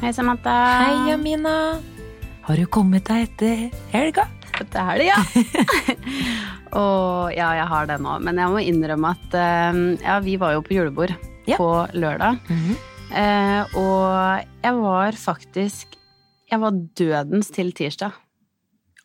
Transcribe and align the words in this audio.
Hei, 0.00 0.12
Samantha. 0.16 0.52
Hei, 0.80 1.12
Amina. 1.14 1.54
Har 2.46 2.56
du 2.56 2.66
kommet 2.72 3.04
deg 3.08 3.26
etter 3.28 3.66
helga? 3.92 4.24
Etter 4.60 4.86
helga, 4.88 5.12
ja. 5.12 5.96
Og 6.80 7.32
ja, 7.34 7.50
jeg 7.58 7.66
har 7.72 7.88
det 7.90 7.98
nå. 8.02 8.14
Men 8.24 8.38
jeg 8.40 8.52
må 8.54 8.62
innrømme 8.64 9.10
at 9.16 9.36
eh, 9.36 9.80
ja, 10.04 10.16
vi 10.24 10.36
var 10.40 10.56
jo 10.56 10.62
på 10.66 10.76
julebord 10.78 11.12
Ja. 11.48 11.56
på 11.58 11.68
lørdag. 11.98 12.38
Eh, 13.10 13.76
og 13.80 14.44
jeg 14.62 14.74
var 14.78 15.16
faktisk 15.18 15.96
Jeg 16.50 16.60
var 16.62 16.76
dødens 16.98 17.50
til 17.54 17.72
tirsdag. 17.74 18.14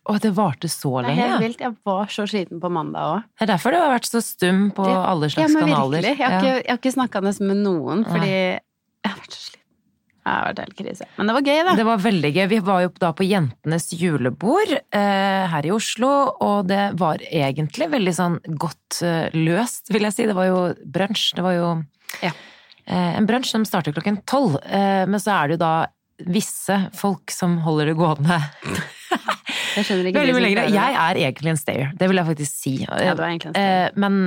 Og 0.06 0.20
det 0.22 0.32
varte 0.38 0.70
så 0.70 0.92
lenge? 1.02 1.16
Det 1.18 1.24
er 1.26 1.32
helt 1.34 1.44
vilt. 1.48 1.62
Jeg 1.66 1.74
var 1.86 2.12
så 2.14 2.26
sliten 2.30 2.60
på 2.62 2.70
mandag 2.70 3.10
òg. 3.16 3.24
Det 3.40 3.46
er 3.48 3.52
derfor 3.56 3.74
du 3.74 3.80
har 3.82 3.92
vært 3.96 4.10
så 4.10 4.22
stum 4.22 4.68
på 4.78 4.86
alle 4.86 5.30
slags 5.34 5.50
ja, 5.50 5.60
men 5.60 5.66
kanaler. 5.74 6.06
Virkelig. 6.06 6.18
Jeg 6.22 6.26
har 6.26 6.34
Ja. 6.36 6.40
ikke, 6.40 6.56
jeg 6.62 6.72
har 6.76 6.80
ikke 6.82 6.94
snakka 7.00 7.22
nesten 7.26 7.50
med 7.50 7.62
noen, 7.66 8.06
fordi 8.06 8.30
jeg 8.36 9.10
har 9.10 9.18
vært 9.18 9.34
så 9.34 9.42
sliten. 9.50 9.62
Jeg 10.26 10.34
har 10.34 10.48
vært 10.48 10.60
helt 10.64 10.78
krise. 10.80 11.06
Men 11.20 11.28
det 11.30 11.34
var 11.38 11.44
gøy, 11.46 11.60
da. 11.68 11.74
Det 11.78 11.84
var 11.86 12.00
veldig 12.02 12.32
gøy. 12.34 12.46
Vi 12.50 12.58
var 12.66 12.80
jo 12.82 12.90
da 13.04 13.12
på 13.14 13.28
Jentenes 13.30 13.86
julebord 13.94 14.72
eh, 14.74 15.44
her 15.52 15.68
i 15.70 15.74
Oslo, 15.76 16.10
og 16.42 16.66
det 16.72 16.80
var 16.98 17.22
egentlig 17.30 17.90
veldig 17.94 18.14
sånn 18.18 18.40
godt 18.58 19.04
eh, 19.06 19.30
løst, 19.38 19.92
vil 19.94 20.08
jeg 20.08 20.16
si. 20.18 20.26
Det 20.26 20.34
var 20.38 20.48
jo 20.50 20.62
brunsj. 20.98 21.28
Det 21.38 21.46
var 21.46 21.54
jo 21.60 21.68
Ja. 22.24 22.32
eh, 22.88 23.12
en 23.20 23.28
brunsj 23.30 23.52
som 23.54 23.66
starter 23.70 23.94
klokken 23.94 24.18
tolv, 24.26 24.58
eh, 24.66 25.06
men 25.06 25.22
så 25.22 25.36
er 25.44 25.48
det 25.54 25.60
jo 25.60 25.64
da 25.66 25.76
visse 26.26 26.80
folk 26.96 27.30
som 27.36 27.58
holder 27.66 27.92
det 27.92 27.98
gående 28.00 28.38
Jeg 29.76 29.84
skjønner 29.84 30.08
ikke 30.10 30.22
veldig 30.24 30.36
mye 30.38 30.44
lenger. 30.46 30.70
Jeg 30.72 30.96
er 31.04 31.18
egentlig 31.28 31.52
en 31.52 31.60
stayer, 31.60 31.90
det 32.00 32.08
vil 32.10 32.18
jeg 32.22 32.28
faktisk 32.30 32.54
si. 32.64 32.74
Ja, 32.86 33.14
du 33.14 33.22
er 33.22 33.28
egentlig 33.34 33.50
en 33.52 33.58
stayer. 33.58 33.86
Eh, 33.90 34.00
Men 34.00 34.20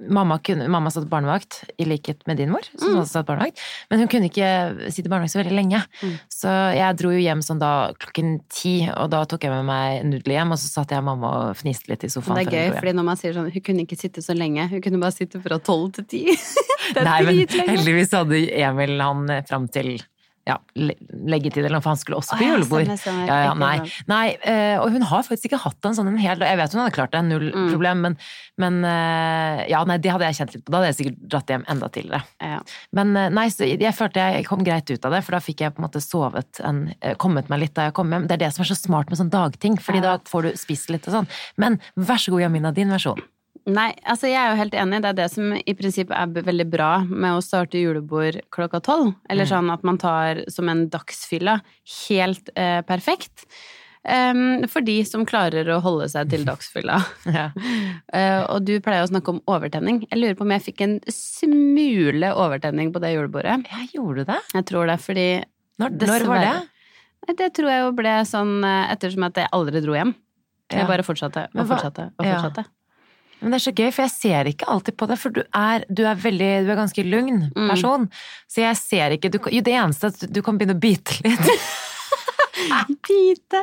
mamma, 0.00 0.38
kunne, 0.42 0.68
mamma 0.72 0.90
satt 0.90 1.08
barnevakt, 1.10 1.64
i 1.78 1.84
likhet 1.88 2.24
med 2.26 2.36
din 2.40 2.50
mor, 2.50 2.64
som 2.78 2.94
Mm. 2.94 3.00
også 3.02 3.18
satt 3.18 3.26
barnevakt. 3.26 3.58
Men 3.90 4.00
hun 4.00 4.08
kunne 4.08 4.30
ikke 4.30 4.90
sitte 4.92 5.08
barnevakt 5.12 5.32
så 5.34 5.42
veldig 5.42 5.56
lenge. 5.56 5.82
Mm. 6.02 6.14
Så 6.32 6.48
jeg 6.76 6.96
dro 6.96 7.10
jo 7.10 7.18
hjem 7.22 7.42
sånn 7.44 7.58
da 7.60 7.92
klokken 7.98 8.40
ti, 8.48 8.88
og 8.96 9.10
da 9.10 9.24
tok 9.24 9.42
jeg 9.46 9.50
med 9.50 9.64
meg 9.68 10.04
nudler 10.04 10.38
hjem, 10.40 10.52
og 10.52 10.58
så 10.58 10.68
satt 10.72 10.90
jeg 10.90 10.98
og 10.98 11.04
mamma 11.04 11.50
og 11.50 11.56
fniste 11.56 11.88
litt 11.88 12.04
i 12.04 12.08
sofaen. 12.08 12.36
Det 12.42 12.46
er 12.48 12.70
gøy, 12.70 12.78
fordi 12.80 12.92
når 12.96 13.04
man 13.04 13.16
sier 13.16 13.32
sånn 13.36 13.52
Hun 13.52 13.62
kunne 13.62 13.86
ikke 13.86 13.98
sitte 13.98 14.20
så 14.22 14.34
lenge. 14.36 14.68
Hun 14.68 14.80
kunne 14.82 15.00
bare 15.00 15.12
sitte 15.12 15.40
fra 15.42 15.58
tolv 15.58 15.92
til 15.94 16.04
ti. 16.04 16.24
Nei, 16.96 17.22
men 17.22 17.46
heldigvis 17.46 18.12
hadde 18.14 18.42
Emil 18.52 19.00
han 19.00 19.26
fram 19.48 19.68
til 19.68 19.98
ja, 20.46 20.56
legge 20.78 21.50
eller 21.58 21.72
noe, 21.74 21.82
for 21.82 21.90
han 21.90 21.98
skulle 21.98 22.20
også 22.20 22.36
på 22.38 22.46
julebord. 22.46 22.86
Ja, 22.86 23.38
ja, 23.48 23.54
nei, 23.58 23.80
nei 24.06 24.26
eh, 24.46 24.76
og 24.78 24.92
hun 24.94 25.02
har 25.10 25.24
faktisk 25.26 25.48
ikke 25.50 25.58
hatt 25.64 25.88
en 25.88 25.96
sånn 25.98 26.10
en 26.12 26.20
hel 26.22 26.38
Jeg 26.38 26.58
vet 26.60 26.76
hun 26.76 26.82
hadde 26.84 26.94
klart 26.94 27.14
det, 27.16 27.22
null 27.26 27.48
Mm. 27.56 27.70
problem, 27.72 28.00
men, 28.04 28.16
men 28.62 28.78
eh, 28.86 29.64
Ja, 29.72 29.82
nei, 29.88 29.98
det 30.02 30.12
hadde 30.12 30.28
jeg 30.28 30.38
kjent 30.38 30.54
litt 30.54 30.64
på. 30.66 30.72
Da 30.72 30.80
hadde 30.80 30.90
jeg 30.92 30.98
sikkert 31.00 31.20
dratt 31.34 31.50
hjem 31.50 31.64
enda 31.72 31.88
tidligere. 31.90 32.22
Ja. 32.40 32.60
Men 32.94 33.14
eh, 33.16 33.28
nei, 33.34 33.46
jeg 33.50 33.94
følte 33.98 34.26
jeg 34.36 34.46
kom 34.46 34.64
greit 34.66 34.90
ut 34.90 35.04
av 35.08 35.14
det, 35.16 35.22
for 35.26 35.36
da 35.36 35.42
fikk 35.42 35.64
jeg 35.66 35.74
på 35.74 35.82
en 35.82 35.88
måte 35.88 36.02
sovet 36.04 36.60
en, 36.62 36.82
kommet 37.22 37.50
meg 37.50 37.64
litt 37.66 37.74
da 37.76 37.88
jeg 37.88 37.96
kom 37.98 38.12
hjem. 38.14 38.26
Det 38.30 38.38
er 38.38 38.44
det 38.46 38.52
som 38.54 38.62
er 38.62 38.70
så 38.70 38.78
smart 38.78 39.10
med 39.10 39.18
sånn 39.20 39.32
dagting, 39.32 39.78
fordi 39.82 40.02
da 40.04 40.18
får 40.30 40.46
du 40.50 40.58
spist 40.60 40.90
litt 40.94 41.06
og 41.10 41.18
sånn. 41.20 41.32
Men 41.58 41.80
vær 41.96 42.22
så 42.22 42.34
god, 42.34 42.46
Jamina, 42.46 42.72
din 42.76 42.92
versjon. 42.94 43.18
Nei, 43.66 43.88
altså 44.06 44.28
jeg 44.30 44.38
er 44.38 44.52
jo 44.52 44.58
helt 44.60 44.74
enig. 44.78 45.00
Det 45.02 45.08
er 45.10 45.16
det 45.18 45.30
som 45.32 45.48
i 45.58 45.74
prinsippet 45.74 46.14
er 46.14 46.44
veldig 46.46 46.66
bra 46.70 46.90
med 47.08 47.34
å 47.34 47.42
starte 47.42 47.80
julebord 47.80 48.38
klokka 48.54 48.78
tolv. 48.86 49.14
Eller 49.28 49.44
Mm. 49.44 49.50
sånn 49.50 49.72
at 49.74 49.82
man 49.82 49.98
tar 49.98 50.44
som 50.48 50.68
en 50.70 50.84
dagsfylla 50.88 51.60
helt 52.08 52.50
eh, 52.54 52.82
perfekt. 52.86 53.46
Um, 54.06 54.62
for 54.70 54.84
de 54.86 55.00
som 55.02 55.24
klarer 55.26 55.66
å 55.74 55.80
holde 55.82 56.06
seg 56.08 56.30
til 56.30 56.44
dagsfylla. 56.50 57.00
Ja. 57.26 57.48
uh, 58.14 58.42
og 58.54 58.62
du 58.68 58.76
pleier 58.78 59.02
å 59.02 59.10
snakke 59.10 59.34
om 59.34 59.40
overtenning. 59.50 60.04
Jeg 60.12 60.20
lurer 60.20 60.36
på 60.38 60.46
om 60.46 60.52
jeg 60.54 60.62
fikk 60.68 60.84
en 60.86 61.00
smule 61.10 62.30
overtenning 62.38 62.92
på 62.94 63.02
det 63.02 63.16
julebordet. 63.16 63.66
Ja, 63.66 63.82
gjorde 63.96 64.22
du 64.22 64.30
det. 64.30 64.38
Jeg 64.54 64.68
tror 64.70 64.86
det, 64.86 65.00
fordi 65.02 65.26
Når, 65.82 65.98
når 66.06 66.26
var 66.30 66.44
det? 66.46 67.34
Det 67.36 67.50
tror 67.58 67.72
jeg 67.72 67.82
jo 67.82 67.90
ble 67.98 68.14
sånn 68.30 68.54
eh, 68.62 68.92
ettersom 68.94 69.26
at 69.26 69.42
jeg 69.42 69.50
aldri 69.58 69.82
dro 69.82 69.98
hjem. 69.98 70.14
Jeg 70.70 70.86
bare 70.86 71.02
fortsatte 71.06 71.48
og 71.54 71.66
fortsatte 71.66 72.12
og 72.18 72.26
Ja. 72.26 72.38
Men 73.40 73.52
det 73.52 73.58
er 73.60 73.64
så 73.66 73.74
gøy, 73.76 73.90
for 73.92 74.02
jeg 74.06 74.14
ser 74.14 74.48
ikke 74.50 74.68
alltid 74.72 74.96
på 74.96 75.06
det, 75.10 75.18
for 75.20 75.34
du 75.36 75.42
er, 75.54 75.84
du 75.92 76.04
er 76.08 76.14
veldig, 76.22 76.52
du 76.66 76.70
er 76.72 76.78
ganske 76.80 77.04
lugn 77.04 77.42
Mm. 77.56 77.68
person. 77.70 78.06
Så 78.48 78.62
jeg 78.64 78.76
ser 78.80 79.10
ikke 79.18 79.30
du, 79.30 79.38
Jo, 79.52 79.60
det 79.60 79.74
eneste 79.76 80.08
er 80.08 80.14
at 80.16 80.32
du 80.32 80.40
kan 80.42 80.56
begynne 80.58 80.74
å 80.76 80.80
bite 80.80 81.20
litt. 81.24 81.50
Bite! 83.06 83.60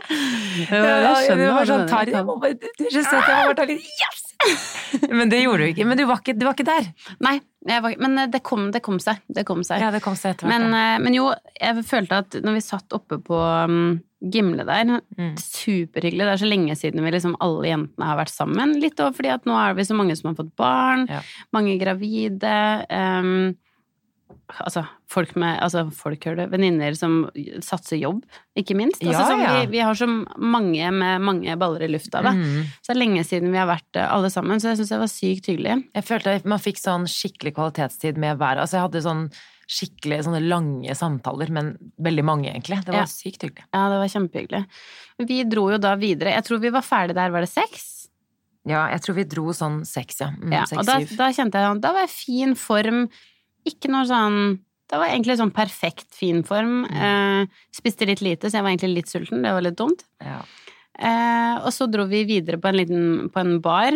Ja, 0.70 0.80
jeg 0.80 1.26
skjønner 1.26 1.42
det 1.42 1.48
hva 1.50 1.56
var 1.58 1.66
du 1.66 1.72
sånn 1.72 1.82
mener. 1.82 1.90
Tarjei, 1.92 2.22
må 2.28 2.36
bare- 2.40 2.60
du 2.62 2.84
er 2.86 2.92
så 2.94 3.02
søt, 3.04 3.26
jeg 3.28 3.40
må 3.40 3.48
bare 3.50 3.56
ta 3.58 3.66
litt 3.66 3.88
yes! 4.04 4.22
Men 5.18 5.30
det 5.32 5.40
gjorde 5.42 5.64
du 5.66 5.72
ikke. 5.74 5.86
Men 5.90 5.98
du 5.98 6.06
var 6.06 6.22
ikke, 6.22 6.36
du 6.38 6.46
var 6.46 6.54
ikke 6.56 6.68
der. 6.68 6.88
Nei, 7.26 7.34
var, 7.66 7.96
men 7.98 8.30
det 8.32 8.42
kom, 8.44 8.70
det 8.76 8.82
kom 8.84 9.00
seg. 9.00 9.22
Det 9.34 9.46
kom 9.48 9.64
seg. 9.66 9.80
Ja, 9.82 9.90
det 9.96 10.02
kom 10.04 10.16
seg 10.20 10.36
etter 10.36 10.50
men, 10.52 10.68
eh, 10.76 10.98
men 11.02 11.16
jo, 11.16 11.30
jeg 11.60 11.86
følte 11.88 12.20
at 12.26 12.36
når 12.44 12.58
vi 12.60 12.64
satt 12.66 12.92
oppe 12.96 13.18
på 13.24 13.40
um, 13.40 14.02
Gimle 14.32 14.64
der, 14.66 15.02
Mm. 15.18 15.34
superhyggelig. 15.38 16.24
Det 16.24 16.34
er 16.34 16.44
så 16.46 16.48
lenge 16.50 16.76
siden 16.80 17.04
vi 17.04 17.12
liksom 17.12 17.36
alle 17.42 17.68
jentene 17.68 18.06
har 18.08 18.18
vært 18.18 18.32
sammen. 18.32 18.80
Litt 18.80 18.96
òg 19.04 19.16
fordi 19.18 19.34
at 19.34 19.44
nå 19.46 19.52
er 19.58 19.74
vi 19.76 19.84
så 19.84 19.96
mange 19.96 20.16
som 20.16 20.30
har 20.34 20.38
fått 20.44 20.56
barn, 20.56 21.08
Ja. 21.10 21.22
mange 21.52 21.78
gravide. 21.80 22.86
Um, 22.90 23.58
altså 24.64 24.86
folk 25.10 25.36
med 25.36 25.60
Altså 25.62 25.92
folk, 25.94 26.20
hører 26.26 26.36
det. 26.44 26.52
Venninner 26.52 26.96
som 26.98 27.30
satser 27.62 28.00
jobb, 28.00 28.24
ikke 28.58 28.76
minst. 28.76 29.02
Altså, 29.04 29.38
Ja, 29.38 29.42
ja. 29.44 29.62
Vi, 29.66 29.72
vi 29.72 29.80
har 29.80 29.94
så 29.94 30.08
mange 30.38 30.92
med 30.92 31.22
mange 31.22 31.56
baller 31.60 31.84
i 31.84 31.88
lufta, 31.92 32.22
da. 32.24 32.32
Mm. 32.32 32.64
Så 32.82 32.88
det 32.94 32.96
er 32.96 33.02
lenge 33.06 33.24
siden 33.26 33.52
vi 33.52 33.58
har 33.58 33.68
vært 33.68 33.96
eh, 33.96 34.08
alle 34.12 34.30
sammen, 34.30 34.60
så 34.60 34.72
jeg 34.72 34.78
syns 34.82 34.90
det 34.90 35.00
var 35.00 35.12
sykt 35.12 35.46
hyggelig. 35.52 35.84
Jeg 35.94 36.04
følte 36.04 36.46
man 36.46 36.60
fikk 36.60 36.78
sånn 36.82 37.06
skikkelig 37.08 37.54
kvalitetstid 37.56 38.18
med 38.18 38.38
hver. 38.40 38.58
Altså 38.58 38.80
jeg 38.80 38.88
hadde 38.88 39.04
sånn 39.06 39.32
skikkelig 39.70 40.24
sånne 40.26 40.42
lange 40.48 40.94
samtaler, 40.96 41.50
men 41.50 41.78
veldig 42.04 42.24
mange 42.26 42.50
egentlig. 42.52 42.82
Det 42.86 42.92
var 42.94 43.04
Ja. 43.04 43.10
sykt 43.10 43.42
hyggelig. 43.44 43.66
Ja, 43.74 43.90
det 43.90 44.00
var 44.02 44.08
kjempehyggelig. 44.12 44.66
Vi 45.28 45.44
dro 45.44 45.70
jo 45.72 45.78
da 45.78 45.96
videre. 45.96 46.34
Jeg 46.36 46.44
tror 46.46 46.60
vi 46.60 46.70
var 46.70 46.82
ferdig 46.82 47.16
der, 47.16 47.30
var 47.32 47.42
det 47.42 47.50
seks? 47.50 48.08
Ja, 48.66 48.88
jeg 48.90 49.02
tror 49.02 49.16
vi 49.16 49.24
dro 49.24 49.52
sånn 49.52 49.86
seks, 49.86 50.20
ja. 50.22 50.30
Mm, 50.32 50.52
Ja, 50.54 50.64
seks, 50.66 50.80
og 50.80 50.86
da, 50.86 51.00
da 51.00 51.28
kjente 51.32 51.60
jeg 51.60 51.68
sånn 51.68 51.82
Da 51.82 51.92
var 51.92 52.02
jeg 52.08 52.10
fin 52.10 52.56
form. 52.56 53.10
Ikke 53.68 53.90
noe 53.90 54.06
sånn 54.06 54.60
Det 54.90 55.00
var 55.00 55.08
egentlig 55.08 55.38
sånn 55.40 55.52
perfekt 55.52 56.14
fin 56.14 56.44
form. 56.44 56.86
Mm. 56.86 57.02
Eh, 57.02 57.46
spiste 57.74 58.06
litt 58.06 58.22
lite, 58.22 58.46
så 58.52 58.60
jeg 58.60 58.64
var 58.64 58.70
egentlig 58.72 58.96
litt 58.96 59.08
sulten. 59.08 59.42
Det 59.42 59.52
var 59.52 59.62
litt 59.62 59.76
dumt. 59.80 60.04
Ja. 60.22 60.42
Eh, 61.00 61.56
og 61.66 61.72
så 61.74 61.90
dro 61.90 62.06
vi 62.06 62.24
videre 62.26 62.60
på 62.62 62.68
en 62.70 62.76
liten 62.78 63.30
på 63.34 63.40
en 63.40 63.60
bar. 63.60 63.92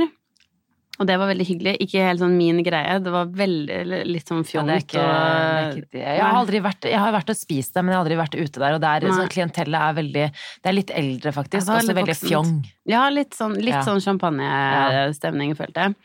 Og 0.99 1.05
det 1.05 1.15
var 1.21 1.27
veldig 1.29 1.45
hyggelig. 1.45 1.75
Ikke 1.85 2.01
helt 2.07 2.19
sånn 2.19 2.35
min 2.37 2.63
greie. 2.65 2.97
Det 3.03 3.11
var 3.13 3.27
veldig 3.29 4.05
litt 4.09 4.25
sånn 4.25 4.39
Ja, 4.41 4.49
fjongt. 4.49 4.71
er 4.73 4.79
ikke, 4.81 5.03
og- 5.03 5.83
det. 5.91 6.01
Jeg 6.01 6.21
har 6.21 6.33
aldri 6.33 6.59
vært 6.59 6.81
Jeg 6.89 6.97
har 6.99 7.11
vært 7.13 7.29
og 7.29 7.35
spist 7.37 7.73
der, 7.75 7.83
men 7.83 7.93
jeg 7.93 7.97
har 7.97 8.05
aldri 8.05 8.17
vært 8.17 8.35
ute 8.41 8.59
der. 8.59 8.73
Og 8.73 8.81
der, 8.81 9.05
er, 9.05 9.11
sånn, 9.11 9.29
klientellet 9.29 9.79
er 9.79 9.93
veldig 9.93 10.31
Det 10.33 10.65
er 10.65 10.73
litt 10.73 10.89
eldre, 10.89 11.31
faktisk. 11.33 11.67
Også 11.69 11.93
veldig 11.93 12.07
voksent. 12.07 12.29
fjong. 12.31 12.65
Ja, 12.87 13.09
litt 13.09 13.31
sånn, 13.31 13.53
litt 13.55 13.75
Ja. 13.75 13.81
sånn 13.83 14.01
champagnestemning, 14.01 15.55
følte 15.55 15.75
jeg. 15.85 15.95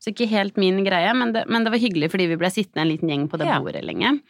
Så 0.00 0.12
ikke 0.12 0.28
helt 0.28 0.56
min 0.58 0.84
greie, 0.84 1.14
men 1.16 1.32
det, 1.32 1.48
men 1.48 1.64
det 1.64 1.70
var 1.72 1.78
hyggelig 1.78 2.10
fordi 2.10 2.26
vi 2.28 2.36
ble 2.36 2.48
sittende 2.50 2.82
en 2.82 2.88
liten 2.88 3.08
gjeng 3.08 3.28
på 3.30 3.38
det 3.38 3.46
Ja. 3.46 3.58
bordet 3.60 3.84
lenge. 3.84 4.20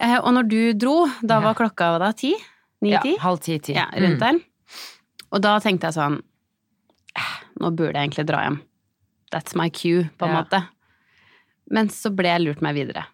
Eh, 0.00 0.18
og 0.18 0.34
når 0.34 0.48
du 0.48 0.72
dro, 0.74 1.06
da 1.24 1.40
var 1.40 1.54
klokka 1.54 1.98
da? 1.98 2.12
Ti? 2.12 2.34
Ja, 2.82 3.00
Ni-ti? 3.00 3.16
halv 3.18 3.38
ti-ti. 3.40 3.72
Ja, 3.74 3.86
rundt 3.94 4.18
Mm. 4.18 4.20
der. 4.20 4.40
Og 5.32 5.40
da 5.40 5.58
tenkte 5.60 5.84
jeg 5.84 5.94
sånn 5.94 6.20
eh, 7.16 7.20
Nå 7.60 7.70
burde 7.74 7.94
jeg 7.94 8.10
egentlig 8.10 8.26
dra 8.26 8.38
hjem. 8.42 8.60
That's 9.34 9.56
my 9.58 9.66
cue, 9.74 10.06
på 10.18 10.28
en 10.28 10.32
Ja. 10.36 10.42
måte. 10.44 10.62
Men 11.74 11.88
så 11.90 12.12
ble 12.14 12.28
jeg 12.30 12.44
lurt 12.44 12.62
meg 12.62 12.76
videre. 12.76 13.06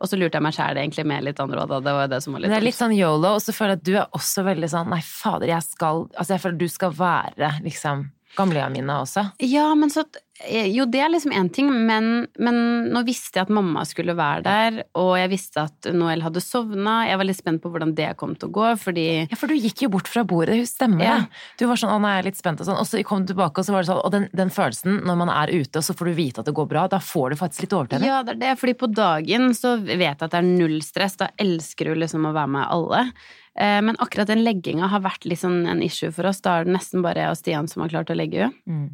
Og 0.00 0.10
så 0.10 0.18
lurte 0.18 0.36
jeg 0.36 0.42
meg 0.44 0.52
sjæl 0.52 0.76
egentlig 0.76 1.06
med 1.08 1.24
litt 1.24 1.38
andre 1.40 1.62
råd, 1.64 1.84
det 1.86 1.92
var 1.96 2.08
det 2.12 2.18
som 2.24 2.34
var 2.34 2.42
litt 2.42 2.50
det 2.52 2.56
er 2.58 2.64
litt 2.66 2.76
sånn 2.76 2.92
yolo, 2.96 3.30
og 3.38 3.40
så 3.40 3.54
føler 3.56 3.76
jeg 3.76 3.80
at 3.80 3.84
du 3.88 3.94
er 3.96 4.10
også 4.18 4.44
veldig 4.44 4.68
sånn 4.68 4.90
Nei, 4.92 5.00
fader, 5.00 5.46
jeg 5.48 5.62
skal 5.64 6.02
Altså, 6.18 6.34
jeg 6.34 6.40
føler 6.42 6.54
at 6.58 6.60
du 6.60 6.68
skal 6.68 6.90
være 6.98 7.50
liksom 7.64 8.02
gamlehjemmet 8.36 8.76
mine 8.80 9.00
også. 9.02 9.30
Ja, 9.42 9.74
men 9.74 9.90
så 9.90 10.04
Jo, 10.46 10.84
det 10.84 11.00
er 11.00 11.08
liksom 11.08 11.32
én 11.32 11.48
ting, 11.48 11.70
men, 11.88 12.26
men 12.36 12.56
nå 12.92 13.00
visste 13.06 13.38
jeg 13.38 13.46
at 13.46 13.52
mamma 13.56 13.86
skulle 13.88 14.12
være 14.18 14.42
der, 14.44 14.82
og 15.00 15.14
jeg 15.16 15.30
visste 15.32 15.62
at 15.62 15.88
Noel 15.96 16.20
hadde 16.20 16.42
sovna. 16.44 17.06
Jeg 17.08 17.16
var 17.16 17.24
litt 17.24 17.38
spent 17.38 17.62
på 17.62 17.70
hvordan 17.72 17.94
det 17.96 18.10
kom 18.20 18.34
til 18.36 18.50
å 18.50 18.52
gå, 18.52 18.66
fordi 18.82 19.06
Ja, 19.30 19.38
for 19.40 19.48
du 19.48 19.54
gikk 19.56 19.86
jo 19.86 19.88
bort 19.94 20.10
fra 20.12 20.26
bordet, 20.28 20.58
det 20.60 20.68
stemmer 20.68 21.06
Ja. 21.06 21.14
det. 21.24 21.40
Du 21.56 21.64
var 21.66 21.80
sånn 21.80 21.88
'å, 21.88 21.96
nå 22.02 22.06
er 22.10 22.20
jeg 22.20 22.26
litt 22.28 22.36
spent', 22.42 22.60
og 22.60 22.66
sånn, 22.68 22.76
og 22.78 22.84
så 22.84 23.02
kom 23.02 23.24
du 23.24 23.32
tilbake, 23.32 23.56
og 23.58 23.64
så 23.64 23.72
var 23.72 23.80
det 23.80 23.88
sånn 23.88 24.04
Og 24.04 24.12
den, 24.12 24.28
den 24.34 24.50
følelsen, 24.50 25.00
når 25.08 25.16
man 25.16 25.28
er 25.32 25.48
ute, 25.56 25.76
og 25.80 25.84
så 25.88 25.96
får 25.96 26.04
du 26.04 26.14
vite 26.20 26.38
at 26.40 26.44
det 26.44 26.54
går 26.54 26.68
bra, 26.68 26.86
da 26.86 26.98
får 26.98 27.30
du 27.30 27.36
faktisk 27.36 27.60
litt 27.64 27.72
overtenning. 27.72 28.06
Ja, 28.12 28.22
det 28.22 28.36
er 28.36 28.40
det. 28.44 28.58
Fordi 28.60 28.74
på 28.76 28.92
dagen 28.92 29.54
så 29.56 29.80
vet 29.82 30.20
jeg 30.20 30.22
at 30.22 30.30
det 30.30 30.34
er 30.34 30.42
null 30.42 30.82
stress. 30.82 31.16
Da 31.16 31.28
elsker 31.38 31.86
du 31.88 31.94
liksom 31.94 32.28
å 32.28 32.34
være 32.36 32.48
med 32.48 32.66
alle. 32.68 33.12
Eh, 33.56 33.80
Men 33.82 33.96
akkurat 33.98 34.28
den 34.28 34.44
legginga 34.44 34.88
har 34.92 35.00
vært 35.00 35.24
sånn 35.38 35.66
en 35.68 35.82
issue 35.82 36.12
for 36.12 36.26
oss. 36.26 36.40
Da 36.40 36.60
er 36.60 36.64
det 36.64 36.76
nesten 36.76 37.02
bare 37.02 37.24
jeg 37.24 37.30
og 37.30 37.36
Stian 37.40 37.68
som 37.68 37.82
har 37.82 37.88
klart 37.92 38.10
å 38.12 38.16
legge 38.16 38.46
henne. 38.46 38.54
Mm. 38.68 38.90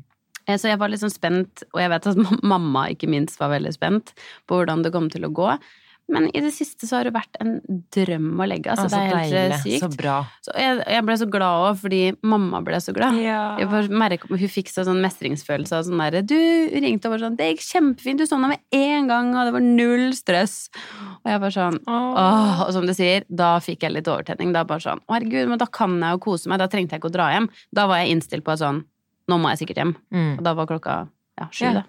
Eh, 0.47 0.57
Så 0.57 0.69
jeg 0.69 0.79
var 0.79 0.89
sånn 0.89 1.11
spent, 1.11 1.63
og 1.73 1.81
jeg 1.81 1.91
vet 1.91 2.07
at 2.07 2.17
mamma 2.43 2.89
ikke 2.91 3.09
minst 3.11 3.39
var 3.41 3.51
veldig 3.51 3.73
spent 3.75 4.15
på 4.47 4.59
hvordan 4.59 4.83
det 4.83 4.93
kom 4.93 5.11
til 5.11 5.25
å 5.27 5.33
gå. 5.33 5.59
Men 6.11 6.27
i 6.37 6.41
det 6.45 6.51
siste 6.53 6.87
så 6.89 6.99
har 6.99 7.07
det 7.09 7.13
vært 7.15 7.39
en 7.41 7.61
drøm 7.95 8.41
å 8.43 8.47
legge. 8.49 8.69
Altså, 8.73 8.85
Altså, 8.85 8.99
det 8.99 9.03
er 9.03 9.21
helt 9.23 9.33
deilig. 9.33 9.59
sykt. 9.63 9.85
Så 9.85 9.97
bra. 9.97 10.17
Så 10.45 10.55
jeg, 10.59 10.83
jeg 10.93 11.05
ble 11.07 11.17
så 11.21 11.29
glad 11.31 11.67
òg, 11.69 11.79
fordi 11.81 12.01
mamma 12.23 12.61
ble 12.67 12.81
så 12.83 12.93
glad. 12.97 13.17
Jeg 13.17 13.69
merket, 13.89 14.29
Hun 14.29 14.53
fikk 14.53 14.69
så 14.73 14.85
sånn 14.85 15.01
mestringsfølelse 15.05 15.79
av 15.79 15.87
sånn 15.87 16.03
derre 16.03 16.23
Du 16.27 16.37
ringte 16.37 17.09
og 17.09 17.15
var 17.15 17.23
sånn 17.25 17.37
'Det 17.39 17.49
gikk 17.53 17.65
kjempefint, 17.65 18.19
du 18.19 18.27
sovna 18.27 18.49
med 18.49 18.61
en 18.73 19.09
gang, 19.09 19.35
og 19.35 19.47
det 19.47 19.53
var 19.55 19.61
null 19.65 20.13
stress'. 20.13 20.69
Og 21.25 21.31
jeg 21.33 21.41
bare 21.41 21.57
sånn 21.57 21.79
Åh, 21.87 22.67
og 22.67 22.73
som 22.73 22.87
du 22.87 22.93
sier, 22.93 23.25
da 23.33 23.59
fikk 23.59 23.81
jeg 23.81 23.93
litt 23.93 24.09
overtenning. 24.09 24.53
Da 24.53 24.65
bare 24.65 24.81
sånn, 24.81 25.01
å 25.09 25.15
herregud, 25.17 25.49
men 25.49 25.59
da 25.59 25.67
kan 25.67 25.99
jeg 26.01 26.13
jo 26.19 26.19
kose 26.19 26.49
meg. 26.49 26.59
Da 26.59 26.67
trengte 26.69 26.93
jeg 26.93 27.01
ikke 27.01 27.11
å 27.11 27.17
dra 27.17 27.31
hjem. 27.33 27.49
Da 27.73 27.87
var 27.87 27.99
jeg 28.03 28.11
innstilt 28.17 28.45
på 28.45 28.53
at 28.53 28.59
sånn, 28.59 28.85
nå 29.29 29.39
må 29.41 29.49
jeg 29.57 29.67
sikkert 29.67 29.77
hjem. 29.81 29.97
Mm. 30.13 30.39
Og 30.39 30.45
da 30.45 30.55
var 30.55 30.67
klokka 30.67 31.09
ja, 31.39 31.49
sju, 31.51 31.65
Ja. 31.65 31.73
da. 31.73 31.83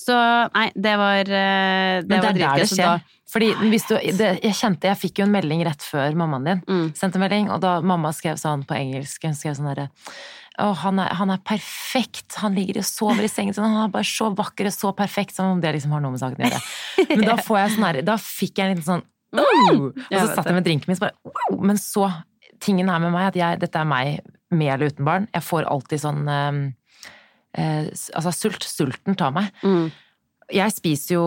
Så 0.00 0.16
nei, 0.54 0.66
det 0.74 0.92
var 0.96 1.28
eh, 1.28 2.00
Det 2.00 2.08
det 2.08 2.20
var 2.24 2.32
dritgøy. 2.36 2.60
det 2.62 2.68
så 2.70 2.76
skjer. 2.78 2.86
da- 2.86 3.18
Fordi 3.30 3.48
du, 3.52 3.94
det, 4.18 4.28
jeg 4.42 4.54
kjente, 4.58 4.88
jeg 4.90 4.98
fikk 4.98 5.18
jo 5.20 5.26
en 5.28 5.32
melding 5.36 5.60
rett 5.66 5.84
før 5.86 6.16
mammaen 6.18 6.44
din 6.48 6.62
Mm. 6.66 6.86
sendte 6.98 7.20
melding, 7.22 7.50
og 7.52 7.60
da 7.62 7.76
mamma 7.80 8.10
skrev 8.16 8.38
sånn 8.40 8.64
på 8.66 8.74
engelsk, 8.78 9.22
hun 9.28 9.36
skrev 9.38 9.54
sånn 9.58 9.68
derre 9.74 9.90
Oh, 10.60 10.74
han 10.74 10.98
er, 11.00 11.14
han 11.16 11.30
er 11.32 11.38
perfekt, 11.46 12.34
han 12.42 12.52
ligger 12.58 12.80
og 12.82 12.84
sover 12.84 13.24
i 13.24 13.28
sengen 13.32 13.54
sin, 13.54 13.64
han 13.64 13.84
er 13.86 13.92
bare 13.94 14.04
så 14.04 14.26
vakker 14.36 14.66
og 14.68 14.74
så 14.74 14.90
perfekt, 14.96 15.32
som 15.32 15.46
om 15.54 15.60
det 15.62 15.70
liksom 15.76 15.92
har 15.94 16.02
noe 16.04 16.10
med 16.12 16.20
saken 16.20 16.42
å 16.42 16.50
gjøre. 16.50 16.60
Men 17.16 17.22
da 17.30 17.36
får 17.40 17.58
jeg 17.62 17.70
sånn 17.76 17.86
her, 17.86 18.00
da 18.04 18.16
fikk 18.20 18.58
jeg 18.58 18.66
en 18.66 18.74
liten 18.74 18.88
sånn 18.88 19.04
oh! 19.40 19.86
Og 19.94 20.18
så 20.18 20.26
satt 20.34 20.50
jeg 20.50 20.58
med 20.58 20.66
drinken 20.66 20.90
min, 20.90 20.98
og 20.98 21.06
bare 21.06 21.14
oh! 21.54 21.62
Men 21.64 21.78
så, 21.80 22.10
tingen 22.60 22.90
er 22.92 22.98
med 23.00 23.14
meg 23.14 23.30
at 23.30 23.38
jeg, 23.40 23.60
dette 23.62 23.80
er 23.80 23.88
meg 23.88 24.20
med 24.50 24.68
eller 24.74 24.90
uten 24.92 25.06
barn, 25.06 25.28
jeg 25.32 25.46
får 25.46 25.64
alltid 25.70 26.02
sånn 26.02 26.28
eh, 26.28 26.60
eh, 27.58 27.90
Altså 27.90 28.32
sult, 28.36 28.66
sulten 28.66 29.18
tar 29.18 29.34
meg. 29.36 29.50
Mm. 29.64 29.90
Jeg 30.50 30.74
spiser 30.74 31.14
jo 31.14 31.26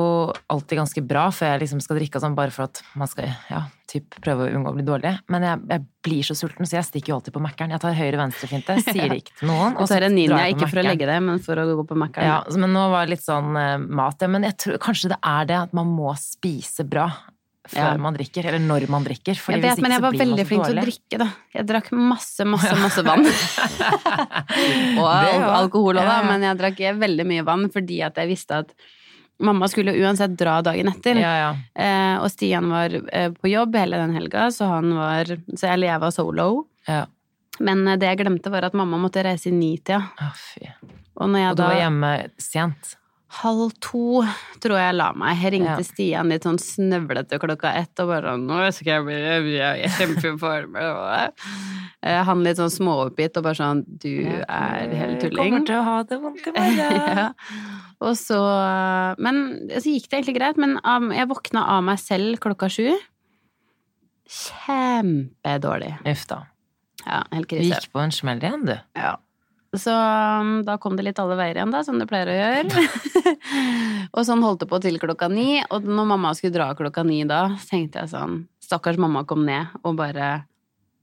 alltid 0.52 0.81
ganske 0.81 1.02
bra 1.08 1.30
før 1.31 1.54
jeg 1.54 1.64
liksom 1.64 1.80
skal 1.84 1.96
drikke 1.96 2.20
sånn, 2.20 2.36
bare 2.36 2.52
for 2.52 2.68
at 2.68 2.81
man 3.00 3.08
skal 3.08 3.30
ja, 3.48 3.62
typ 3.88 4.18
prøve 4.24 4.48
å 4.50 4.56
unngå 4.58 4.74
å 4.74 4.75
bli 4.75 4.86
dårlig. 4.88 5.14
Men 5.31 5.46
jeg, 5.48 5.62
jeg 5.70 5.86
blir 6.04 6.28
så 6.28 6.36
sulten, 6.36 6.68
så 6.68 6.78
jeg 6.80 6.88
stikker 6.90 7.14
jo 7.14 7.20
alltid 7.20 7.36
på 7.38 7.44
Mækkern. 7.44 7.72
Jeg 7.72 7.84
tar 7.84 7.96
høyre-venstre-finte, 7.98 8.78
sier 8.84 9.14
det 9.14 9.22
ikke 9.24 9.38
til 9.40 9.52
noen. 9.52 9.78
Og 9.78 9.88
så 9.88 9.98
er 9.98 10.06
det 10.06 10.12
drar 10.12 10.18
ninja, 10.18 10.42
jeg 10.44 10.58
på 10.58 10.60
ikke 10.60 10.72
for 10.74 10.84
å 10.84 10.86
legge 10.90 11.10
det, 11.10 11.20
men 11.30 11.44
for 11.46 11.64
å 11.64 11.68
gå 11.70 11.86
på 11.94 12.00
Mækkern. 12.04 12.28
Ja, 12.28 12.40
men 12.60 12.76
nå 12.76 12.88
var 12.94 13.08
det 13.08 13.16
litt 13.16 13.26
sånn 13.26 13.60
eh, 13.60 13.78
mat, 14.02 14.19
ja. 14.19 14.31
Men 14.36 14.48
jeg 14.50 14.60
tror 14.66 14.81
kanskje 14.90 15.14
det 15.14 15.22
er 15.34 15.52
det 15.54 15.60
at 15.62 15.78
man 15.78 15.94
må 15.94 16.12
spise 16.19 16.88
bra 16.88 17.08
før 17.69 18.00
man 18.01 18.18
drikker, 18.18 18.48
eller 18.50 18.60
når 18.63 18.88
man 18.92 19.06
drikker. 19.06 19.38
Jeg 19.38 19.62
vet, 19.63 19.81
men 19.83 19.95
jeg 19.95 20.04
var 20.04 20.18
veldig 20.19 20.45
flink 20.48 20.65
til 20.68 20.80
å 20.81 20.83
drikke, 20.83 21.19
da. 21.21 21.30
Jeg 21.56 21.68
drakk 21.69 21.92
masse, 21.95 22.48
masse, 22.48 22.74
masse 22.81 23.06
vann. 23.07 23.24
og 25.01 25.07
alkohol 25.07 26.01
òg, 26.01 26.10
da, 26.10 26.18
men 26.27 26.44
jeg 26.44 26.60
drakk 26.60 26.83
veldig 27.00 27.27
mye 27.30 27.45
vann 27.48 27.69
fordi 27.74 28.01
at 28.06 28.19
jeg 28.19 28.31
visste 28.33 28.63
at 28.65 28.75
mamma 29.44 29.68
skulle 29.71 29.95
uansett 29.95 30.36
dra 30.39 30.60
dagen 30.65 30.92
etter. 30.92 31.19
Ja, 31.19 31.33
ja. 31.39 31.51
Eh, 31.75 32.15
og 32.21 32.30
Stian 32.31 32.69
var 32.71 32.94
eh, 32.94 33.31
på 33.33 33.51
jobb 33.51 33.75
hele 33.80 34.00
den 34.01 34.16
helga, 34.18 34.50
så 34.54 34.69
han 34.75 34.94
var 34.98 35.31
Så 35.56 35.74
jeg 35.74 36.00
var 36.04 36.16
solo. 36.16 36.68
ja. 36.88 37.06
Men 37.59 37.88
eh, 37.88 38.00
det 38.01 38.09
jeg 38.09 38.24
glemte, 38.24 38.50
var 38.54 38.66
at 38.66 38.74
mamma 38.77 38.98
måtte 38.98 39.24
reise 39.25 39.51
i 39.51 39.56
nitida. 39.56 40.01
Ja. 40.19 40.31
Oh, 40.33 41.24
Og 41.24 41.36
jeg 41.38 41.51
Og 41.51 41.57
du 41.57 41.63
var 41.63 41.77
hjemme 41.77 42.13
sent. 42.42 42.95
Halv 43.33 43.71
to 43.81 44.21
tror 44.62 44.77
jeg 44.77 44.95
la 44.95 45.07
meg. 45.18 45.39
Jeg 45.41 45.53
ringte 45.56 45.80
Ja. 45.81 45.85
Stian 45.88 46.30
litt 46.30 46.45
sånn 46.45 46.59
snøvlete 46.62 47.39
klokka 47.41 47.71
ett 47.80 48.00
og 48.00 48.07
bare 48.12 48.33
sånn 48.33 48.45
'Nå 48.45 48.59
skal 48.74 48.91
jeg 48.94 49.06
bli 49.06 49.15
jeg 49.15 49.59
er 49.59 49.75
i 49.83 49.89
kjempeform'. 49.97 50.75
Eh, 52.03 52.24
Han 52.24 52.44
litt 52.44 52.57
sånn 52.57 52.69
småoppgitt 52.69 53.38
og 53.38 53.44
bare 53.44 53.56
sånn 53.56 53.83
'Du 53.88 54.44
er 54.47 54.94
helt 54.94 55.21
tulling'. 55.21 55.50
Kommer 55.50 55.65
til 55.65 55.75
å 55.75 55.83
ha 55.83 56.03
det 56.03 56.19
vondt 56.21 56.47
i 56.47 56.51
morgen. 56.51 56.77
ja. 57.18 57.33
Og 58.01 58.15
så 58.15 59.15
Men 59.18 59.68
så 59.69 59.89
gikk 59.89 60.09
det 60.09 60.19
egentlig 60.19 60.38
greit. 60.38 60.57
Men 60.57 60.80
jeg 61.12 61.27
våkna 61.27 61.65
av 61.68 61.83
meg 61.83 61.97
selv 62.00 62.39
klokka 62.39 62.69
sju. 62.69 62.94
Kjempedårlig. 64.30 65.97
Uff 66.06 66.27
da. 66.27 66.44
Ja, 67.06 67.24
helt 67.33 67.50
Du 67.50 67.57
gikk 67.57 67.89
på 67.91 68.00
en 68.03 68.12
smell 68.12 68.39
igjen, 68.39 68.65
du. 68.65 68.77
Ja. 68.95 69.18
Så 69.74 69.90
um, 69.94 70.62
da 70.68 70.75
kom 70.78 70.94
det 70.98 71.06
litt 71.08 71.20
alle 71.22 71.34
veier 71.40 71.58
igjen, 71.58 71.72
da, 71.74 71.80
som 71.86 71.98
det 71.98 72.06
pleier 72.10 72.30
å 72.30 72.36
gjøre. 72.38 72.88
og 74.14 74.22
sånn 74.28 74.44
holdt 74.46 74.62
det 74.64 74.70
på 74.70 74.80
til 74.84 75.00
klokka 75.02 75.30
ni, 75.34 75.64
og 75.74 75.88
når 75.88 76.10
mamma 76.14 76.34
skulle 76.38 76.54
dra 76.54 76.72
klokka 76.78 77.02
ni 77.08 77.24
da, 77.30 77.48
så 77.58 77.74
tenkte 77.75 78.04
jeg 78.04 78.14
sånn 78.14 78.44
Stakkars 78.64 79.00
mamma 79.02 79.25
kom 79.28 79.42
ned 79.48 79.74
og 79.84 79.98
bare 80.00 80.34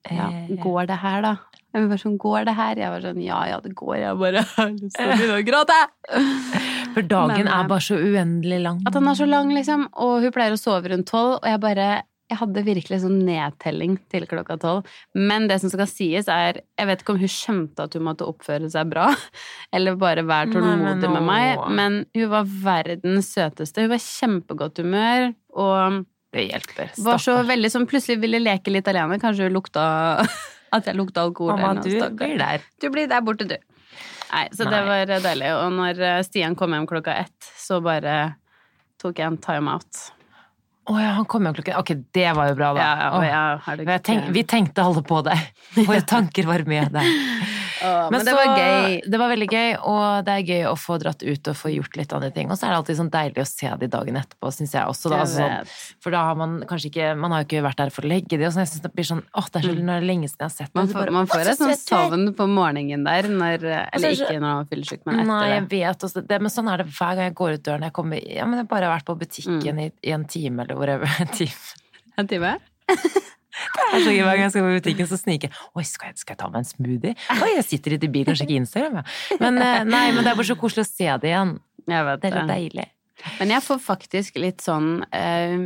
Ja, 0.08 0.30
Eh. 0.30 0.54
går 0.62 0.86
det 0.88 0.96
her, 1.02 1.20
da? 1.20 1.34
Jeg 1.74 1.86
var 1.90 1.98
sånn, 2.00 2.14
går 2.18 2.46
det 2.48 2.54
her? 2.56 2.78
Jeg 2.80 2.90
var 2.90 3.02
sånn, 3.04 3.18
ja, 3.22 3.40
ja, 3.46 3.58
det 3.60 3.74
går. 3.76 3.96
Jeg 4.00 4.16
bare 4.18 4.40
har 4.56 4.70
lyst 4.72 4.96
til 4.96 5.06
å 5.06 5.16
begynne 5.18 5.36
å 5.36 5.44
gråte. 5.46 5.76
For 6.94 7.02
dagen 7.06 7.34
Men, 7.44 7.50
eh, 7.50 7.58
er 7.60 7.68
bare 7.68 7.84
så 7.84 7.98
uendelig 8.00 8.62
lang. 8.64 8.80
At 8.88 8.96
den 8.96 9.06
er 9.12 9.18
så 9.18 9.28
lang, 9.28 9.52
liksom. 9.54 9.84
Og 10.02 10.24
hun 10.24 10.32
pleier 10.34 10.56
å 10.56 10.58
sove 10.58 10.88
rundt 10.90 11.06
tolv, 11.10 11.36
og 11.42 11.46
jeg 11.46 11.60
bare 11.62 11.90
jeg 12.30 12.38
hadde 12.38 12.62
virkelig 12.66 13.00
sånn 13.02 13.18
nedtelling 13.26 13.96
til 14.12 14.24
klokka 14.30 14.54
tolv. 14.62 14.86
Men 15.18 15.48
det 15.50 15.56
som 15.62 15.72
skal 15.72 15.88
sies, 15.90 16.28
er 16.30 16.60
Jeg 16.78 16.86
vet 16.88 17.02
ikke 17.02 17.16
om 17.16 17.20
hun 17.20 17.32
skjønte 17.32 17.86
at 17.88 17.96
hun 17.98 18.06
måtte 18.06 18.28
oppføre 18.28 18.70
seg 18.70 18.92
bra, 18.92 19.08
eller 19.74 19.98
bare 20.00 20.22
være 20.26 20.52
Nei, 20.52 20.54
tålmodig 20.54 21.10
med 21.16 21.26
meg, 21.26 21.64
men 21.80 21.98
hun 22.16 22.30
var 22.32 22.46
verdens 22.64 23.32
søteste. 23.34 23.82
Hun 23.84 23.92
var 23.92 24.04
kjempegodt 24.04 24.78
humør, 24.84 25.32
og 25.58 26.04
Det 26.30 26.46
hjelper. 26.46 26.92
var 27.02 27.18
så 27.18 27.40
veldig 27.42 27.70
som 27.74 27.88
Plutselig 27.90 28.20
ville 28.22 28.38
leke 28.38 28.70
litt 28.70 28.86
alene. 28.88 29.18
Kanskje 29.18 29.48
hun 29.48 29.56
lukta 29.58 29.82
At 30.76 30.86
jeg 30.86 30.94
lukta 30.94 31.24
alkohol. 31.26 31.58
Mamma, 31.58 31.82
du 31.82 31.90
blir 32.14 32.38
der. 32.38 32.62
Du 32.78 32.86
blir 32.94 33.08
der 33.10 33.24
borte, 33.26 33.42
du. 33.50 33.56
Nei, 34.30 34.44
så 34.54 34.68
det 34.70 34.84
var 34.86 35.10
deilig. 35.10 35.48
Og 35.58 35.72
når 35.74 35.98
eh, 36.06 36.20
Stian 36.22 36.54
kom 36.54 36.70
hjem 36.76 36.86
klokka 36.86 37.16
ett, 37.24 37.48
så 37.58 37.80
bare 37.82 38.36
tok 39.02 39.18
jeg 39.18 39.26
en 39.26 39.40
timeout. 39.42 40.04
Å 40.90 40.96
ja, 40.98 41.10
han 41.14 41.26
kom 41.30 41.46
jo 41.46 41.52
klokken 41.54 41.78
Ok, 41.78 41.92
det 42.16 42.26
var 42.34 42.50
jo 42.50 42.56
bra, 42.58 42.72
da. 42.74 42.82
Ja, 42.82 43.48
ja, 43.86 43.98
tenk, 44.02 44.30
vi 44.34 44.42
tenkte 44.48 44.82
alle 44.82 45.04
på 45.06 45.20
deg. 45.26 45.38
Våre 45.86 46.02
tanker 46.02 46.48
var 46.50 46.66
med 46.66 46.90
deg. 46.96 47.58
Åh, 47.82 48.10
men, 48.10 48.24
det 48.24 48.32
så- 48.32 48.36
var 48.36 48.58
gøy. 48.58 49.00
Det 49.10 49.18
var 49.18 49.28
veldig 49.30 49.48
gøy, 49.50 49.70
og 49.88 50.24
det 50.26 50.32
er 50.34 50.42
gøy 50.50 50.64
å 50.68 50.74
få 50.76 50.98
dratt 51.00 51.22
ut 51.22 51.48
og 51.48 51.56
få 51.56 51.72
gjort 51.74 51.96
litt 51.96 52.12
andre 52.12 52.30
ting. 52.30 52.50
Og 52.50 52.56
så 52.58 52.66
er 52.66 52.70
det 52.74 52.78
alltid 52.80 52.96
sånn 53.00 53.10
deilig 53.10 53.40
å 53.40 53.46
se 53.46 53.70
de 53.80 53.86
dagene 53.88 54.20
etterpå, 54.24 54.50
syns 54.52 54.72
jeg 54.74 54.84
også. 54.86 55.08
Da. 55.10 55.16
Jeg 55.16 55.20
Altså, 55.20 55.46
sånn, 55.48 55.96
for 56.00 56.10
da 56.10 56.24
har 56.24 56.34
man 56.36 56.60
kanskje 56.68 56.90
ikke 56.90 57.16
Man 57.20 57.30
har 57.32 57.42
jo 57.44 57.48
ikke 57.48 57.62
vært 57.64 57.76
der 57.76 57.90
for 57.90 58.02
å 58.02 58.08
legge 58.08 58.36
de, 58.38 58.44
og 58.44 58.52
sånn. 58.52 58.64
Jeg 58.64 58.72
synes 58.74 58.82
det 58.82 58.92
blir 58.94 59.04
sånn 59.04 59.22
Åh, 59.34 59.46
det 59.52 59.64
er 59.64 59.68
så 59.68 59.74
er 59.96 60.00
lenge 60.06 60.28
siden 60.28 60.40
jeg 60.40 60.48
har 60.48 60.56
sett 60.56 60.72
dem. 60.72 60.80
Man 60.80 60.88
får, 60.94 61.10
man 61.12 61.26
får 61.26 61.40
et 61.40 61.58
sånt 61.58 61.78
søt 61.78 61.92
er!» 61.92 62.10
savn 62.10 62.34
på 62.34 62.46
morgenen 62.48 63.04
der, 63.04 63.22
når, 63.28 63.64
eller 63.64 63.98
så 63.98 64.04
er 64.10 64.14
så- 64.14 64.26
ikke 64.28 64.40
når 64.40 64.40
man 64.40 64.60
er 64.64 64.68
fyllesyk, 64.76 65.00
men 65.06 65.26
Nei, 65.26 65.40
etter 65.40 65.54
jeg 65.54 65.68
det. 65.68 65.70
vet 65.70 65.98
også 66.08 66.26
det, 66.26 66.40
men 66.40 66.50
sånn 66.50 66.72
er 66.72 66.76
det 66.78 66.86
hver 66.86 67.14
gang 67.16 67.24
jeg 67.30 67.34
går 67.34 67.52
ut 67.54 67.62
døren. 67.62 67.82
Jeg 67.82 67.92
kommer, 67.92 68.16
ja, 68.36 68.44
men 68.46 68.58
jeg 68.60 68.68
bare 68.68 68.84
har 68.84 68.98
vært 68.98 69.04
på 69.06 69.18
butikken 69.18 69.74
Mm. 69.76 69.80
i, 69.80 69.92
i 70.08 70.10
en 70.12 70.24
time 70.24 70.60
eller 70.62 70.76
whatever. 70.76 71.06
En 71.20 71.26
time. 71.28 71.50
En 72.18 72.26
time? 72.28 72.58
Det 73.76 73.86
er 73.90 74.04
så 74.04 74.12
gøy 74.14 74.22
hver 74.24 74.36
gang 74.38 74.44
jeg 74.46 74.52
skal 74.54 74.66
på 74.66 74.74
butikken, 74.78 75.08
så 75.10 75.18
sniker 75.20 75.48
jeg. 75.50 75.56
Oi, 75.76 75.84
skal 75.88 76.10
jeg, 76.12 76.18
skal 76.22 76.34
jeg 76.36 76.40
ta 76.42 76.48
meg 76.52 76.62
en 76.62 76.68
smoothie? 76.70 77.14
Oi, 77.36 77.50
jeg 77.56 77.66
sitter 77.68 77.94
litt 77.96 78.06
i 78.06 78.10
bilen 78.14 78.30
kanskje 78.30 78.46
ikke 78.48 78.60
Instagram, 78.62 79.00
ja. 79.00 79.04
Men 79.42 79.58
eh, 79.64 79.82
nei, 79.88 80.04
men 80.16 80.24
det 80.24 80.32
er 80.32 80.38
bare 80.40 80.50
så 80.50 80.56
koselig 80.60 80.86
å 80.86 80.90
se 80.90 81.08
det 81.24 81.30
igjen. 81.32 81.54
Jeg 81.90 82.06
vet 82.06 82.22
Det 82.22 82.30
er 82.32 82.36
så 82.40 82.46
deilig. 82.50 82.86
Men 83.40 83.52
jeg 83.56 83.64
får 83.66 83.80
faktisk 83.84 84.36
litt 84.40 84.62
sånn 84.64 84.90
eh, 85.12 85.56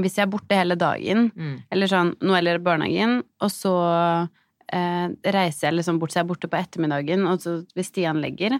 Hvis 0.00 0.14
jeg 0.16 0.24
er 0.24 0.30
borte 0.32 0.56
hele 0.56 0.76
dagen, 0.78 1.30
Mm. 1.36 1.56
eller 1.74 1.90
sånn 1.90 2.14
nå 2.22 2.36
eller 2.38 2.60
barnehagen, 2.62 3.18
og 3.42 3.50
så 3.52 3.72
eh, 4.72 5.08
reiser 5.34 5.68
jeg 5.70 5.78
liksom 5.80 5.98
bort, 5.98 6.12
så 6.14 6.20
jeg 6.20 6.26
er 6.26 6.30
borte 6.30 6.50
på 6.52 6.58
ettermiddagen, 6.60 7.26
og 7.30 7.40
så 7.42 7.58
hvis 7.76 7.90
Stian 7.92 8.20
legger, 8.22 8.58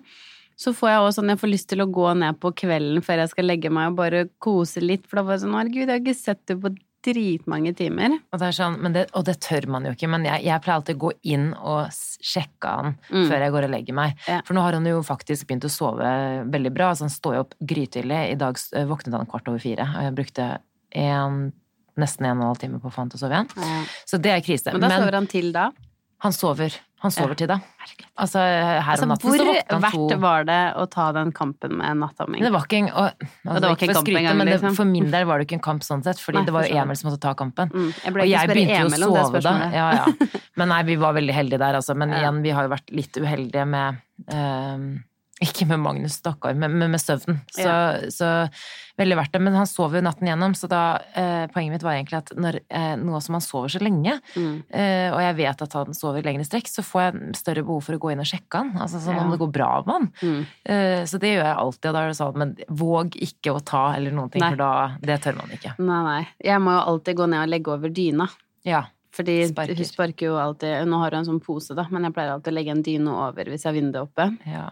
så 0.58 0.72
får 0.74 0.90
jeg 0.90 1.02
også 1.04 1.20
sånn, 1.20 1.28
jeg 1.30 1.38
får 1.38 1.52
lyst 1.52 1.68
til 1.70 1.82
å 1.84 1.86
gå 1.94 2.08
ned 2.18 2.40
på 2.42 2.50
kvelden 2.58 3.04
før 3.06 3.20
jeg 3.22 3.30
skal 3.30 3.46
legge 3.46 3.70
meg 3.70 3.92
og 3.92 3.98
bare 4.00 4.24
kose 4.42 4.82
litt, 4.82 5.04
for 5.06 5.20
da 5.20 5.26
var 5.28 5.36
jeg 5.36 5.44
sånn, 5.44 5.54
herregud, 5.54 5.84
jeg 5.84 5.92
har 5.92 6.02
ikke 6.02 6.16
sett 6.18 6.40
det 6.50 6.56
på 6.64 6.72
dritmange 7.08 7.72
timer. 7.78 8.14
Og 8.32 8.40
det, 8.42 8.52
sånn, 8.56 8.78
men 8.84 8.94
det, 8.94 9.06
og 9.18 9.24
det 9.28 9.36
tør 9.44 9.66
man 9.74 9.84
jo 9.88 9.92
ikke, 9.96 10.08
men 10.12 10.24
jeg, 10.28 10.44
jeg 10.46 10.62
pleier 10.64 10.78
alltid 10.78 10.98
å 10.98 11.02
gå 11.06 11.12
inn 11.34 11.48
og 11.58 11.88
sjekke 11.92 12.72
han 12.78 12.94
Mm. 13.08 13.28
før 13.30 13.44
jeg 13.44 13.52
går 13.54 13.64
og 13.68 13.70
legger 13.72 13.94
meg. 13.96 14.16
Ja. 14.28 14.40
For 14.46 14.54
nå 14.56 14.62
har 14.64 14.74
han 14.76 14.86
jo 14.90 14.98
faktisk 15.06 15.46
begynt 15.48 15.64
å 15.68 15.70
sove 15.72 16.08
veldig 16.50 16.72
bra. 16.74 16.90
Altså 16.92 17.06
han 17.06 17.14
står 17.14 17.34
jo 17.38 17.44
opp 17.46 17.54
grytidlig. 17.60 18.18
I 18.32 18.38
dag 18.40 18.58
våknet 18.90 19.14
han 19.16 19.26
kvart 19.30 19.48
over 19.48 19.62
fire, 19.62 19.86
og 19.96 20.02
jeg 20.08 20.16
brukte 20.18 20.48
en, 20.98 21.38
nesten 21.98 22.26
en 22.26 22.38
og 22.38 22.42
en 22.42 22.48
halv 22.52 22.60
time 22.62 22.80
på 22.82 22.88
å 22.90 22.94
få 22.94 23.02
han 23.04 23.10
til 23.12 23.18
å 23.20 23.22
sove 23.24 23.38
igjen. 23.38 23.86
Så 24.08 24.20
det 24.22 24.32
er 24.34 24.44
krise. 24.44 24.72
Men 24.74 24.84
da 24.86 24.90
sover 24.96 25.16
han 25.18 25.26
til 25.30 25.52
da. 25.54 25.70
han 26.24 26.32
sover. 26.34 26.74
Han 26.98 27.12
sover 27.14 27.36
til 27.38 27.46
da. 27.50 27.60
Altså 28.18 28.40
her 28.42 28.80
Altså, 28.82 29.06
om 29.06 29.12
natten 29.12 29.28
hvor 29.28 29.38
så 29.38 29.44
våkna 29.46 29.76
han 29.76 29.84
verdt 29.84 30.12
to 30.12 30.18
var 30.22 30.46
det 30.48 30.58
å 30.82 30.86
ta 30.90 31.04
den 31.14 31.30
kampen 31.36 31.76
med 31.78 32.00
nattamming? 32.00 32.42
Det 32.42 32.50
var 32.54 32.66
ikke 32.66 32.80
en, 32.80 32.88
og, 32.90 33.26
altså, 33.28 33.60
det 33.62 33.68
var 33.68 33.76
ikke 33.76 33.86
en 33.86 33.92
kamp 33.94 34.08
skryte, 34.08 34.22
engang, 34.22 34.38
men 34.40 34.50
det, 34.50 34.56
liksom. 34.56 34.78
for 34.80 34.90
min 34.90 35.10
del 35.12 35.28
var 35.30 35.38
det 35.38 35.46
ikke 35.46 35.58
en 35.60 35.64
kamp 35.68 35.86
sånn 35.86 36.02
sett, 36.06 36.22
fordi 36.22 36.40
Nei, 36.40 36.48
det 36.48 36.56
var 36.56 36.66
jo. 36.66 36.80
Emil 36.82 36.98
som 36.98 37.10
måtte 37.10 37.20
ta 37.22 37.34
kampen. 37.38 37.70
Mm, 37.70 37.92
jeg 38.02 38.16
Og 38.16 38.30
jeg 38.32 38.52
begynte 38.52 38.80
jo 38.82 38.88
å 38.90 39.26
sove 39.28 39.44
da. 39.46 39.54
Ja, 39.74 39.86
ja. 40.00 40.30
Men 40.58 40.72
nei, 40.74 40.80
vi 40.90 40.98
var 40.98 41.14
veldig 41.14 41.36
heldige 41.36 41.62
der, 41.62 41.78
altså. 41.78 41.94
Men 41.98 42.16
igjen, 42.18 42.42
vi 42.42 42.56
har 42.56 42.66
jo 42.66 42.74
vært 42.74 42.90
litt 42.90 43.20
uheldige 43.22 43.68
med 43.68 44.02
ehm, 44.34 44.88
Ikke 45.38 45.68
med 45.70 45.78
Magnus, 45.78 46.16
stakkar, 46.18 46.56
men, 46.58 46.72
men 46.80 46.90
med 46.90 46.98
søvn. 46.98 47.36
Så, 47.54 47.62
ja. 47.62 48.10
så, 48.10 48.28
veldig 48.98 49.18
verdt 49.20 49.36
det. 49.36 49.40
Men 49.46 49.54
han 49.54 49.68
sov 49.70 49.94
jo 49.94 50.02
natten 50.02 50.26
gjennom, 50.26 50.56
så 50.58 50.66
da 50.70 50.82
eh, 51.14 51.44
Poenget 51.52 51.76
mitt 51.76 51.84
var 51.86 51.94
egentlig 51.94 52.18
at 52.18 52.32
når 52.34 52.58
eh, 52.66 52.94
noe 52.98 53.20
som 53.22 53.36
han 53.38 53.44
sover 53.44 53.70
så 53.70 53.82
lenge, 53.82 54.16
mm. 54.34 54.56
eh, 54.74 55.06
og 55.12 55.20
jeg 55.22 55.36
vet 55.38 55.62
at 55.68 55.76
han 55.78 55.94
sover 55.94 56.26
lengre 56.26 56.46
strekk, 56.46 56.70
så 56.72 56.82
får 56.86 57.04
jeg 57.04 57.38
større 57.38 57.64
behov 57.68 57.86
for 57.86 57.94
å 57.94 58.02
gå 58.02 58.12
inn 58.14 58.24
og 58.24 58.30
sjekke 58.30 58.64
han. 58.64 58.74
Altså 58.82 59.02
sånn 59.04 59.20
ja. 59.20 59.22
om 59.22 59.30
det 59.34 59.40
går 59.44 59.52
bra 59.54 59.70
med 59.86 59.94
han. 59.94 60.10
Mm. 60.18 60.42
Eh, 60.74 61.04
så 61.06 61.22
det 61.22 61.32
gjør 61.36 61.44
jeg 61.44 61.56
alltid, 61.62 61.88
og 61.90 61.98
da 61.98 62.02
er 62.02 62.10
det 62.10 62.18
sånn 62.18 62.42
Men 62.42 62.54
våg 62.82 63.18
ikke 63.28 63.54
å 63.54 63.62
ta 63.62 63.84
eller 63.94 64.14
noen 64.14 64.34
ting, 64.34 64.42
nei. 64.42 64.52
for 64.54 64.62
da 64.64 64.72
Det 65.06 65.20
tør 65.22 65.38
man 65.38 65.54
ikke. 65.54 65.76
Nei, 65.78 66.02
nei. 66.08 66.20
Jeg 66.50 66.64
må 66.64 66.74
jo 66.74 66.84
alltid 66.94 67.22
gå 67.22 67.30
ned 67.30 67.44
og 67.46 67.52
legge 67.54 67.76
over 67.76 67.94
dyna. 67.94 68.26
Ja. 68.66 68.88
Fordi 69.14 69.38
sparker. 69.48 69.78
hun 69.78 69.88
sparker 69.88 70.28
jo 70.28 70.34
alltid 70.38 70.84
Nå 70.86 70.98
har 71.00 71.14
hun 71.14 71.22
en 71.22 71.30
sånn 71.30 71.40
pose, 71.42 71.74
da, 71.78 71.86
men 71.90 72.06
jeg 72.06 72.14
pleier 72.18 72.34
alltid 72.34 72.52
å 72.52 72.58
legge 72.58 72.74
en 72.74 72.84
dyne 72.86 73.14
over 73.28 73.50
hvis 73.50 73.64
jeg 73.64 73.70
har 73.70 73.78
vinduet 73.78 74.02
oppe. 74.04 74.28
Ja. 74.50 74.68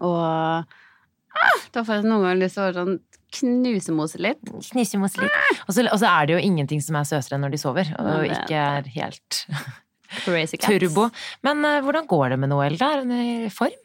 Og 0.00 0.18
ah, 0.22 1.60
da 1.74 1.84
får 1.84 2.00
jeg 2.00 2.08
noen 2.08 2.26
ganger 2.26 2.40
lyst 2.44 2.58
til 2.58 2.68
å 2.68 2.76
sånn 2.76 2.98
knusemose 3.32 4.20
litt. 4.20 4.42
Knusemose 4.70 5.22
litt. 5.22 5.36
Og 5.66 5.74
så, 5.74 5.84
og 5.86 5.98
så, 6.00 6.08
er 6.10 6.28
det 6.28 6.36
jo 6.36 6.42
ingenting 6.44 6.82
som 6.84 6.98
er 6.98 7.08
søtere 7.08 7.38
enn 7.38 7.46
når 7.46 7.54
de 7.54 7.60
sover, 7.62 7.92
og 8.00 8.26
ikke 8.28 8.58
er 8.60 8.90
helt 8.96 9.42
turbo. 10.66 11.08
Men 11.46 11.64
uh, 11.64 11.78
hvordan 11.84 12.08
går 12.10 12.34
det 12.34 12.40
med 12.42 12.52
Noel, 12.52 12.76
da? 12.80 12.90
Er 12.92 13.06
hun 13.06 13.14
i 13.16 13.52
form? 13.52 13.78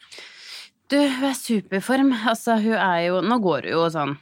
Du, 0.92 0.98
hun 1.00 1.28
er 1.30 1.36
superform. 1.36 2.14
Altså, 2.28 2.58
hun 2.64 2.78
er 2.80 3.08
jo 3.10 3.22
Nå 3.24 3.40
går 3.44 3.68
hun 3.68 3.74
jo 3.74 3.88
sånn 3.92 4.16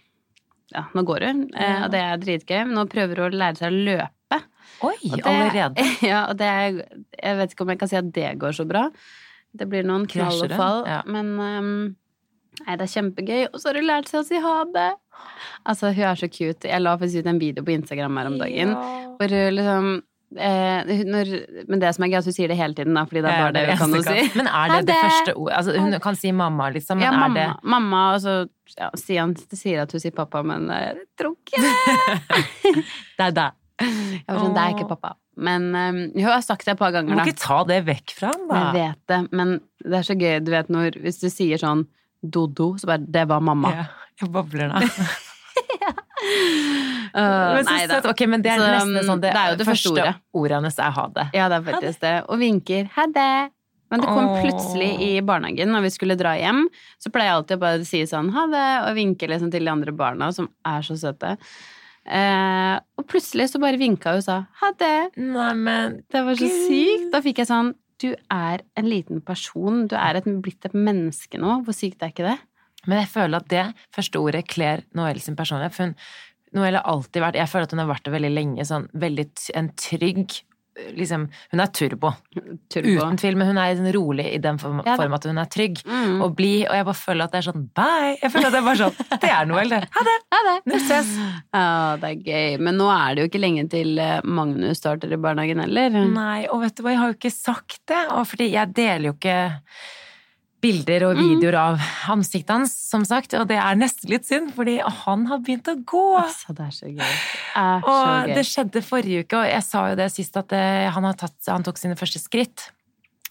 Ja, 0.73 0.87
nå 0.97 1.03
går 1.05 1.27
hun, 1.27 1.43
eh, 1.53 1.61
ja. 1.61 1.83
og 1.85 1.91
det 1.93 2.01
er 2.01 2.21
dritgøy. 2.21 2.61
Nå 2.73 2.87
prøver 2.91 3.21
hun 3.21 3.35
å 3.35 3.41
lære 3.43 3.61
seg 3.61 3.73
å 3.73 3.83
løpe. 3.89 4.39
Oi, 4.85 4.95
det, 5.03 5.21
allerede? 5.21 5.85
Ja, 6.11 6.25
og 6.31 6.39
det 6.39 6.49
er 6.49 6.79
Jeg 6.81 7.37
vet 7.39 7.53
ikke 7.53 7.65
om 7.65 7.71
jeg 7.73 7.81
kan 7.81 7.91
si 7.91 7.99
at 8.01 8.09
det 8.17 8.33
går 8.41 8.57
så 8.57 8.65
bra. 8.69 8.87
Det 9.55 9.67
blir 9.71 9.85
noen 9.87 10.07
knall 10.11 10.41
og 10.45 10.55
fall. 10.55 10.81
Ja. 10.89 11.01
Men 11.07 11.31
um, 11.39 11.69
nei, 12.65 12.75
det 12.75 12.87
er 12.87 12.93
kjempegøy. 12.95 13.45
Og 13.51 13.61
så 13.61 13.71
har 13.71 13.79
hun 13.79 13.87
lært 13.87 14.11
seg 14.11 14.21
å 14.21 14.27
si 14.27 14.41
ha 14.43 14.57
det. 14.75 14.89
Altså, 15.63 15.93
hun 15.95 16.09
er 16.09 16.19
så 16.19 16.29
cute. 16.31 16.67
Jeg 16.67 16.83
la 16.83 16.97
faktisk 16.99 17.23
ut 17.23 17.31
en 17.31 17.39
video 17.41 17.65
på 17.65 17.75
Instagram 17.77 18.19
her 18.19 18.29
om 18.33 18.37
dagen 18.41 18.75
ja. 18.75 18.83
hvor 19.15 19.31
hun 19.31 19.55
liksom 19.55 19.89
eh, 20.37 20.93
når, 21.07 21.31
Men 21.69 21.81
det 21.81 21.93
som 21.95 22.05
er 22.05 22.11
gøy, 22.11 22.19
at 22.19 22.29
hun 22.29 22.35
sier 22.35 22.51
det 22.51 22.59
hele 22.59 22.77
tiden, 22.77 22.97
da, 22.97 23.05
fordi 23.07 23.23
det 23.23 23.31
er 23.31 23.43
bare 23.43 23.55
det 23.55 23.65
hun 23.69 23.81
kan 23.95 24.07
si. 24.09 24.27
Men 24.39 24.51
er 24.51 24.73
det 24.75 24.81
det 24.89 24.97
første 25.01 25.35
ordet? 25.35 25.57
Altså, 25.59 25.77
hun 25.79 25.99
kan 26.03 26.19
si 26.19 26.31
mamma, 26.35 26.69
liksom, 26.75 26.99
men 26.99 27.07
ja, 27.07 27.13
mamma, 27.15 27.45
er 27.45 27.53
det 27.55 27.71
Mamma, 27.75 28.05
og 28.15 28.23
så 28.25 28.35
ja, 28.75 28.89
sier 28.99 29.23
han 29.23 29.35
sier 29.37 29.85
at 29.85 29.95
hun 29.95 30.03
sier 30.03 30.15
pappa, 30.15 30.43
men 30.45 30.67
jeg 30.73 31.05
tror 31.19 31.37
ikke 31.37 31.63
det. 31.63 32.73
det 33.17 33.29
er 33.29 33.37
det. 33.39 33.51
Jeg 34.21 34.29
var 34.29 34.41
sånn, 34.41 34.55
det 34.55 34.63
er 34.63 34.75
ikke 34.75 34.89
pappa. 34.89 35.13
Men 35.35 35.67
um, 35.75 35.99
hun 36.15 36.27
har 36.29 36.41
sagt 36.45 36.65
det 36.67 36.75
et 36.75 36.79
par 36.79 36.93
ganger, 36.95 37.11
da. 37.11 37.19
Du 37.19 37.27
må 37.27 37.33
ikke 37.33 37.43
ta 37.43 37.59
det 37.67 37.81
vekk 37.89 38.15
fra 38.15 38.31
ham, 38.31 38.47
da. 38.49 38.61
Jeg 38.61 38.75
vet 38.79 39.11
det, 39.11 39.19
men 39.35 39.53
det 39.83 39.99
er 39.99 40.07
så 40.07 40.15
gøy, 40.17 40.33
du 40.45 40.51
vet 40.53 40.71
når 40.73 40.99
Hvis 41.03 41.21
du 41.21 41.27
sier 41.29 41.61
sånn 41.61 41.85
Dodo, 42.25 42.71
så 42.81 42.89
bare 42.89 43.03
Det 43.05 43.25
var 43.29 43.43
mamma. 43.43 43.71
Ja, 43.75 43.85
jeg 44.21 44.31
bobler 44.33 44.71
nå. 44.71 44.81
ja. 45.83 45.91
Uh, 47.15 47.59
men, 47.59 47.67
så, 47.67 47.99
så, 47.99 47.99
okay, 48.09 48.27
men 48.31 48.41
det 48.43 48.55
er 48.55 48.63
så, 48.63 48.71
nesten 48.71 49.11
sånn 49.11 49.21
det, 49.23 49.33
det 49.35 49.41
er 49.41 49.51
jo 49.53 49.59
det 49.59 49.67
første 49.67 49.91
ordet. 49.91 50.15
ordet 50.35 50.57
hennes 50.57 50.79
er 50.81 50.95
ha 50.95 51.05
det. 51.19 51.27
Ja, 51.37 51.51
det 51.51 51.59
er 51.59 51.67
faktisk 51.67 52.01
det. 52.01 52.15
Og 52.31 52.41
vinker. 52.41 52.89
Ha 52.95 53.05
det. 53.13 53.35
Men 53.93 54.01
det 54.01 54.09
kom 54.09 54.31
plutselig 54.41 54.89
i 55.05 55.11
barnehagen 55.23 55.69
når 55.71 55.85
vi 55.85 55.91
skulle 55.93 56.17
dra 56.19 56.33
hjem. 56.39 56.65
Så 56.99 57.11
pleier 57.13 57.31
jeg 57.31 57.39
alltid 57.39 57.59
å 57.59 57.61
bare 57.61 57.87
si 57.87 58.01
sånn 58.09 58.31
ha 58.35 58.47
det, 58.51 58.67
og 58.87 58.97
vinke 58.97 59.29
liksom 59.29 59.51
til 59.53 59.67
de 59.67 59.71
andre 59.71 59.93
barna, 59.95 60.31
som 60.35 60.49
er 60.67 60.85
så 60.85 60.97
søte. 60.99 61.35
Eh, 62.05 62.75
og 62.99 63.07
plutselig 63.09 63.47
så 63.49 63.61
bare 63.61 63.79
vinka 63.81 64.13
hun 64.13 64.21
og 64.21 64.27
sa 64.27 64.37
ha 64.61 64.69
det. 64.77 65.17
Neimen 65.17 66.03
Det 66.11 66.21
var 66.27 66.37
så 66.37 66.49
sykt. 66.49 67.09
Da 67.13 67.23
fikk 67.25 67.41
jeg 67.41 67.49
sånn 67.49 67.73
Du 68.01 68.11
er 68.13 68.61
en 68.77 68.89
liten 68.89 69.23
person. 69.25 69.85
Du 69.89 69.95
er 69.97 70.19
et, 70.19 70.27
blitt 70.43 70.67
et 70.67 70.75
menneske 70.75 71.39
nå. 71.41 71.61
Hvor 71.65 71.75
sykt 71.75 72.03
er 72.03 72.13
ikke 72.13 72.27
det? 72.27 72.37
Men 72.85 73.01
jeg 73.01 73.09
føler 73.13 73.39
at 73.39 73.49
det 73.49 73.65
første 73.95 74.21
ordet 74.21 74.43
kler 74.51 74.83
Noelle 74.97 75.23
sin 75.23 75.37
personlighet. 75.37 75.73
For 75.73 75.87
hun, 75.87 75.95
Noelle 76.55 76.81
har 76.81 76.91
alltid 76.91 77.23
vært 77.23 77.39
Jeg 77.39 77.51
føler 77.51 77.67
at 77.67 77.73
hun 77.73 77.81
har 77.81 77.93
vært 77.93 78.05
det 78.05 78.13
veldig 78.13 78.33
lenge. 78.33 78.67
Sånn 78.67 78.89
veldig 78.93 79.25
en 79.57 79.71
trygg 79.79 80.37
liksom, 80.95 81.27
Hun 81.51 81.63
er 81.63 81.71
turbo. 81.71 82.11
turbo. 82.71 82.93
Uten 82.99 83.17
tvil, 83.19 83.37
men 83.39 83.47
hun 83.47 83.59
er 83.61 83.73
liksom 83.73 83.89
rolig 83.95 84.27
i 84.33 84.39
den 84.43 84.59
form, 84.61 84.81
ja, 84.85 84.95
form 84.99 85.15
at 85.17 85.27
hun 85.29 85.41
er 85.41 85.49
trygg 85.51 85.81
mm. 85.85 86.21
og 86.21 86.35
blid. 86.37 86.65
Og 86.69 86.75
jeg 86.77 86.87
bare 86.89 87.01
føler 87.01 87.25
at 87.25 87.35
det 87.35 87.41
er 87.41 87.47
sånn 87.49 87.65
bye! 87.77 88.13
Jeg 88.21 88.33
føler 88.33 88.49
at 88.49 88.55
det 88.55 88.61
er 88.61 88.67
bare 88.69 88.81
sånn 88.83 89.19
Det 89.25 89.31
er 89.31 89.49
Noel, 89.49 89.75
det. 89.75 89.81
Ha 89.95 90.05
det! 90.09 90.15
Ha 90.35 90.43
det. 90.49 90.55
Nå 90.71 90.81
ses! 90.85 91.11
Ja, 91.55 91.67
det 92.01 92.11
er 92.11 92.23
gøy. 92.29 92.63
Men 92.67 92.79
nå 92.81 92.89
er 92.93 93.15
det 93.15 93.25
jo 93.25 93.31
ikke 93.31 93.43
lenge 93.43 93.67
til 93.71 93.99
eh, 94.01 94.17
Magnus 94.25 94.81
starter 94.81 95.11
i 95.11 95.21
barnehagen 95.21 95.63
heller. 95.63 95.99
Nei, 96.15 96.45
og 96.51 96.65
vet 96.65 96.77
du 96.77 96.83
hva, 96.85 96.95
jeg 96.95 97.03
har 97.03 97.13
jo 97.13 97.19
ikke 97.19 97.35
sagt 97.35 97.81
det. 97.91 98.01
Og 98.15 98.25
fordi 98.29 98.51
jeg 98.53 98.75
deler 98.75 99.09
jo 99.11 99.15
ikke 99.15 99.39
bilder 100.65 101.07
og 101.09 101.17
mm. 101.17 101.23
videoer 101.23 101.57
av 101.59 101.89
ansiktet 102.13 102.53
hans, 102.53 102.73
som 102.89 103.05
sagt. 103.07 103.35
Og 103.37 103.47
det 103.49 103.59
er 103.61 103.79
nesten 103.79 104.11
litt 104.11 104.27
synd, 104.27 104.53
fordi 104.57 104.77
han 104.81 105.27
har 105.29 105.43
begynt 105.45 105.69
å 105.71 105.77
gå. 105.87 106.05
Altså, 106.21 106.55
det 106.55 106.65
er 106.67 106.73
så 106.75 106.89
gøy. 106.91 107.01
Det 107.01 107.65
er 107.65 107.83
og 107.83 107.91
så 107.91 108.15
gøy. 108.15 108.33
det 108.37 108.47
skjedde 108.49 108.85
forrige 108.85 109.25
uke, 109.25 109.41
og 109.41 109.51
jeg 109.51 109.67
sa 109.67 109.83
jo 109.91 109.99
det 109.99 110.09
sist, 110.13 110.41
at 110.41 110.55
eh, 110.57 110.87
han, 110.95 111.11
tatt, 111.19 111.37
han, 111.51 111.65
tok 111.65 111.81
sine 111.81 111.97
første 111.99 112.21
skritt. 112.21 112.69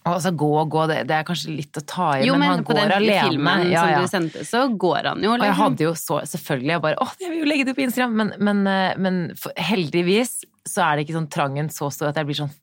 Og 0.05 0.11
altså 0.19 0.29
gå 0.37 0.49
og 0.61 0.67
gå, 0.69 0.83
det, 0.91 0.99
det, 1.09 1.15
er 1.17 1.25
kanskje 1.25 1.55
litt 1.55 1.79
å 1.79 1.81
ta 1.81 2.11
i, 2.19 2.27
jo, 2.27 2.35
men, 2.37 2.43
men 2.43 2.51
han 2.51 2.65
går 2.67 2.81
alene. 2.83 2.91
Jo, 2.91 2.99
men 2.99 3.07
på 3.07 3.15
den 3.15 3.31
filmen 3.31 3.63
ja, 3.71 3.85
ja. 3.89 4.01
som 4.01 4.03
du 4.05 4.11
sendte, 4.13 4.43
så 4.45 4.65
går 4.69 4.99
han 5.09 5.23
jo. 5.25 5.31
Liksom. 5.33 5.39
Og 5.41 5.47
jeg 5.47 5.53
liksom. 5.53 5.63
hadde 5.63 5.87
jo 5.87 5.93
så, 6.01 6.19
selvfølgelig, 6.35 6.73
jeg 6.75 6.83
bare 6.83 6.99
åh, 7.01 7.15
jeg 7.23 7.31
vil 7.31 7.41
jo 7.41 7.47
legge 7.49 7.65
det 7.69 7.77
på 7.77 7.85
Instagram, 7.87 8.19
men, 8.21 8.35
men, 8.37 8.61
eh, 8.69 8.99
men 9.01 9.23
heldigvis 9.57 10.37
så 10.65 10.85
er 10.85 10.97
det 10.97 11.05
ikke 11.05 11.17
sånn 11.17 11.33
trangen 11.33 11.73
så 11.73 11.89
stor 11.93 12.11
at 12.11 12.21
jeg 12.21 12.29
blir 12.29 12.37
sånn 12.37 12.53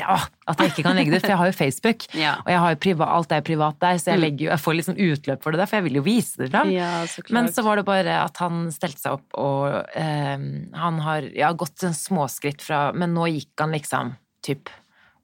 ja, 0.00 0.16
at 0.50 0.58
jeg 0.58 0.72
ikke 0.72 0.84
kan 0.88 0.96
legge 0.98 1.12
det 1.12 1.20
ut, 1.20 1.24
for 1.24 1.32
jeg 1.32 1.40
har 1.40 1.50
jo 1.50 1.56
Facebook. 1.56 2.06
ja. 2.24 2.34
Og 2.42 2.50
jeg 2.50 2.62
har 2.64 2.78
privat, 2.82 3.12
alt 3.14 3.34
er 3.36 3.44
privat 3.46 3.78
der, 3.82 3.98
så 4.02 4.10
jeg, 4.10 4.18
mm. 4.20 4.24
legger, 4.26 4.46
jeg 4.50 4.62
får 4.64 4.78
liksom 4.80 5.00
utløp 5.06 5.44
for 5.44 5.54
det 5.54 5.62
der, 5.62 5.70
for 5.70 5.78
jeg 5.78 5.86
vil 5.86 5.98
jo 6.00 6.04
vise 6.06 6.42
det 6.42 6.50
fram. 6.50 6.72
Ja, 6.74 6.90
Men 7.36 7.50
så 7.54 7.64
var 7.66 7.80
det 7.80 7.86
bare 7.88 8.18
at 8.24 8.40
han 8.42 8.66
stelte 8.74 9.04
seg 9.04 9.18
opp, 9.20 9.28
og 9.38 9.94
eh, 9.94 10.48
han 10.84 11.02
har 11.06 11.28
ja, 11.36 11.52
gått 11.54 11.86
en 11.86 11.94
småskritt 11.96 12.64
fra 12.64 12.88
Men 12.96 13.14
nå 13.16 13.28
gikk 13.36 13.62
han 13.62 13.74
liksom 13.74 14.14
typ 14.44 14.72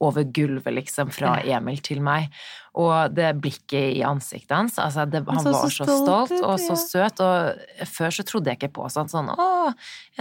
over 0.01 0.25
gulvet, 0.25 0.73
liksom, 0.75 1.11
fra 1.13 1.37
Emil 1.45 1.81
til 1.85 2.01
meg. 2.05 2.31
Og 2.79 3.11
det 3.13 3.33
blikket 3.43 3.97
i 3.99 4.03
ansiktet 4.07 4.53
hans 4.55 4.77
altså 4.79 5.03
det, 5.11 5.25
Han 5.27 5.41
så, 5.43 5.51
var 5.51 5.65
så, 5.65 5.71
så 5.75 5.87
stolt, 5.89 6.31
stolt, 6.31 6.45
og 6.47 6.61
så 6.63 6.77
søt. 6.79 7.23
Og 7.25 7.89
før 7.91 8.15
så 8.15 8.25
trodde 8.29 8.53
jeg 8.53 8.61
ikke 8.61 8.71
på 8.79 8.87
sånn 8.95 9.11
sånn 9.11 9.33
Å, 9.35 9.49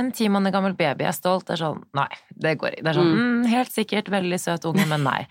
en 0.02 0.10
ti 0.16 0.32
måneder 0.34 0.56
gammel 0.58 0.74
baby 0.80 1.06
er 1.06 1.14
stolt. 1.16 1.46
Det 1.48 1.56
er 1.56 1.62
sånn 1.62 1.84
Nei, 1.98 2.10
det 2.34 2.56
går 2.60 2.74
ikke. 2.74 2.88
Det 2.88 2.92
er 2.92 3.00
sånn 3.00 3.12
mm. 3.14 3.22
mm, 3.22 3.46
Helt 3.54 3.76
sikkert 3.76 4.12
veldig 4.16 4.42
søt 4.42 4.66
unge, 4.72 4.88
men 4.90 5.06
nei. 5.06 5.22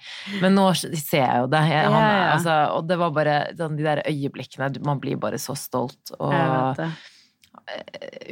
Men 0.45 0.55
nå 0.61 0.71
ser 0.79 1.25
jeg 1.25 1.43
jo 1.43 1.51
det. 1.51 1.65
Jeg, 1.73 1.91
han, 1.91 1.99
ja, 1.99 2.15
ja. 2.15 2.33
Altså, 2.39 2.57
og 2.79 2.89
det 2.89 3.01
var 3.03 3.15
bare 3.19 3.37
sånn, 3.59 3.77
de 3.81 3.89
der 3.91 4.05
øyeblikkene 4.07 4.73
Man 4.87 5.03
blir 5.03 5.19
bare 5.21 5.43
så 5.43 5.59
stolt. 5.59 6.15
Og 6.23 6.39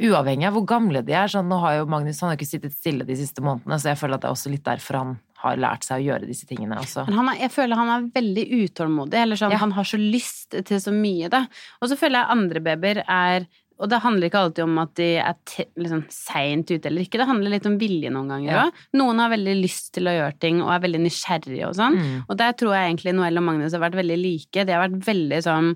uavhengig 0.07 0.47
av 0.47 0.55
hvor 0.55 0.65
gamle 0.69 1.03
de 1.05 1.15
er. 1.15 1.29
Sånn, 1.31 1.49
nå 1.51 1.59
har 1.61 1.81
jo 1.81 1.91
Magnus 1.91 2.23
han 2.23 2.31
har 2.31 2.39
ikke 2.39 2.49
sittet 2.49 2.75
stille 2.75 3.07
de 3.07 3.17
siste 3.19 3.43
månedene, 3.43 3.77
så 3.81 3.91
jeg 3.91 3.99
føler 3.99 4.17
at 4.17 4.23
det 4.23 4.31
er 4.31 4.37
også 4.37 4.53
litt 4.53 4.65
derfor 4.65 5.01
han 5.01 5.17
har 5.43 5.59
lært 5.61 5.85
seg 5.85 6.01
å 6.01 6.05
gjøre 6.07 6.29
disse 6.29 6.47
tingene 6.49 6.79
også. 6.81 7.05
Men 7.11 7.31
er, 7.33 7.43
jeg 7.45 7.53
føler 7.53 7.77
han 7.77 7.93
er 7.93 8.09
veldig 8.15 8.45
utålmodig, 8.63 9.19
eller 9.21 9.39
sånn, 9.39 9.53
ja. 9.53 9.61
han 9.61 9.75
har 9.77 9.87
så 9.87 9.99
lyst 10.01 10.57
til 10.57 10.81
så 10.81 10.93
mye, 10.95 11.29
da. 11.33 11.45
Og 11.81 11.91
så 11.91 11.99
føler 11.99 12.21
jeg 12.23 12.37
andre 12.37 12.63
babyer 12.65 13.03
er 13.05 13.47
og 13.77 13.91
det 13.91 13.99
handler 14.01 14.25
ikke 14.25 14.39
alltid 14.41 14.63
om 14.63 14.79
at 14.81 14.93
de 14.97 15.07
er 15.21 15.35
liksom, 15.77 15.99
seint 16.09 16.71
ute 16.71 16.89
eller 16.89 17.05
ikke, 17.05 17.19
det 17.21 17.27
handler 17.29 17.53
litt 17.53 17.67
om 17.69 17.75
vilje 17.77 18.09
noen 18.09 18.31
ganger 18.33 18.49
òg. 18.49 18.71
Ja. 18.71 18.85
Noen 18.97 19.21
har 19.21 19.29
veldig 19.35 19.53
lyst 19.59 19.91
til 19.93 20.09
å 20.09 20.15
gjøre 20.15 20.33
ting 20.41 20.63
og 20.63 20.71
er 20.73 20.81
veldig 20.87 21.03
nysgjerrige 21.03 21.69
og 21.69 21.77
sånn. 21.77 21.99
Mm. 21.99 22.15
Og 22.25 22.39
der 22.41 22.55
tror 22.57 22.73
jeg 22.73 22.89
egentlig 22.89 23.13
Noelle 23.17 23.43
og 23.43 23.45
Magnus 23.51 23.77
har 23.77 23.83
vært 23.85 23.99
veldig 23.99 24.17
like. 24.17 24.65
De 24.65 24.73
har 24.73 24.81
vært 24.87 24.97
veldig 25.05 25.41
sånn 25.45 25.69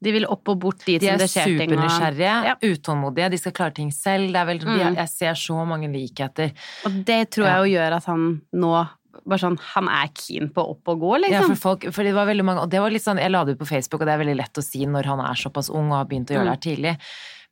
de 0.00 0.12
vil 0.14 0.26
opp 0.32 0.48
og 0.48 0.60
bort 0.62 0.84
dit 0.86 1.00
de 1.02 1.10
som 1.10 1.20
det 1.20 1.28
skjer 1.28 1.50
ting. 1.50 1.58
De 1.58 1.64
er 1.64 1.82
supernysgjerrige, 1.82 2.36
ja. 2.48 2.54
utålmodige, 2.62 3.32
de 3.34 3.40
skal 3.40 3.56
klare 3.56 3.76
ting 3.76 3.90
selv. 3.92 4.30
Det 4.32 4.46
vel, 4.48 4.62
mm. 4.64 4.70
de, 4.70 4.86
jeg 5.02 5.12
ser 5.12 5.42
så 5.42 5.66
mange 5.68 5.90
likheter. 5.92 6.54
Og 6.88 7.02
det 7.08 7.20
tror 7.34 7.50
jeg 7.50 7.60
jo 7.60 7.74
gjør 7.74 7.98
at 7.98 8.08
han 8.10 8.30
nå 8.64 8.72
bare 9.26 9.42
sånn, 9.42 9.58
Han 9.74 9.88
er 9.92 10.08
keen 10.16 10.48
på 10.54 10.62
opp 10.72 10.88
og 10.92 11.02
gå, 11.02 11.10
liksom. 11.26 11.34
Ja, 11.34 11.42
for, 11.50 11.60
folk, 11.60 11.88
for 11.92 12.06
det 12.06 12.14
var 12.16 12.28
veldig 12.30 12.46
mange 12.46 12.62
Og 12.64 12.70
det 12.72 12.80
var 12.80 12.92
litt 12.94 13.04
sånn, 13.04 13.20
jeg 13.20 13.32
la 13.32 13.42
det 13.44 13.56
ut 13.56 13.60
på 13.60 13.68
Facebook, 13.68 14.00
og 14.00 14.08
det 14.08 14.14
er 14.14 14.22
veldig 14.22 14.38
lett 14.38 14.60
å 14.62 14.64
si 14.64 14.86
når 14.88 15.10
han 15.10 15.20
er 15.26 15.42
såpass 15.42 15.68
ung 15.68 15.90
og 15.90 15.98
har 15.98 16.08
begynt 16.08 16.32
å 16.32 16.38
gjøre 16.38 16.46
det 16.46 16.54
her 16.54 16.62
mm. 16.62 16.66
tidlig. 16.68 16.94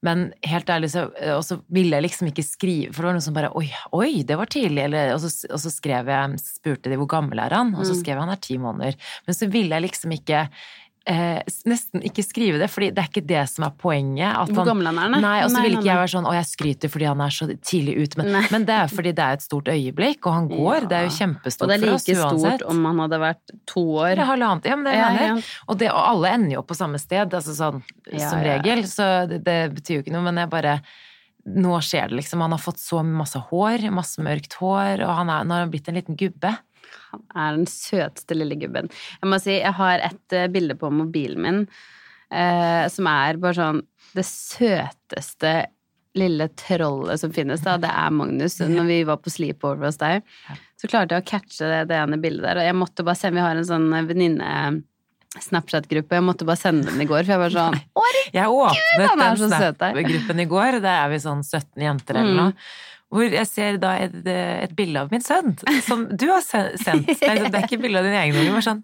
Men 0.06 0.28
helt 0.46 0.68
ærlig, 0.70 0.92
så, 0.92 1.08
og 1.34 1.42
så 1.42 1.58
ville 1.74 1.98
jeg 1.98 2.04
liksom 2.04 2.28
ikke 2.30 2.44
skrive 2.46 2.92
For 2.94 3.02
det 3.02 3.08
var 3.08 3.16
noen 3.16 3.24
som 3.24 3.34
bare 3.34 3.48
Oi, 3.58 3.66
oi 3.98 4.22
det 4.26 4.36
var 4.38 4.50
tidlig. 4.50 4.84
Eller, 4.86 5.14
og, 5.16 5.24
så, 5.24 5.48
og, 5.50 5.58
så, 5.58 5.72
skrev 5.74 6.10
jeg 6.12 6.38
Spurte 6.44 6.92
de 6.92 6.98
hvor 7.00 7.10
gammel 7.10 7.42
er 7.42 7.56
han, 7.56 7.74
og 7.74 7.82
så 7.82 7.96
mm. 7.96 8.02
skrev 8.04 8.14
jeg 8.14 8.22
han 8.22 8.34
er 8.34 8.44
ti 8.44 8.58
måneder. 8.62 9.00
Men 9.26 9.38
så 9.38 9.50
ville 9.50 9.74
jeg 9.74 9.88
liksom 9.88 10.14
ikke 10.14 10.44
eh, 11.08 11.40
nesten 11.68 12.04
ikke 12.04 12.22
skrive 12.24 12.60
det, 12.60 12.68
fordi 12.70 12.90
det 12.94 13.02
er 13.02 13.08
ikke 13.10 13.24
det 13.26 13.44
som 13.50 13.66
er 13.68 13.74
poenget. 13.80 14.52
Hvor 14.52 14.68
gammel 14.68 14.90
han 14.90 15.00
er, 15.00 15.12
nei. 15.14 15.20
nei 15.24 15.36
og 15.44 15.52
så 15.52 15.62
vil 15.64 15.78
ikke 15.78 15.88
jeg 15.88 16.00
være 16.00 16.12
sånn 16.14 16.28
'å, 16.28 16.34
jeg 16.36 16.48
skryter 16.50 16.92
fordi 16.92 17.08
han 17.08 17.24
er 17.24 17.34
så 17.34 17.48
tidlig 17.56 17.94
ute', 18.04 18.20
men, 18.20 18.38
men, 18.52 18.66
det 18.68 18.76
er 18.76 18.92
fordi 18.92 19.14
det 19.16 19.24
er 19.24 19.38
et 19.38 19.44
stort 19.44 19.72
øyeblikk, 19.72 20.20
og 20.26 20.36
han 20.36 20.48
går. 20.52 20.78
Ja. 20.84 20.90
Det 20.92 21.00
er 21.00 21.08
jo 21.08 21.14
kjempestort 21.16 21.72
for 21.72 21.94
oss 21.96 22.06
uansett. 22.06 22.14
Og 22.14 22.18
det 22.18 22.20
er 22.20 22.28
like 22.28 22.38
stort 22.44 22.66
om 22.70 22.88
han 22.90 23.02
hadde 23.04 23.20
vært 23.24 23.56
to 23.74 23.84
år. 23.96 24.12
Eller 24.12 24.32
halvannet. 24.32 24.70
Ja, 24.70 24.78
men 24.78 24.90
det 24.90 24.96
ja, 24.98 25.10
ja. 25.24 25.34
Og, 25.66 25.78
det, 25.80 25.90
og, 25.92 26.02
alle 26.04 26.34
ender 26.38 26.58
jo 26.58 26.64
på 26.68 26.78
samme 26.78 27.00
sted, 27.02 27.34
altså 27.40 27.56
sånn 27.56 27.84
som 28.12 28.40
regel, 28.44 28.84
så 28.88 29.10
det, 29.30 29.42
det 29.46 29.60
betyr 29.76 29.98
jo 29.98 30.06
ikke 30.06 30.14
noe, 30.14 30.26
men 30.28 30.42
jeg 30.44 30.52
bare 30.52 30.80
nå 31.48 31.78
skjer 31.84 32.10
det, 32.10 32.18
liksom. 32.20 32.42
Han 32.44 32.52
har 32.52 32.60
fått 32.60 32.80
så 32.82 33.00
masse 33.06 33.40
hår, 33.50 33.88
masse 33.94 34.20
mørkt 34.24 34.58
hår, 34.60 35.04
og 35.06 35.12
han 35.22 35.30
er, 35.32 35.46
nå 35.46 35.56
har 35.56 35.64
han 35.64 35.72
blitt 35.72 35.88
en 35.88 35.96
liten 35.96 36.18
gubbe. 36.18 36.52
Han 37.12 37.24
er 37.34 37.56
den 37.58 37.68
søteste 37.70 38.36
lille 38.36 38.58
gubben. 38.60 38.90
Jeg 39.22 39.30
må 39.30 39.40
si, 39.42 39.56
jeg 39.58 39.74
har 39.78 40.04
et 40.10 40.36
uh, 40.36 40.46
bilde 40.52 40.76
på 40.78 40.90
mobilen 40.92 41.44
min 41.44 41.64
uh, 41.64 42.84
som 42.92 43.08
er 43.10 43.40
bare 43.40 43.58
sånn 43.58 43.82
det 44.16 44.24
søteste 44.26 45.54
lille 46.18 46.48
trollet 46.58 47.20
som 47.20 47.32
finnes, 47.34 47.62
da. 47.62 47.76
Det 47.80 47.90
er 47.92 48.14
Magnus. 48.14 48.58
Når 48.60 48.86
vi 48.88 49.02
var 49.06 49.20
på 49.22 49.30
sleepover 49.30 49.86
hos 49.86 50.00
deg, 50.00 50.24
så 50.80 50.90
klarte 50.90 51.14
jeg 51.14 51.24
å 51.24 51.28
catche 51.28 51.68
det, 51.70 51.82
det 51.92 51.98
ene 51.98 52.18
bildet 52.22 52.46
der, 52.46 52.60
og 52.60 52.68
jeg 52.68 52.78
måtte 52.78 53.04
bare 53.06 53.18
sende 53.18 53.38
Vi 53.38 53.44
har 53.44 53.58
en 53.58 53.68
sånn 53.68 53.90
venninne 54.08 54.52
Snapchat-gruppe. 55.38 56.16
Jeg 56.16 56.24
måtte 56.24 56.46
bare 56.48 56.58
sende 56.58 56.88
den 56.88 57.02
i 57.04 57.06
går, 57.08 57.22
for 57.26 57.34
jeg 57.34 57.42
var 57.42 57.54
sånn 57.54 57.76
Jeg 58.34 58.48
åpnet 58.48 59.20
den 59.20 59.42
Snap-gruppen 59.52 60.40
i 60.42 60.46
går. 60.48 60.78
Der 60.82 61.02
er 61.04 61.12
vi 61.12 61.20
sånn 61.22 61.44
17 61.44 61.84
jenter 61.84 62.22
eller 62.22 62.48
mm. 62.48 62.62
Hvor 63.08 63.24
jeg 63.24 63.48
ser 63.48 63.78
da 63.80 63.94
et, 64.04 64.14
et 64.28 64.72
bilde 64.76 65.00
av 65.00 65.12
min 65.12 65.24
sønn, 65.24 65.54
som 65.86 66.04
du 66.12 66.26
har 66.28 66.44
sendt. 66.44 67.08
Det 67.08 67.24
er, 67.24 67.46
det 67.48 67.54
er 67.54 67.64
ikke 67.64 67.80
bilde 67.80 68.02
av 68.02 68.08
din 68.08 68.18
egen 68.20 68.36
unge, 68.36 68.56
men 68.58 68.64
sånn 68.64 68.82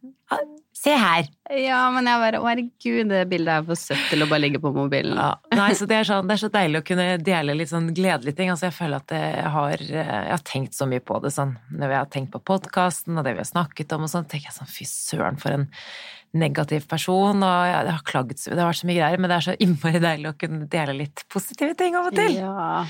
Se 0.84 0.92
her! 1.00 1.28
Ja, 1.54 1.86
men 1.94 2.04
jeg 2.08 2.20
bare 2.20 2.40
Å, 2.42 2.46
herregud, 2.50 3.08
det 3.08 3.22
bildet 3.30 3.52
er 3.54 3.62
for 3.64 3.78
søtt 3.78 4.02
til 4.10 4.24
å 4.24 4.26
bare 4.28 4.42
ligge 4.42 4.60
på 4.60 4.72
mobilen. 4.74 5.16
Ja. 5.16 5.30
Nei, 5.56 5.70
så 5.78 5.86
det 5.88 5.96
er, 5.96 6.08
sånn, 6.08 6.28
det 6.28 6.34
er, 6.34 6.40
så 6.42 6.50
deilig 6.52 6.82
å 6.82 6.86
kunne 6.90 7.06
dele 7.24 7.54
litt 7.56 7.70
sånn 7.70 7.86
gledelige 7.96 8.36
ting. 8.36 8.50
Altså, 8.52 8.68
jeg 8.68 8.76
føler 8.76 9.00
at 9.00 9.14
jeg 9.16 9.52
har, 9.54 9.84
jeg 9.86 10.32
har 10.34 10.44
tenkt 10.44 10.76
så 10.76 10.88
mye 10.90 11.00
på 11.04 11.20
det 11.24 11.32
sånn 11.32 11.54
når 11.72 11.92
vi 11.92 11.98
har 12.00 12.10
tenkt 12.12 12.34
på 12.34 12.42
podkasten 12.52 13.16
og 13.16 13.24
det 13.24 13.36
vi 13.36 13.44
har 13.44 13.48
snakket 13.48 13.96
om 13.96 14.04
og 14.04 14.12
sånn, 14.12 14.28
tenker 14.28 14.50
jeg 14.50 14.58
sånn 14.58 14.72
fy 14.74 14.88
søren, 14.90 15.40
for 15.40 15.56
en 15.56 15.66
negativ 16.34 16.88
person, 16.90 17.44
og 17.46 17.66
ja, 17.70 17.82
det 17.86 17.94
har 17.94 18.06
klaget 18.06 18.42
Det 18.42 18.58
har 18.58 18.66
vært 18.66 18.80
så 18.80 18.88
mye 18.90 18.98
greier, 18.98 19.20
men 19.22 19.30
det 19.30 19.36
er 19.36 19.46
så 19.46 19.54
innmari 19.62 20.00
deilig 20.02 20.32
å 20.32 20.38
kunne 20.40 20.66
dele 20.70 20.96
litt 21.04 21.24
positive 21.32 21.78
ting 21.78 21.96
av 21.96 22.10
og 22.10 22.18
til. 22.18 22.40
Ja. 22.42 22.82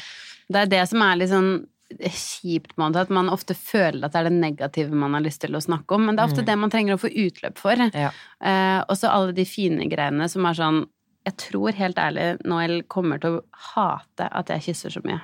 Det 0.49 0.65
er 0.65 0.71
det 0.71 0.83
som 0.91 1.03
er 1.05 1.21
litt 1.21 1.33
sånn 1.33 1.55
kjipt 1.95 2.75
måte, 2.81 3.03
at 3.05 3.11
man 3.13 3.29
ofte 3.31 3.55
føler 3.55 4.07
at 4.07 4.15
det 4.15 4.23
er 4.23 4.29
det 4.29 4.39
negative 4.39 4.97
man 4.99 5.15
har 5.15 5.23
lyst 5.25 5.43
til 5.45 5.55
å 5.55 5.63
snakke 5.63 5.97
om, 5.97 6.07
men 6.07 6.17
det 6.17 6.25
er 6.25 6.31
ofte 6.31 6.43
mm. 6.43 6.49
det 6.49 6.57
man 6.59 6.73
trenger 6.73 6.97
å 6.97 7.03
få 7.03 7.11
utløp 7.11 7.61
for. 7.61 7.83
Ja. 7.95 8.11
Eh, 8.41 8.81
og 8.83 8.97
så 8.99 9.13
alle 9.13 9.35
de 9.37 9.45
fine 9.49 9.87
greiene 9.91 10.29
som 10.33 10.47
er 10.49 10.59
sånn 10.59 10.85
Jeg 11.25 11.39
tror 11.41 11.73
helt 11.73 11.97
ærlig 11.97 12.25
Noel 12.45 12.83
kommer 12.93 13.17
til 13.17 13.39
å 13.39 13.45
hate 13.73 14.27
at 14.29 14.51
jeg 14.53 14.65
kysser 14.67 14.93
så 14.93 15.01
mye. 15.07 15.23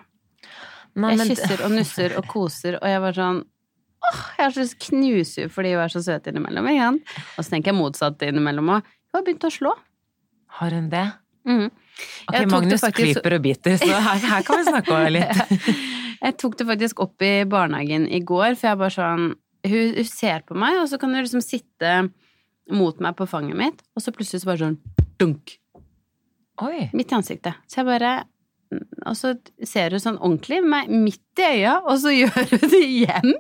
Nei, 0.97 1.11
jeg 1.13 1.35
kysser 1.35 1.61
og 1.67 1.75
nusser 1.75 2.15
og 2.17 2.25
koser, 2.31 2.79
og 2.81 2.89
jeg 2.89 3.03
var 3.05 3.19
sånn 3.19 3.43
åh, 4.09 4.23
jeg 4.39 4.47
har 4.47 4.55
så 4.57 4.65
henne 4.87 5.49
fordi 5.53 5.75
hun 5.75 5.83
er 5.85 5.93
så 5.93 6.03
søt 6.07 6.31
innimellom. 6.31 6.71
Igjen. 6.73 6.99
Og 7.37 7.45
så 7.45 7.53
tenker 7.53 7.75
jeg 7.75 7.81
motsatt 7.83 8.25
innimellom 8.25 8.73
òg. 8.79 8.89
Hun 9.11 9.19
har 9.19 9.27
begynt 9.27 9.45
å 9.45 9.53
slå. 9.53 9.75
Har 10.61 10.75
hun 10.77 10.89
det? 10.93 11.07
Mm. 11.49 11.69
Ok, 12.31 12.41
Magnus 12.51 12.85
faktisk... 12.85 13.19
klyper 13.21 13.37
og 13.37 13.45
biter, 13.45 13.77
så 13.81 13.91
her, 13.91 14.25
her 14.33 14.47
kan 14.47 14.61
vi 14.61 14.67
snakke 14.69 14.97
om 14.97 15.07
litt. 15.15 15.77
jeg 16.25 16.37
tok 16.41 16.59
det 16.61 16.67
faktisk 16.69 17.05
opp 17.05 17.25
i 17.27 17.33
barnehagen 17.51 18.07
i 18.09 18.23
går, 18.27 18.55
for 18.55 18.71
jeg 18.71 18.81
bare 18.81 18.97
sånn 18.97 19.31
hun, 19.67 19.95
hun, 19.97 20.09
ser 20.09 20.45
på 20.49 20.57
meg, 20.57 20.79
og 20.81 20.89
så 20.89 20.99
kan 21.01 21.13
hun 21.13 21.25
liksom 21.25 21.45
sitte 21.45 21.95
mot 22.73 23.01
meg 23.03 23.17
på 23.19 23.27
fanget 23.29 23.59
mitt, 23.59 23.83
og 23.97 24.05
så 24.05 24.15
plutselig 24.15 24.45
så 24.45 24.53
bare 24.53 24.63
sånn 24.63 24.79
dunk. 25.21 25.57
Oi. 26.65 26.91
Midt 26.97 27.13
i 27.13 27.17
ansiktet. 27.17 27.57
Så 27.69 27.81
jeg 27.81 27.89
bare 27.89 28.21
Og 29.09 29.17
så 29.19 29.33
ser 29.67 29.91
hun 29.91 30.03
sånn 30.03 30.19
ordentlig 30.21 30.61
meg 30.63 30.91
midt 30.93 31.41
i 31.43 31.47
øya, 31.57 31.81
og 31.81 31.97
så 31.99 32.13
gjør 32.21 32.53
hun 32.53 32.69
det 32.71 32.83
igjen. 32.85 33.33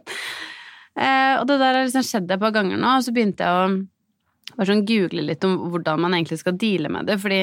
Eh, 0.99 1.35
og 1.38 1.45
det 1.47 1.61
der 1.61 1.76
har 1.76 1.85
liksom 1.85 2.07
skjedd 2.07 2.33
et 2.33 2.43
par 2.43 2.55
ganger 2.57 2.81
nå, 2.81 2.97
og 2.97 3.05
så 3.07 3.14
begynte 3.14 3.47
jeg 3.47 3.61
å 3.61 4.57
bare 4.57 4.67
sånn 4.73 4.83
google 4.88 5.23
litt 5.29 5.45
om 5.47 5.55
hvordan 5.71 6.02
man 6.02 6.17
egentlig 6.17 6.40
skal 6.40 6.57
deale 6.59 6.90
med 6.90 7.07
det, 7.07 7.21
fordi 7.23 7.43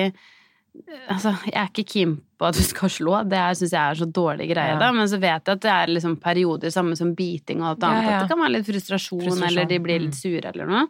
altså, 1.11 1.33
jeg 1.47 1.57
er 1.57 1.69
ikke 1.71 1.85
keen 1.91 2.15
på 2.37 2.47
at 2.47 2.57
du 2.57 2.63
skal 2.65 2.91
slå, 2.93 3.19
det 3.29 3.41
syns 3.59 3.73
jeg 3.73 3.81
er 3.81 3.99
så 3.99 4.07
dårlig 4.13 4.49
greie, 4.51 4.73
ja. 4.75 4.79
da, 4.81 4.89
men 4.95 5.09
så 5.09 5.19
vet 5.21 5.41
jeg 5.41 5.59
at 5.59 5.63
det 5.63 5.71
er 5.73 5.93
liksom 5.93 6.17
perioder, 6.23 6.73
samme 6.73 6.97
som 6.99 7.13
biting 7.17 7.63
og 7.63 7.73
alt 7.73 7.87
annet, 7.87 8.07
ja, 8.07 8.17
at 8.17 8.25
det 8.25 8.33
kan 8.33 8.43
være 8.43 8.55
litt 8.57 8.67
frustrasjon, 8.67 9.23
frustrasjon, 9.25 9.47
eller 9.49 9.69
de 9.69 9.79
blir 9.83 10.03
litt 10.05 10.17
mm. 10.17 10.19
sure 10.19 10.51
eller 10.53 10.69
noe. 10.69 10.83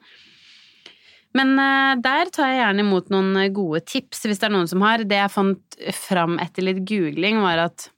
Men 1.37 1.53
uh, 1.59 1.93
der 2.01 2.31
tar 2.33 2.49
jeg 2.49 2.61
gjerne 2.61 2.83
imot 2.85 3.11
noen 3.13 3.35
gode 3.53 3.83
tips, 3.85 4.23
hvis 4.25 4.41
det 4.41 4.47
er 4.47 4.55
noen 4.55 4.69
som 4.71 4.81
har. 4.81 5.03
Det 5.05 5.19
jeg 5.19 5.33
fant 5.33 5.77
fram 5.93 6.39
etter 6.41 6.65
litt 6.65 6.81
googling, 6.87 7.41
var 7.43 7.67
at 7.67 7.89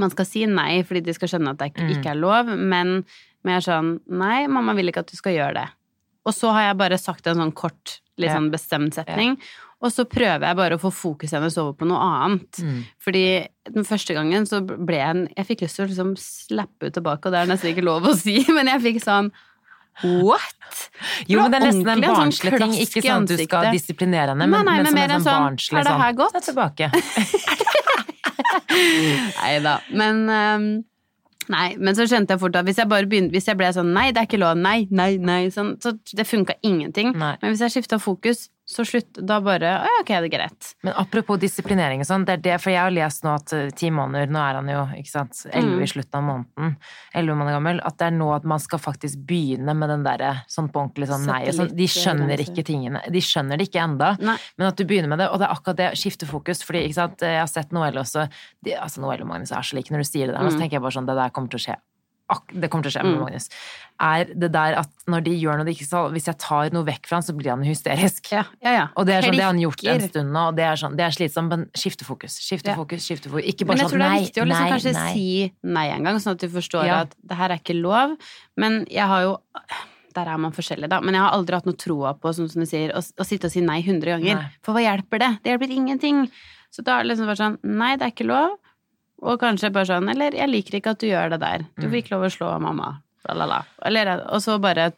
man 0.00 0.12
skal 0.12 0.26
si 0.28 0.42
nei 0.50 0.80
fordi 0.84 1.04
de 1.06 1.14
skal 1.16 1.30
skjønne 1.30 1.54
at 1.54 1.60
det 1.60 1.70
ikke 1.72 1.86
mm. 1.86 2.08
er 2.10 2.18
lov, 2.18 2.50
men 2.50 2.98
mer 3.46 3.62
sånn 3.64 3.98
Nei, 4.10 4.48
mamma 4.50 4.74
vil 4.76 4.90
ikke 4.90 5.04
at 5.04 5.12
du 5.12 5.18
skal 5.18 5.36
gjøre 5.36 5.60
det. 5.60 5.68
Og 6.26 6.34
så 6.34 6.50
har 6.56 6.70
jeg 6.70 6.80
bare 6.80 6.98
sagt 6.98 7.28
en 7.30 7.38
sånn 7.38 7.54
kort, 7.54 8.00
litt 8.18 8.34
sånn 8.34 8.50
bestemt 8.50 8.96
setning. 8.98 9.36
Ja. 9.38 9.65
Og 9.84 9.92
så 9.92 10.06
prøver 10.08 10.46
jeg 10.48 10.56
bare 10.56 10.78
å 10.78 10.80
få 10.80 10.90
fokuset 10.94 11.36
hennes 11.36 11.56
over 11.60 11.74
på 11.76 11.88
noe 11.88 12.00
annet. 12.00 12.62
Mm. 12.64 12.78
Fordi 13.02 13.24
den 13.74 13.84
første 13.84 14.16
gangen 14.16 14.46
så 14.48 14.62
ble 14.64 14.96
jeg 14.96 15.10
en 15.10 15.26
Jeg 15.36 15.48
fikk 15.50 15.66
lyst 15.66 15.76
til 15.76 15.84
å 15.84 15.90
liksom 15.90 16.14
slappe 16.20 16.88
ut 16.88 16.96
tilbake, 16.96 17.28
og 17.28 17.34
det 17.34 17.42
er 17.42 17.50
nesten 17.50 17.72
ikke 17.74 17.84
lov 17.84 18.08
å 18.08 18.14
si, 18.16 18.38
men 18.56 18.72
jeg 18.72 18.84
fikk 18.88 19.04
sånn 19.04 19.30
What?! 20.04 20.80
Jo, 21.24 21.40
men 21.40 21.52
det 21.54 21.56
er 21.56 21.64
nesten 21.70 21.88
en 21.88 22.02
sånn 22.02 22.02
barnslig 22.04 22.50
sånn 22.52 22.60
ting. 22.60 22.74
Ikke 22.84 23.00
sånn 23.00 23.24
at 23.24 23.30
du 23.30 23.38
skal 23.40 23.68
disiplinere 23.72 24.34
henne, 24.34 24.44
men, 24.44 24.60
nei, 24.60 24.64
nei, 24.68 24.74
men, 24.82 24.90
men 24.90 24.98
mer 24.98 25.14
en 25.14 25.24
sånn, 25.24 25.30
sånn 25.30 25.46
barnslig 25.46 25.72
sånn 25.72 25.80
Er 25.80 25.88
det 25.88 25.94
her 26.02 26.18
godt? 26.18 26.36
Sånn, 26.36 26.44
tilbake. 26.50 26.90
nei 29.40 29.54
da. 29.64 29.78
Men 29.96 30.20
um, 30.28 30.68
Nei, 31.52 31.76
men 31.78 31.94
så 31.94 32.06
skjønte 32.10 32.34
jeg 32.34 32.42
fort 32.42 32.56
at 32.58 32.66
hvis 32.66 32.80
jeg 32.80 32.90
bare 32.90 33.06
begynte, 33.06 33.30
hvis 33.30 33.46
jeg 33.46 33.58
ble 33.58 33.68
sånn 33.74 33.92
nei, 33.94 34.08
det 34.10 34.18
er 34.18 34.26
ikke 34.26 34.40
lov, 34.42 34.58
nei, 34.58 34.88
nei, 34.90 35.12
nei, 35.22 35.44
sånn, 35.54 35.76
så 35.82 35.92
det 35.94 36.26
funka 36.26 36.56
ingenting. 36.66 37.12
Nei. 37.14 37.36
Men 37.42 37.54
hvis 37.54 37.62
jeg 37.62 37.76
skifta 37.76 38.00
fokus, 38.02 38.48
så 38.68 38.82
slutt, 38.84 39.20
da 39.22 39.36
bare 39.44 39.68
Å 39.78 39.86
ja, 39.86 39.98
ok, 40.02 40.08
det 40.10 40.26
er 40.26 40.32
greit. 40.32 40.68
Men 40.82 40.96
apropos 40.98 41.38
disiplinering 41.38 42.00
og 42.02 42.08
sånn, 42.08 42.24
det 42.26 42.34
er 42.34 42.40
det, 42.42 42.56
for 42.58 42.72
jeg 42.72 42.82
har 42.82 42.90
lest 42.90 43.22
nå 43.22 43.30
at 43.38 43.52
eh, 43.54 43.68
ti 43.78 43.92
måneder, 43.94 44.32
nå 44.34 44.40
er 44.42 44.58
han 44.58 44.72
jo 44.72 44.80
ikke 44.98 45.12
sant, 45.12 45.42
elleve 45.52 45.78
mm. 45.78 45.84
i 45.84 45.88
slutten 45.92 46.18
av 46.18 46.26
måneden, 46.26 46.74
elleve 47.14 47.38
måneder 47.38 47.56
gammel, 47.60 47.80
at 47.86 47.98
det 48.02 48.08
er 48.08 48.16
nå 48.18 48.32
at 48.34 48.48
man 48.50 48.62
skal 48.62 48.82
faktisk 48.82 49.22
begynne 49.28 49.76
med 49.78 49.92
den 49.94 50.02
derre 50.06 50.32
sånn 50.50 50.72
på 50.74 50.82
ordentlig 50.82 51.10
sånn 51.12 51.28
nei 51.30 51.40
og 51.46 51.58
sånn. 51.60 51.72
De 51.78 51.88
skjønner 51.94 52.42
ikke 52.42 52.66
tingene. 52.66 53.04
De 53.14 53.22
skjønner 53.22 53.62
det 53.62 53.70
ikke 53.70 53.84
enda, 53.86 54.12
nei. 54.18 54.38
men 54.58 54.70
at 54.72 54.80
du 54.80 54.86
begynner 54.88 55.14
med 55.14 55.22
det. 55.22 55.30
Og 55.30 55.38
det 55.38 55.46
er 55.46 55.54
akkurat 55.54 55.82
det, 55.84 55.90
skifte 56.02 56.26
fokus, 56.26 56.66
fordi 56.66 56.88
ikke 56.88 56.98
sant, 56.98 57.22
jeg 57.22 57.38
har 57.38 57.50
sett 57.50 57.74
Noelle 57.76 58.02
også 58.02 58.26
de, 58.66 58.74
Altså 58.74 59.02
Noelle 59.02 59.22
og 59.22 59.30
Magnus 59.30 59.54
er 59.54 59.66
så 59.66 59.78
like 59.78 59.94
når 59.94 60.02
du 60.02 60.10
sier 60.10 60.26
det 60.26 60.34
der, 60.34 60.42
mm. 60.42 60.56
så 60.56 60.58
tenker 60.58 60.80
jeg 60.80 60.88
bare 60.88 60.98
sånn, 60.98 61.06
det 61.06 61.16
der 61.18 61.34
kommer 61.34 61.54
til 61.54 61.62
å 61.62 61.68
skje 61.68 61.78
det 62.50 62.70
kommer 62.70 62.86
til 62.86 62.90
å 62.90 62.94
skje 62.96 63.02
med 63.06 63.14
mm. 63.14 63.20
Magnus, 63.22 63.48
er 64.02 64.30
det 64.34 64.48
der 64.52 64.76
at 64.80 64.90
når 65.08 65.22
de 65.28 65.34
gjør 65.38 65.60
noe 65.60 65.66
de 65.68 65.72
ikke 65.72 65.86
skal 65.86 66.10
Hvis 66.12 66.26
jeg 66.28 66.36
tar 66.42 66.72
noe 66.74 66.84
vekk 66.84 67.06
fra 67.08 67.20
han, 67.20 67.24
så 67.24 67.32
blir 67.38 67.52
han 67.52 67.62
hysterisk. 67.64 68.28
Ja, 68.34 68.42
ja, 68.64 68.72
ja. 68.74 68.84
Og 68.98 69.06
det 69.08 69.14
er 69.16 69.26
sånn, 69.28 69.38
det 69.38 69.44
har 69.46 69.54
han 69.54 69.62
gjort 69.62 69.84
en 69.92 70.04
stund 70.08 70.34
nå, 70.34 70.44
og 70.50 70.58
det 70.58 70.66
er, 70.66 70.80
sånn, 70.82 70.98
det 70.98 71.06
er 71.06 71.16
slitsomt, 71.16 71.54
men 71.54 71.66
skifte 71.78 72.08
fokus. 72.08 72.38
Skifte 72.42 72.74
fokus, 72.76 73.06
skifte 73.06 73.32
fokus. 73.32 73.46
Ikke 73.54 73.68
bare 73.68 73.86
sånn 73.86 74.02
nei, 74.02 74.08
nei, 74.08 74.10
nei. 74.10 74.16
Men 74.18 74.26
jeg 74.26 74.34
tror 74.34 74.46
det 74.46 74.46
er 74.46 74.46
viktig 74.46 74.46
å 74.46 74.48
liksom 74.50 74.72
kanskje 74.74 74.94
nei. 74.98 75.12
si 75.14 75.74
nei 75.78 75.86
en 75.94 76.08
gang, 76.10 76.22
sånn 76.24 76.36
at 76.36 76.42
du 76.42 76.48
forstår 76.58 76.94
at 76.98 77.18
det 77.30 77.40
her 77.40 77.54
er 77.54 77.62
ikke 77.62 77.78
lov. 77.78 78.16
Men 78.58 78.82
jeg 78.92 79.12
har 79.12 79.28
jo 79.28 79.36
der 80.16 80.30
er 80.32 80.40
man 80.40 80.54
forskjellig, 80.56 80.88
da. 80.88 81.00
Men 81.04 81.16
jeg 81.16 81.26
har 81.26 81.34
aldri 81.36 81.58
hatt 81.58 81.66
noe 81.68 81.78
troa 81.78 82.14
på, 82.16 82.32
sånn 82.34 82.48
som 82.48 82.62
du 82.64 82.68
sier, 82.68 82.92
å, 82.96 83.02
å 83.04 83.26
sitte 83.26 83.50
og 83.50 83.52
si 83.52 83.62
nei 83.64 83.82
hundre 83.86 84.16
ganger. 84.16 84.40
Nei. 84.40 84.60
For 84.64 84.76
hva 84.76 84.84
hjelper 84.84 85.22
det? 85.22 85.32
Det 85.44 85.52
hjelper 85.52 85.74
ingenting. 85.76 86.22
Så 86.72 86.84
da 86.84 86.96
er 86.96 87.04
det 87.04 87.12
liksom 87.12 87.28
bare 87.28 87.40
sånn 87.40 87.58
Nei, 87.62 87.94
det 88.00 88.08
er 88.08 88.14
ikke 88.14 88.28
lov. 88.28 88.56
Og 89.24 89.40
kanskje 89.40 89.72
bare 89.72 89.88
sånn 89.88 90.10
Eller 90.12 90.34
jeg 90.36 90.50
liker 90.50 90.76
ikke 90.78 90.92
at 90.92 91.00
du 91.00 91.08
gjør 91.08 91.32
det 91.32 91.40
der. 91.42 91.66
Du 91.76 91.86
får 91.86 91.94
mm. 91.94 92.00
ikke 92.02 92.14
lov 92.16 92.26
å 92.28 92.32
slå 92.32 92.52
mamma. 92.62 92.90
Lalala. 93.26 93.62
Eller, 93.88 94.12
og 94.30 94.42
så 94.44 94.58
bare 94.62 94.90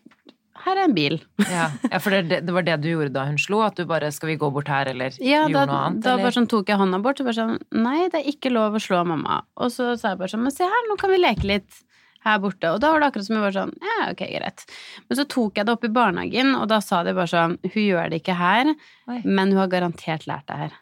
her 0.64 0.74
er 0.74 0.88
en 0.88 0.94
bil. 0.94 1.18
ja, 1.54 1.68
ja, 1.87 2.00
for 2.02 2.14
det, 2.14 2.40
det, 2.44 2.52
var 2.54 2.66
det 2.66 2.78
du 2.83 2.90
gjorde 2.90 3.12
da 3.14 3.26
hun 3.28 3.38
slo? 3.40 3.62
At 3.66 3.78
du 3.78 3.87
bare 3.88 4.11
Skal 4.14 4.33
vi 4.33 4.38
gå 4.40 4.50
bort 4.54 4.70
her, 4.72 4.90
eller 4.90 5.14
ja, 5.22 5.44
gjorde 5.46 5.54
da, 5.54 5.66
noe 5.70 5.83
annet? 5.87 6.04
Da 6.07 6.16
bare 6.20 6.35
sånn 6.35 6.48
tok 6.50 6.72
jeg 6.72 6.81
hånda 6.81 7.00
bort 7.04 7.20
og 7.22 7.31
bare 7.31 7.38
sånn 7.38 7.85
Nei, 7.85 8.09
det 8.12 8.22
er 8.22 8.33
ikke 8.33 8.52
lov 8.52 8.78
å 8.78 8.83
slå 8.83 9.04
mamma. 9.09 9.42
Og 9.62 9.72
så 9.74 9.92
sa 10.00 10.14
jeg 10.14 10.22
bare 10.22 10.35
sånn 10.35 10.44
Men 10.46 10.54
se 10.54 10.66
her, 10.68 10.88
nå 10.90 10.98
kan 11.00 11.14
vi 11.14 11.20
leke 11.22 11.48
litt 11.48 11.85
her 12.26 12.40
borte. 12.42 12.72
Og 12.74 12.83
da 12.83 12.90
var 12.92 13.02
det 13.02 13.12
akkurat 13.12 13.28
som 13.28 13.38
hun 13.38 13.46
var 13.46 13.54
sånn 13.54 13.74
Ja, 13.85 14.11
ok, 14.11 14.24
greit. 14.35 14.66
Men 15.07 15.20
så 15.20 15.28
tok 15.37 15.61
jeg 15.61 15.68
det 15.68 15.76
opp 15.76 15.87
i 15.87 15.94
barnehagen, 16.00 16.52
og 16.59 16.66
da 16.72 16.83
sa 16.85 17.04
de 17.07 17.14
bare 17.16 17.31
sånn 17.31 17.57
Hun 17.62 17.85
gjør 17.85 18.12
det 18.12 18.22
ikke 18.24 18.38
her, 18.38 18.74
Oi. 19.09 19.22
men 19.24 19.54
hun 19.54 19.62
har 19.62 19.72
garantert 19.72 20.26
lært 20.31 20.48
det 20.50 20.61
her. 20.64 20.78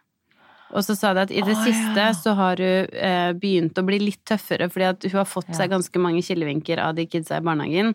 Og 0.75 0.83
så 0.83 0.97
sa 0.99 1.13
de 1.15 1.25
at 1.27 1.33
i 1.33 1.43
det 1.47 1.55
oh, 1.55 1.65
siste 1.65 2.07
ja. 2.09 2.13
så 2.17 2.35
har 2.39 2.61
hun 2.63 2.95
eh, 3.09 3.33
begynt 3.39 3.79
å 3.79 3.85
bli 3.87 4.01
litt 4.03 4.23
tøffere, 4.27 4.71
fordi 4.73 4.89
at 4.89 5.07
hun 5.09 5.21
har 5.21 5.29
fått 5.31 5.53
ja. 5.53 5.61
seg 5.61 5.75
ganske 5.75 6.03
mange 6.03 6.25
kilevinker 6.27 6.83
av 6.83 6.97
de 6.99 7.07
kidsa 7.11 7.39
i 7.39 7.45
barnehagen. 7.47 7.95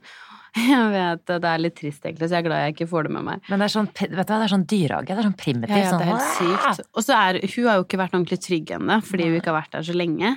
Jeg 0.71 0.87
vet, 0.91 1.25
Det 1.31 1.47
er 1.47 1.61
litt 1.63 1.77
trist, 1.79 2.01
egentlig, 2.03 2.27
så 2.27 2.35
jeg 2.35 2.41
er 2.41 2.47
glad 2.49 2.63
jeg 2.65 2.73
ikke 2.73 2.87
får 2.91 3.07
det 3.07 3.11
med 3.15 3.23
meg. 3.23 3.45
Men 3.47 3.61
det 3.61 3.69
er 3.69 3.71
sånn, 3.71 3.85
vet 3.87 4.09
du 4.11 4.17
hva, 4.17 4.25
det 4.25 4.35
er 4.35 4.51
sånn 4.51 4.65
dyrehage. 4.67 5.07
Det 5.07 5.21
er 5.21 5.27
sånn 5.29 5.37
primitivt. 5.39 5.77
Ja, 5.77 5.85
ja, 5.85 5.93
det 5.95 6.03
er 6.03 6.09
helt 6.09 6.25
sånn, 6.25 6.49
sykt. 6.75 6.89
Og 6.91 7.05
så 7.05 7.15
er 7.15 7.39
hun 7.45 7.69
har 7.69 7.77
jo 7.79 7.85
ikke 7.85 7.99
vært 8.01 8.17
ordentlig 8.17 8.39
trygg 8.43 8.73
ennå, 8.75 8.97
fordi 9.07 9.29
hun 9.29 9.37
ikke 9.37 9.53
har 9.53 9.57
vært 9.61 9.77
der 9.77 9.87
så 9.87 9.95
lenge. 9.95 10.33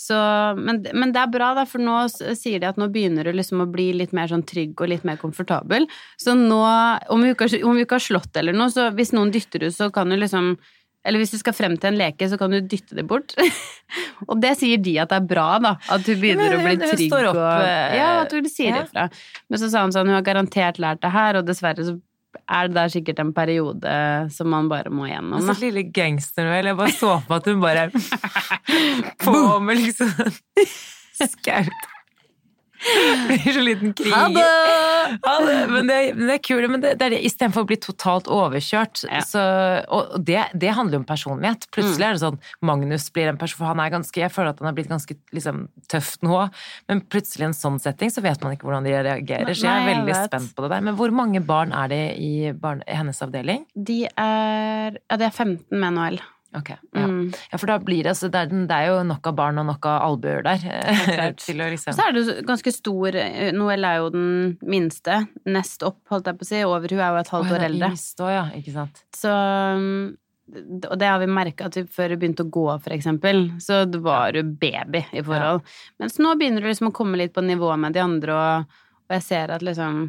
Så, 0.00 0.16
men, 0.56 0.80
men, 0.96 1.12
det 1.12 1.20
er 1.20 1.32
bra, 1.34 1.50
da, 1.58 1.66
for 1.68 1.82
nå 1.84 1.98
sier 2.08 2.62
de 2.62 2.68
at 2.70 2.78
nå 2.80 2.88
begynner 2.92 3.28
du 3.28 3.34
liksom 3.36 3.60
å 3.60 3.68
bli 3.68 3.90
litt 3.98 4.14
mer 4.16 4.30
sånn 4.30 4.46
trygg 4.48 4.80
og 4.80 4.88
litt 4.94 5.04
mer 5.04 5.20
komfortabel. 5.20 5.84
Så 6.16 6.32
nå, 6.38 6.60
om 7.12 7.26
hun 7.26 7.34
ikke 7.34 7.98
har 7.98 8.06
slått 8.06 8.40
eller 8.40 8.56
noe, 8.56 8.72
så 8.72 8.88
hvis 8.96 9.12
noen 9.12 9.32
dytter 9.34 9.66
ut, 9.66 9.76
så 9.76 9.90
kan 9.92 10.08
du 10.08 10.16
liksom 10.16 10.54
eller 11.06 11.22
hvis 11.22 11.32
du 11.32 11.38
skal 11.40 11.56
frem 11.56 11.76
til 11.80 11.94
en 11.94 11.98
leke, 12.00 12.28
så 12.28 12.36
kan 12.40 12.52
du 12.52 12.58
dytte 12.60 12.96
det 12.98 13.06
bort. 13.08 13.32
og 14.28 14.36
det 14.42 14.52
sier 14.60 14.80
de 14.82 14.98
at 15.00 15.12
det 15.12 15.20
er 15.22 15.30
bra, 15.30 15.48
da. 15.62 15.74
At 15.92 16.04
du 16.04 16.12
begynner 16.20 16.58
å 16.58 16.60
bli 16.64 16.76
trygg 16.82 17.16
opp, 17.16 17.38
og 17.40 17.64
eh, 17.64 17.96
Ja, 17.96 18.10
at 18.26 18.34
du 18.34 18.50
sier 18.50 18.74
ja. 18.74 18.84
ifra. 18.84 19.08
Men 19.48 19.62
så 19.62 19.70
sa 19.72 19.86
han 19.86 19.94
sånn, 19.96 20.10
hun 20.10 20.18
har 20.18 20.26
garantert 20.26 20.80
lært 20.82 21.00
det 21.04 21.12
her, 21.14 21.40
og 21.40 21.48
dessverre 21.48 21.86
så 21.88 21.96
er 22.50 22.68
det 22.68 22.76
der 22.76 22.90
sikkert 22.92 23.22
en 23.22 23.32
periode 23.34 23.94
som 24.34 24.50
man 24.52 24.68
bare 24.70 24.90
må 24.92 25.08
gjennom. 25.08 25.42
Så 25.46 25.56
lille 25.62 25.86
gangster, 25.94 26.50
vel. 26.50 26.68
Jeg 26.70 26.78
bare 26.78 26.94
så 26.94 27.16
på 27.26 27.38
at 27.38 27.48
hun 27.50 27.62
bare 27.62 27.88
På 29.24 29.58
med 29.64 29.80
liksom 29.80 30.12
skaut. 31.34 31.90
Blir 33.28 33.52
så 33.52 33.60
liten 33.64 33.92
krig. 33.96 34.12
Ha 34.14 34.28
det! 34.32 34.44
Ha 35.26 35.34
det! 35.46 35.56
Men 35.70 35.90
det, 35.90 35.98
det 36.16 36.34
er 36.38 36.42
kult. 36.44 36.66
Men 36.72 36.80
det, 36.84 36.94
det 37.00 37.06
er 37.08 37.14
det, 37.16 37.20
istedenfor 37.28 37.66
å 37.66 37.68
bli 37.68 37.76
totalt 37.82 38.30
overkjørt, 38.32 39.02
Ja. 39.10 39.20
så 39.26 39.42
Og 39.92 40.16
det, 40.24 40.46
det 40.54 40.72
handler 40.76 40.98
jo 40.98 41.02
om 41.02 41.06
personlighet. 41.08 41.66
Plutselig 41.74 42.06
er 42.08 42.16
det 42.16 42.22
sånn 42.22 42.38
Magnus 42.64 43.08
blir 43.14 43.30
en 43.32 43.38
person 43.40 43.60
For 43.60 43.70
han 43.72 43.82
er 43.84 43.92
ganske 43.92 44.22
Jeg 44.22 44.32
føler 44.32 44.54
at 44.54 44.62
han 44.62 44.70
har 44.70 44.76
blitt 44.78 44.90
ganske 44.90 45.16
liksom, 45.36 45.62
tøff 45.92 46.14
nå, 46.24 46.40
men 46.90 47.02
plutselig 47.12 47.44
i 47.44 47.48
en 47.50 47.56
sånn 47.56 47.78
setting 47.82 48.12
så 48.12 48.22
vet 48.24 48.40
man 48.44 48.56
ikke 48.56 48.68
hvordan 48.68 48.86
de 48.88 48.96
reagerer. 48.96 49.52
Så 49.54 49.66
jeg 49.68 49.82
er 49.84 49.88
veldig 49.92 50.14
jeg 50.14 50.30
spent 50.32 50.54
på 50.56 50.64
det 50.64 50.72
der. 50.74 50.84
Men 50.88 50.96
hvor 50.98 51.12
mange 51.14 51.42
barn 51.44 51.72
er 51.76 51.92
det 51.92 52.02
i, 52.22 52.32
barn, 52.56 52.84
i 52.88 52.96
hennes 53.00 53.20
avdeling? 53.24 53.66
De 53.74 54.02
er 54.10 54.98
Ja, 55.00 55.16
det 55.20 55.26
er 55.28 55.34
15 55.34 55.76
med 55.80 55.96
Noel. 55.98 56.20
Ok, 56.58 56.70
ja. 56.72 57.04
Mm. 57.06 57.28
ja, 57.52 57.58
for 57.62 57.70
da 57.70 57.76
blir 57.78 58.02
det 58.02 58.10
altså 58.10 58.26
det 58.32 58.40
er, 58.42 58.48
det 58.66 58.74
er 58.74 58.88
jo 58.88 59.02
nok 59.06 59.28
av 59.30 59.36
barn 59.38 59.60
og 59.62 59.68
nok 59.68 59.86
av 59.86 60.00
albuer 60.08 60.42
der. 60.42 60.64
til 61.44 61.62
å 61.62 61.68
liksom 61.70 61.94
Så 61.94 62.06
er 62.08 62.16
det 62.16 62.24
ganske 62.48 62.72
stor 62.74 63.18
eh, 63.22 63.52
Noel 63.54 63.86
er 63.86 64.00
jo 64.00 64.08
den 64.16 64.32
minste. 64.66 65.20
Nest 65.46 65.84
opp, 65.86 66.00
holdt 66.10 66.26
jeg 66.26 66.40
på 66.40 66.48
å 66.48 66.50
si. 66.50 66.64
Over 66.66 66.90
hun 66.96 67.04
er 67.04 67.14
jo 67.14 67.20
et 67.22 67.32
halvt 67.36 67.52
Å, 67.52 67.54
år 67.54 67.66
eldre. 67.68 67.92
yngst 67.94 68.18
også, 68.18 68.32
ja, 68.34 68.42
ikke 68.58 68.74
sant. 68.74 69.02
Så 69.14 69.30
um, 69.30 69.86
Og 70.90 70.96
det 70.98 71.06
har 71.12 71.22
vi 71.22 71.30
merka 71.30 71.70
før 71.70 72.16
hun 72.16 72.22
begynte 72.24 72.42
å 72.48 72.50
gå, 72.58 72.66
for 72.82 72.96
eksempel. 72.98 73.44
Så 73.62 73.84
det 73.86 74.02
var 74.02 74.34
hun 74.34 74.56
baby 74.58 75.04
i 75.14 75.22
forhold. 75.22 75.62
Mens 76.02 76.18
nå 76.18 76.34
begynner 76.40 76.66
du 76.66 76.72
liksom 76.72 76.90
å 76.90 76.96
komme 76.96 77.20
litt 77.20 77.36
på 77.36 77.46
nivå 77.46 77.70
med 77.78 77.94
de 77.94 78.02
andre, 78.02 78.34
og, 78.34 78.80
og 79.06 79.16
jeg 79.20 79.28
ser 79.28 79.54
at 79.54 79.62
liksom 79.62 80.08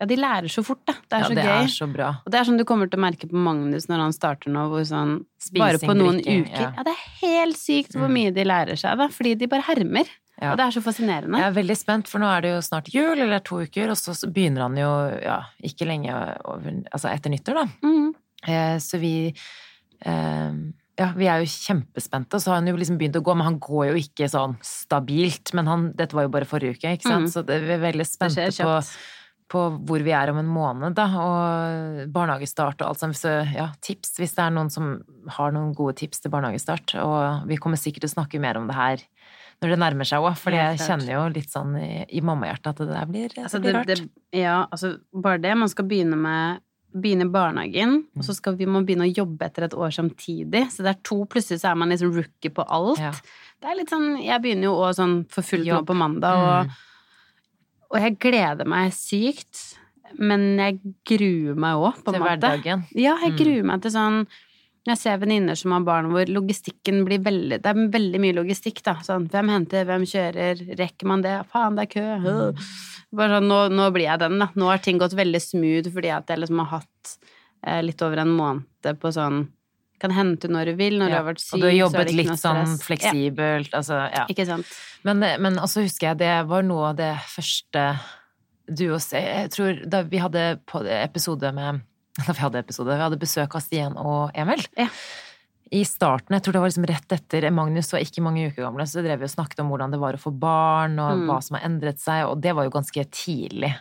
Ja, 0.00 0.06
de 0.06 0.16
lærer 0.16 0.46
så 0.52 0.62
fort, 0.64 0.84
da. 0.86 0.92
Det 1.08 1.16
er 1.16 1.20
ja, 1.24 1.26
så 1.28 1.34
det 1.34 1.44
gøy. 1.44 1.62
er 1.64 1.66
så 1.74 1.86
bra. 1.92 2.08
Og 2.24 2.30
det 2.30 2.38
er 2.38 2.44
sånn 2.46 2.58
du 2.58 2.64
kommer 2.64 2.86
til 2.90 3.00
å 3.00 3.02
merke 3.02 3.26
på 3.28 3.34
Magnus 3.34 3.88
når 3.90 3.98
han 4.04 4.12
starter 4.14 4.50
nå, 4.54 4.68
hvor 4.70 4.84
sånn 4.86 5.24
Bare 5.58 5.78
på 5.82 5.94
noen 5.96 6.20
drikke, 6.22 6.44
uker. 6.46 6.60
ja. 6.60 6.72
Ja. 6.76 6.82
det 6.86 6.92
er 6.94 7.02
helt 7.26 7.56
sykt 7.58 7.92
hvor 7.96 8.06
Mm. 8.08 8.14
mye 8.14 8.34
de 8.34 8.44
lærer 8.44 8.76
seg, 8.78 8.96
da. 8.98 9.08
Fordi 9.08 9.34
de 9.38 9.46
bare 9.50 9.62
hermer. 9.66 10.06
Ja. 10.40 10.52
Og 10.52 10.56
det 10.58 10.66
er 10.68 10.70
så 10.70 10.82
fascinerende. 10.84 11.36
Jeg 11.42 11.50
er 11.50 11.56
veldig 11.62 11.76
spent, 11.76 12.06
for 12.06 12.20
nå 12.22 12.26
er 12.30 12.40
det 12.42 12.50
jo 12.54 12.60
snart 12.62 12.92
jul, 12.94 13.18
eller 13.18 13.40
to 13.40 13.56
uker, 13.66 13.90
og 13.90 13.96
så 13.98 14.14
begynner 14.32 14.62
han 14.68 14.76
jo, 14.76 15.20
ja, 15.24 15.40
ikke 15.66 15.84
lenge 15.88 16.14
over, 16.44 16.78
altså 16.94 17.10
etter 17.10 17.30
nyttår, 17.34 17.54
da. 17.54 17.66
Mm. 17.82 18.14
Eh, 18.46 18.76
Så 18.78 19.00
vi 19.00 19.34
eh, 20.06 20.52
Ja, 20.98 21.12
vi 21.14 21.26
er 21.30 21.38
jo 21.44 21.46
kjempespente, 21.46 22.34
og 22.34 22.40
så 22.42 22.50
har 22.50 22.56
han 22.58 22.66
jo 22.66 22.74
liksom 22.76 22.98
begynt 22.98 23.14
å 23.14 23.22
gå, 23.22 23.34
men 23.36 23.46
han 23.46 23.58
går 23.62 23.92
jo 23.92 23.98
ikke 24.00 24.26
sånn 24.30 24.56
stabilt. 24.66 25.52
Men 25.54 25.66
han, 25.70 25.92
dette 25.94 26.12
var 26.16 26.24
jo 26.26 26.32
bare 26.34 26.44
forrige 26.44 26.74
uke, 26.74 26.90
ikke 26.98 27.06
sant, 27.06 27.28
Mm. 27.28 27.32
så 27.34 27.44
det, 27.46 27.60
vi 27.62 27.72
er 27.76 27.78
veldig 27.92 28.06
spente 28.06 28.48
på. 28.50 28.80
På 29.48 29.62
hvor 29.88 30.02
vi 30.04 30.12
er 30.12 30.28
om 30.32 30.38
en 30.42 30.50
måned, 30.52 30.94
da, 30.98 31.06
og 31.24 32.02
barnehagestart 32.12 32.82
og 32.82 32.90
alt 32.90 33.00
sånt. 33.00 33.16
Så 33.16 33.32
ja, 33.54 33.70
tips 33.84 34.18
hvis 34.20 34.34
det 34.36 34.44
er 34.44 34.52
noen 34.54 34.68
som 34.72 34.98
har 35.38 35.54
noen 35.56 35.72
gode 35.76 35.96
tips 36.02 36.20
til 36.20 36.32
barnehagestart. 36.34 36.94
Og 37.00 37.48
vi 37.48 37.56
kommer 37.60 37.80
sikkert 37.80 38.04
til 38.04 38.12
å 38.12 38.16
snakke 38.18 38.42
mer 38.44 38.60
om 38.60 38.68
det 38.68 38.76
her 38.76 39.04
når 39.58 39.72
det 39.72 39.78
nærmer 39.82 40.06
seg 40.06 40.22
òg, 40.22 40.36
for 40.38 40.54
jeg 40.54 40.78
kjenner 40.78 41.08
jo 41.16 41.22
litt 41.34 41.50
sånn 41.50 41.72
i, 41.80 42.04
i 42.14 42.20
mammahjertet 42.22 42.68
at 42.70 42.78
det 42.84 42.92
der 42.92 43.08
blir, 43.10 43.32
Altså, 43.42 43.58
blir 43.64 43.74
rart. 43.74 43.88
det, 43.90 43.96
ja, 44.38 44.60
altså 44.70 44.92
bare 45.10 45.40
det. 45.42 45.56
Man 45.58 45.72
skal 45.72 45.88
begynne 45.90 46.18
med 46.20 46.64
Begynne 46.88 47.26
i 47.26 47.28
barnehagen, 47.28 47.98
og 48.16 48.24
så 48.24 48.32
skal 48.32 48.54
vi 48.56 48.64
må 48.64 48.80
begynne 48.80 49.04
å 49.04 49.10
jobbe 49.12 49.44
etter 49.44 49.66
et 49.66 49.74
år 49.76 49.90
samtidig. 49.92 50.62
Så 50.72 50.80
det 50.86 50.94
er 50.94 51.02
to, 51.04 51.18
plutselig 51.28 51.60
så 51.60 51.68
er 51.68 51.76
man 51.76 51.92
liksom 51.92 52.14
rookie 52.16 52.48
på 52.56 52.64
alt. 52.64 53.02
Ja. 53.02 53.10
Det 53.60 53.68
er 53.68 53.76
litt 53.76 53.92
sånn 53.92 54.06
Jeg 54.24 54.40
begynner 54.40 54.70
jo 54.70 54.72
òg 54.86 54.94
sånn 54.96 55.18
for 55.28 55.44
fullt 55.44 55.68
nå 55.68 55.82
på 55.84 55.96
mandag, 56.00 56.40
og, 56.40 56.72
og 57.90 58.00
jeg 58.00 58.18
gleder 58.20 58.68
meg 58.68 58.92
sykt. 58.96 59.74
Men 60.18 60.56
jeg 60.56 60.78
gruer 61.04 61.56
meg 61.60 61.76
òg, 61.76 61.98
på 62.02 62.12
en 62.12 62.16
Til 62.16 62.22
hverdagen. 62.24 62.84
Ja, 62.96 63.18
jeg 63.20 63.32
Mm. 63.34 63.38
gruer 63.42 63.64
meg 63.64 63.82
til 63.82 63.90
sånn 63.92 64.26
jeg 64.88 64.96
ser 64.96 65.18
venninner 65.18 65.54
som 65.58 65.72
har 65.72 65.80
barn 65.84 66.06
hvor 66.08 66.24
logistikken 66.32 67.04
blir 67.04 67.18
veldig 67.20 67.60
Det 67.60 67.66
er 67.66 67.90
veldig 67.92 68.20
mye 68.22 68.32
logistikk, 68.38 68.82
da. 68.82 68.94
Sånn 69.04 69.28
hvem 69.28 69.50
henter, 69.52 69.84
hvem 69.84 70.06
kjører, 70.08 70.62
rekker 70.78 71.04
man 71.10 71.20
det? 71.20 71.34
Faen, 71.52 71.76
det 71.76 71.82
er 71.82 71.92
kø. 71.92 72.06
Øh. 72.24 72.54
Bare 73.12 73.36
sånn, 73.36 73.48
nå, 73.48 73.58
nå 73.68 73.90
blir 73.92 74.06
jeg 74.08 74.18
den, 74.18 74.38
da. 74.38 74.48
Nå 74.56 74.70
har 74.70 74.78
ting 74.78 74.98
gått 74.98 75.12
veldig 75.12 75.42
smooth 75.44 75.92
fordi 75.92 76.08
at 76.16 76.26
jeg 76.32 76.38
liksom 76.38 76.58
har 76.64 76.80
hatt 76.80 77.18
eh, 77.66 77.82
litt 77.82 78.00
over 78.00 78.18
en 78.24 78.32
måned 78.32 78.98
på 79.02 79.12
sånn 79.12 79.48
Kan 79.98 80.14
hente 80.14 80.48
når 80.48 80.70
du 80.72 80.74
vil, 80.78 80.98
når 81.00 81.10
du 81.10 81.16
har 81.16 81.26
vært 81.26 81.42
syk. 81.42 81.54
Og 81.56 81.60
du 81.60 81.66
har 81.66 81.76
jobbet 81.76 82.12
litt 82.14 82.32
sånn 82.38 82.62
fleksibelt, 82.78 82.86
fleksibelt, 82.86 83.74
altså 83.74 83.98
ja. 83.98 84.08
Ja, 84.22 84.24
ikke 84.30 84.46
sant. 84.46 84.66
Men, 85.06 85.24
men 85.42 85.58
også 85.58 85.82
husker 85.86 86.12
jeg 86.12 86.20
det 86.22 86.32
var 86.50 86.62
noe 86.66 86.92
av 86.92 86.96
det 87.00 87.12
første 87.32 87.84
du 88.68 88.84
og 88.92 89.00
Jeg 89.00 89.48
tror 89.54 89.78
da 89.88 90.02
vi 90.04 90.18
hadde 90.20 90.42
episode 91.00 91.52
med 91.56 91.80
Da 92.26 92.34
vi 92.34 92.42
hadde 92.42 92.58
episode, 92.60 92.92
vi 92.92 93.04
hadde 93.06 93.18
besøk 93.20 93.54
av 93.54 93.62
Stian 93.62 93.96
og 93.96 94.30
Emil. 94.34 94.64
Ja. 94.76 94.88
I 95.70 95.82
starten, 95.84 96.32
jeg 96.32 96.42
tror 96.42 96.56
det 96.56 96.60
var 96.62 96.70
liksom 96.70 96.86
rett 96.88 97.12
etter 97.12 97.44
Magnus 97.52 97.92
var 97.92 98.00
ikke 98.00 98.22
mange 98.24 98.46
uker 98.48 98.64
gamle, 98.64 98.86
så 98.88 99.02
drev 99.04 99.20
vi 99.20 99.26
og 99.28 99.32
snakket 99.34 99.60
om 99.60 99.68
hvordan 99.68 99.92
det 99.92 100.00
var 100.00 100.16
å 100.16 100.20
få 100.22 100.32
barn, 100.32 100.96
og 100.98 101.18
Mm. 101.18 101.26
hva 101.28 101.42
som 101.44 101.58
har 101.58 101.66
endret 101.68 102.00
seg, 102.00 102.24
og 102.24 102.40
det 102.40 102.54
var 102.56 102.64
jo 102.64 102.72
ganske 102.72 103.04
tidlig 103.12 103.74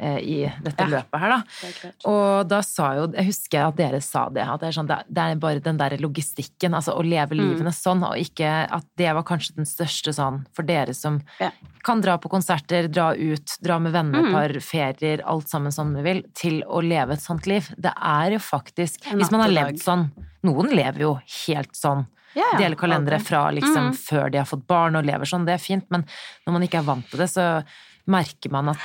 i 0.00 0.52
dette 0.62 0.82
Ja. 0.82 0.86
løpet 1.00 1.20
her, 1.20 1.28
da. 1.30 1.90
Og 2.10 2.48
da 2.48 2.60
sa 2.62 2.94
jo 2.94 3.12
Jeg 3.14 3.26
husker 3.26 3.68
at 3.68 3.76
dere 3.76 4.00
sa 4.02 4.28
det, 4.28 4.42
at 4.42 4.60
det 4.60 4.68
er, 4.68 4.72
sånn, 4.72 4.86
det 4.88 5.18
er- 5.18 5.36
bare 5.36 5.60
den 5.60 5.76
der 5.76 5.90
logistikken, 5.98 6.74
altså 6.74 6.98
å 6.98 7.02
leve 7.04 7.30
Mm. 7.34 7.40
livene 7.54 7.70
sånn, 7.72 8.02
og 8.02 8.16
ikke 8.16 8.68
at 8.72 8.84
det 8.96 9.12
var 9.14 9.22
kanskje 9.22 9.54
den 9.56 9.64
største 9.64 10.12
sånn 10.12 10.46
for 10.52 10.62
dere 10.64 10.92
som 10.94 11.22
Ja. 11.40 11.50
kan 11.84 12.00
dra 12.00 12.16
på 12.18 12.28
konserter, 12.28 12.88
dra 12.90 13.12
ut, 13.14 13.56
dra 13.62 13.78
med 13.78 13.92
vennepar, 13.92 14.50
Mm. 14.54 14.62
ferier, 14.62 15.20
alt 15.24 15.48
sammen 15.48 15.72
som 15.72 15.94
du 15.94 16.02
vil, 16.02 16.22
til 16.34 16.62
å 16.62 16.82
leve 16.82 17.12
et 17.12 17.20
sånt 17.20 17.46
liv. 17.46 17.68
Det 17.78 17.92
er 17.96 18.30
jo 18.32 18.38
faktisk 18.38 19.00
Hvis 19.14 19.30
man 19.30 19.40
har 19.42 19.50
levd 19.50 19.78
sånn 19.80 20.10
Noen 20.44 20.68
lever 20.74 20.98
jo 20.98 21.14
helt 21.46 21.72
sånn. 21.72 22.06
Ja, 22.34 22.58
Deler 22.58 22.74
kalendere 22.76 23.18
fra 23.20 23.50
liksom 23.50 23.92
Mm. 23.92 23.94
før 23.94 24.30
de 24.30 24.38
har 24.38 24.44
fått 24.44 24.66
barn 24.66 24.94
og 24.96 25.04
lever 25.06 25.24
sånn, 25.24 25.46
det 25.46 25.54
er 25.54 25.58
fint, 25.58 25.84
men 25.90 26.04
når 26.46 26.52
man 26.52 26.62
ikke 26.62 26.78
er 26.80 26.82
vant 26.82 27.08
til 27.08 27.18
det, 27.20 27.28
så 27.30 27.64
merker 28.06 28.50
man 28.50 28.68
at 28.70 28.78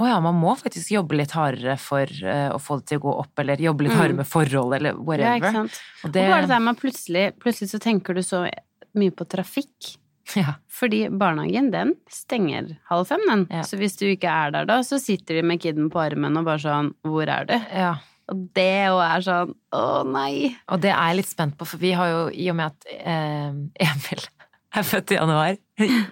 å 0.00 0.06
ja, 0.08 0.16
man 0.20 0.34
må 0.40 0.54
faktisk 0.58 0.90
jobbe 0.94 1.16
litt 1.20 1.34
hardere 1.36 1.76
for 1.78 2.10
uh, 2.26 2.50
å 2.54 2.60
få 2.62 2.80
det 2.80 2.88
til 2.90 2.98
å 2.98 3.04
gå 3.04 3.12
opp, 3.24 3.32
eller 3.38 3.60
jobbe 3.62 3.86
litt 3.86 3.92
Mm. 3.94 4.00
hardere 4.00 4.16
med 4.22 4.26
forhold, 4.30 4.74
eller 4.74 4.96
whatever. 4.98 5.28
Ja, 5.28 5.36
ikke 5.38 5.52
sant. 5.52 5.80
og 6.02 6.08
Og 6.10 6.16
bare 6.18 6.40
det 6.42 6.48
der 6.54 6.64
med 6.64 6.80
plutselig, 6.80 7.26
plutselig 7.38 7.70
så 7.70 7.78
tenker 7.82 8.14
du 8.14 8.22
så 8.22 8.44
mye 8.98 9.10
på 9.14 9.26
trafikk. 9.28 9.92
ja, 10.40 10.54
Fordi 10.72 11.04
barnehagen, 11.12 11.70
den 11.70 11.94
stenger 12.10 12.78
halv 12.88 13.06
fem, 13.06 13.20
den. 13.28 13.46
Ja. 13.52 13.62
Så 13.62 13.76
hvis 13.76 13.94
du 14.00 14.06
ikke 14.08 14.30
er 14.32 14.50
der 14.54 14.64
da, 14.66 14.80
så 14.82 14.98
sitter 14.98 15.34
de 15.38 15.42
med 15.46 15.60
kiden 15.60 15.90
på 15.92 16.00
armen 16.00 16.36
og 16.40 16.46
bare 16.48 16.62
sånn 16.62 16.94
Hvor 17.04 17.28
er 17.28 17.44
du? 17.50 17.54
ja. 17.74 17.94
Og 18.32 18.38
det 18.56 18.86
jo 18.88 18.96
er 19.04 19.20
sånn 19.20 19.50
Å, 19.76 19.80
nei! 20.08 20.56
Og 20.72 20.80
det 20.80 20.88
er 20.94 21.10
jeg 21.10 21.16
litt 21.18 21.28
spent 21.28 21.58
på, 21.60 21.66
for 21.68 21.76
vi 21.76 21.90
har 21.92 22.08
jo, 22.08 22.22
i 22.32 22.46
og 22.48 22.56
med 22.56 22.72
at 22.72 22.86
eh, 23.04 23.52
Emil 23.84 24.22
er 24.80 24.86
født 24.86 25.14
i 25.14 25.18
januar, 25.18 25.56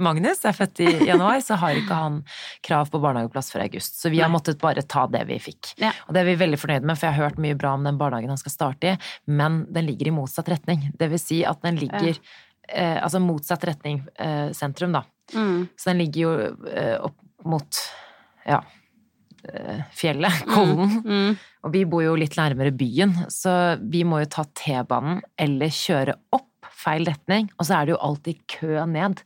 Magnus 0.02 0.40
er 0.48 0.54
født 0.56 0.80
i 0.82 0.90
januar, 1.06 1.38
så 1.44 1.54
har 1.60 1.78
ikke 1.78 1.94
han 1.96 2.18
krav 2.66 2.90
på 2.90 3.00
barnehageplass 3.02 3.52
før 3.54 3.64
august. 3.66 4.00
Så 4.00 4.10
vi 4.10 4.20
har 4.22 4.30
måttet 4.32 4.60
bare 4.62 4.82
ta 4.82 5.04
det 5.10 5.22
vi 5.28 5.38
fikk. 5.42 5.74
Ja. 5.82 5.92
Og 6.08 6.14
det 6.14 6.22
er 6.22 6.30
vi 6.32 6.38
veldig 6.40 6.58
fornøyd 6.58 6.86
med, 6.88 6.98
for 6.98 7.08
jeg 7.08 7.16
har 7.16 7.30
hørt 7.30 7.42
mye 7.42 7.58
bra 7.58 7.76
om 7.78 7.86
den 7.86 8.00
barnehagen 8.00 8.32
han 8.32 8.40
skal 8.40 8.56
starte 8.56 8.92
i, 8.92 8.96
men 9.30 9.62
den 9.70 9.86
ligger 9.90 10.10
i 10.10 10.16
motsatt 10.16 10.50
retning. 10.50 10.88
Det 10.98 11.10
vil 11.12 11.22
si 11.22 11.42
at 11.46 11.62
den 11.62 11.78
ligger 11.80 12.10
eh, 12.12 12.98
Altså 12.98 13.22
motsatt 13.22 13.64
retning 13.70 14.02
eh, 14.18 14.50
sentrum, 14.56 14.94
da. 14.98 15.06
Mm. 15.32 15.68
Så 15.76 15.92
den 15.92 16.02
ligger 16.02 16.22
jo 16.24 16.32
eh, 16.72 16.96
opp 16.98 17.18
mot 17.46 17.82
ja, 18.46 18.60
eh, 19.48 19.82
fjellet, 19.94 20.44
Kollen. 20.50 21.02
Mm. 21.06 21.42
Og 21.62 21.74
vi 21.74 21.84
bor 21.86 22.02
jo 22.02 22.18
litt 22.18 22.34
nærmere 22.38 22.74
byen, 22.74 23.14
så 23.30 23.76
vi 23.78 24.02
må 24.06 24.24
jo 24.24 24.32
ta 24.34 24.44
T-banen 24.58 25.22
eller 25.38 25.70
kjøre 25.70 26.18
opp 26.34 26.48
feil 26.82 27.06
retning. 27.08 27.48
Og 27.58 27.66
så 27.68 27.78
er 27.78 27.86
det 27.88 27.94
jo 27.94 28.02
alltid 28.02 28.42
kø 28.58 28.84
ned 28.90 29.22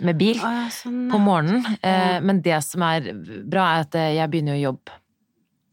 med 0.00 0.16
bil 0.18 0.38
Å, 0.40 0.50
ja, 0.56 0.66
sånn, 0.72 1.06
på 1.12 1.20
morgenen. 1.20 1.64
Eh, 1.84 2.18
Men 2.24 2.40
det 2.44 2.62
som 2.64 2.82
er 2.88 3.10
bra, 3.44 3.66
er 3.76 3.84
at 3.88 3.94
eh, 4.00 4.14
jeg 4.16 4.30
begynner 4.32 4.56
jo 4.56 4.70
jobb 4.72 4.92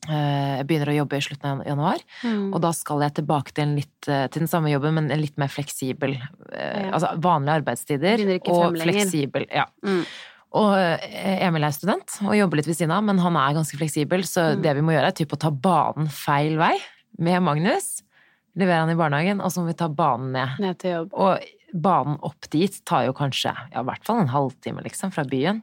eh, 0.09 0.57
jeg 0.59 0.65
begynner 0.69 0.89
å 0.91 0.95
jobbe 0.97 1.17
i 1.19 1.21
slutten 1.27 1.51
av 1.51 1.61
januar, 1.67 2.01
Mm. 2.25 2.53
og 2.53 2.59
da 2.63 2.71
skal 2.73 3.01
jeg 3.05 3.13
tilbake 3.21 3.53
til, 3.53 3.63
en 3.67 3.75
litt, 3.77 4.07
eh, 4.09 4.27
til 4.33 4.41
den 4.43 4.49
samme 4.51 4.71
jobben, 4.73 4.93
men 4.97 5.11
en 5.11 5.21
litt 5.21 5.37
mer 5.37 5.47
fleksibel 5.53 6.17
eh, 6.51 6.87
Ja. 6.87 6.91
Altså 6.97 7.13
vanlige 7.21 7.61
arbeidstider 7.61 8.25
og 8.49 8.77
fleksibel. 8.81 9.45
Ja. 9.53 9.65
Mm. 9.85 10.03
Og 10.53 10.73
Emil 10.75 11.63
er 11.63 11.71
student 11.71 12.17
og 12.25 12.33
jobber 12.35 12.57
litt 12.59 12.67
ved 12.67 12.75
siden 12.75 12.91
av, 12.91 13.03
men 13.07 13.21
han 13.23 13.37
er 13.39 13.53
ganske 13.55 13.77
fleksibel, 13.79 14.25
så 14.27 14.57
Mm. 14.57 14.61
det 14.65 14.73
vi 14.75 14.81
må 14.81 14.91
gjøre, 14.91 15.07
er 15.07 15.15
typ 15.15 15.31
å 15.31 15.39
ta 15.39 15.49
banen 15.49 16.09
feil 16.11 16.57
vei 16.57 16.75
med 17.17 17.41
Magnus. 17.41 18.01
Levere 18.59 18.81
han 18.83 18.89
i 18.91 18.95
barnehagen, 18.99 19.39
og 19.41 19.51
så 19.53 19.61
må 19.63 19.67
vi 19.71 19.73
ta 19.79 19.87
banen 19.87 20.31
ned. 20.35 20.59
Ned 20.59 20.77
til 20.79 20.91
jobb. 20.91 21.13
Og 21.13 21.39
banen 21.73 22.17
opp 22.27 22.49
dit 22.51 22.81
tar 22.85 23.05
jo 23.07 23.13
kanskje 23.15 23.53
ja, 23.55 23.79
i 23.79 23.85
hvert 23.87 24.03
fall 24.03 24.19
en 24.19 24.27
halvtime, 24.33 24.83
liksom, 24.83 25.11
fra 25.15 25.23
byen. 25.23 25.61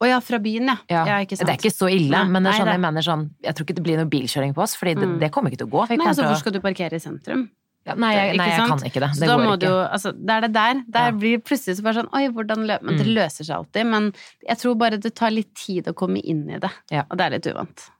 Å 0.00 0.08
ja, 0.08 0.18
fra 0.24 0.38
byen, 0.40 0.64
ja. 0.72 0.76
Ja, 0.88 1.02
ja. 1.04 1.18
Det 1.28 1.44
er 1.44 1.58
ikke 1.58 1.72
så 1.74 1.90
ille, 1.92 2.22
men 2.32 2.42
det 2.42 2.54
er 2.54 2.58
sånn, 2.62 2.64
det- 2.70 2.72
jeg 2.78 2.80
mener 2.80 3.02
sånn 3.04 3.30
Jeg 3.44 3.54
tror 3.54 3.66
ikke 3.66 3.74
det 3.76 3.84
blir 3.84 3.96
noe 3.98 4.06
bilkjøring 4.08 4.54
på 4.56 4.62
oss, 4.62 4.74
for 4.74 4.86
det, 4.86 4.96
Mm. 4.96 5.18
det 5.20 5.30
kommer 5.30 5.50
ikke 5.50 5.58
til 5.58 5.66
å 5.68 5.70
gå. 5.70 5.88
Nei, 5.98 6.06
altså, 6.06 6.24
hvor 6.24 6.36
skal 6.38 6.52
du 6.52 6.60
parkere 6.60 6.94
i 6.94 6.98
sentrum? 6.98 7.50
ja, 7.86 7.94
nei, 7.94 8.14
jeg, 8.14 8.36
nei, 8.38 8.48
jeg 8.48 8.66
kan 8.68 8.78
ikke 8.78 9.00
det. 9.00 9.10
Så 9.16 9.26
da 9.26 9.36
går 9.36 9.44
må 9.44 9.52
ikke. 9.56 9.60
du 9.60 9.88
Altså, 9.92 10.12
det 10.12 10.30
er 10.30 10.40
det 10.40 10.52
der. 10.54 10.74
Der 10.88 11.12
blir 11.12 11.36
det 11.36 11.44
plutselig 11.44 11.76
så 11.76 11.82
bare 11.82 11.94
sånn 12.00 12.08
Oi, 12.14 12.28
hvordan 12.28 12.66
løper 12.66 12.82
Men 12.82 12.96
det 12.96 13.06
Mm. 13.06 13.14
løser 13.14 13.44
seg 13.44 13.56
alltid. 13.56 13.86
Men 13.86 14.12
jeg 14.48 14.56
tror 14.58 14.74
bare 14.78 14.96
det 14.98 15.14
tar 15.14 15.30
litt 15.30 15.54
tid 15.54 15.84
å 15.84 15.92
komme 15.94 16.20
inn 16.24 16.48
i 16.50 16.58
det. 16.58 16.70
Og 17.10 17.16
det 17.18 17.20
er 17.26 17.30
litt 17.30 17.46
uvant. 17.54 17.90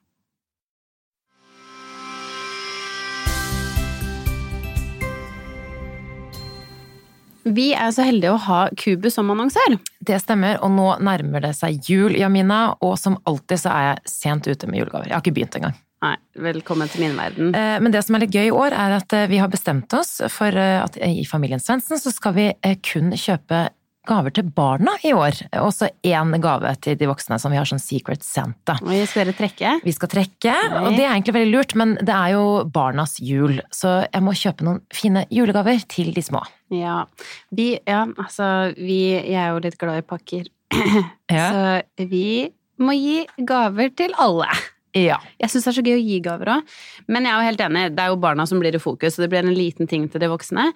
Vi 7.44 7.70
er 7.72 7.92
så 7.94 8.04
heldige 8.04 8.34
å 8.34 8.40
ha 8.48 8.62
Kubus 8.76 9.16
som 9.16 9.30
annonsør. 9.32 9.78
Det 10.04 10.18
stemmer, 10.20 10.58
og 10.64 10.74
nå 10.74 10.88
nærmer 11.04 11.44
det 11.44 11.54
seg 11.56 11.78
jul, 11.88 12.16
Jamina, 12.18 12.74
og 12.84 12.98
som 13.00 13.16
alltid 13.28 13.62
så 13.62 13.72
er 13.72 13.86
jeg 13.86 14.12
sent 14.12 14.50
ute 14.50 14.68
med 14.68 14.82
julegaver. 14.82 15.08
Jeg 15.08 15.16
har 15.16 15.24
ikke 15.24 15.36
begynt 15.38 15.56
engang. 15.60 15.78
Nei, 16.00 16.14
velkommen 16.40 16.88
til 16.88 17.04
min 17.04 17.16
verden. 17.18 17.50
Eh, 17.56 17.76
men 17.84 17.92
det 17.92 18.00
som 18.06 18.16
er 18.16 18.24
litt 18.24 18.36
gøy 18.36 18.46
i 18.48 18.54
år, 18.56 18.72
er 18.72 18.96
at 18.96 19.12
eh, 19.16 19.28
vi 19.28 19.40
har 19.40 19.50
bestemt 19.52 19.92
oss 19.96 20.16
for 20.32 20.56
eh, 20.56 20.78
at 20.80 20.96
i 21.04 21.26
familien 21.28 21.60
Svendsen 21.60 22.00
så 22.00 22.12
skal 22.14 22.36
vi 22.38 22.46
kun 22.86 23.12
kjøpe 23.12 23.66
gaver 24.08 24.32
til 24.34 24.48
barna 24.54 24.94
i 25.06 25.12
år. 25.16 25.36
Også 25.60 25.90
én 26.06 26.32
gave 26.42 26.72
til 26.82 26.96
de 27.00 27.08
voksne, 27.10 27.38
som 27.40 27.52
vi 27.52 27.58
har 27.60 27.68
sånn 27.68 27.82
Secret 27.82 28.24
Santa. 28.24 28.78
Og 28.80 28.94
skal 29.08 29.28
dere 29.28 29.36
trekke? 29.38 29.74
Vi 29.84 29.94
skal 29.96 30.12
trekke, 30.12 30.54
Oi. 30.54 30.80
og 30.80 30.96
det 30.96 31.04
er 31.04 31.12
egentlig 31.12 31.36
veldig 31.36 31.52
lurt, 31.52 31.76
men 31.78 31.96
det 32.00 32.14
er 32.14 32.34
jo 32.36 32.44
barnas 32.72 33.18
jul, 33.24 33.60
så 33.74 34.00
jeg 34.06 34.24
må 34.24 34.34
kjøpe 34.36 34.66
noen 34.66 34.80
fine 34.94 35.26
julegaver 35.32 35.84
til 35.90 36.12
de 36.16 36.24
små. 36.24 36.42
Ja, 36.74 37.02
vi, 37.50 37.72
ja 37.82 38.04
altså 38.06 38.70
vi 38.78 39.00
Jeg 39.10 39.34
er 39.34 39.48
jo 39.50 39.62
litt 39.64 39.78
glad 39.80 40.02
i 40.02 40.06
pakker. 40.06 40.44
ja. 41.38 41.46
Så 41.50 42.06
vi 42.06 42.50
må 42.80 42.94
gi 42.96 43.24
gaver 43.46 43.90
til 43.98 44.14
alle. 44.22 44.48
Ja. 44.96 45.20
Jeg 45.38 45.52
syns 45.52 45.66
det 45.66 45.70
er 45.72 45.78
så 45.78 45.84
gøy 45.86 45.96
å 45.96 46.02
gi 46.02 46.18
gaver 46.24 46.52
òg. 46.56 46.76
Men 47.10 47.26
jeg 47.26 47.32
er 47.32 47.38
jo 47.38 47.48
helt 47.50 47.64
enig, 47.66 47.84
det 47.96 48.04
er 48.04 48.12
jo 48.12 48.20
barna 48.22 48.46
som 48.48 48.62
blir 48.62 48.74
i 48.74 48.82
fokus, 48.82 49.18
og 49.18 49.24
det 49.24 49.30
blir 49.32 49.46
en 49.46 49.56
liten 49.56 49.90
ting 49.90 50.08
til 50.10 50.22
de 50.22 50.30
voksne. 50.32 50.70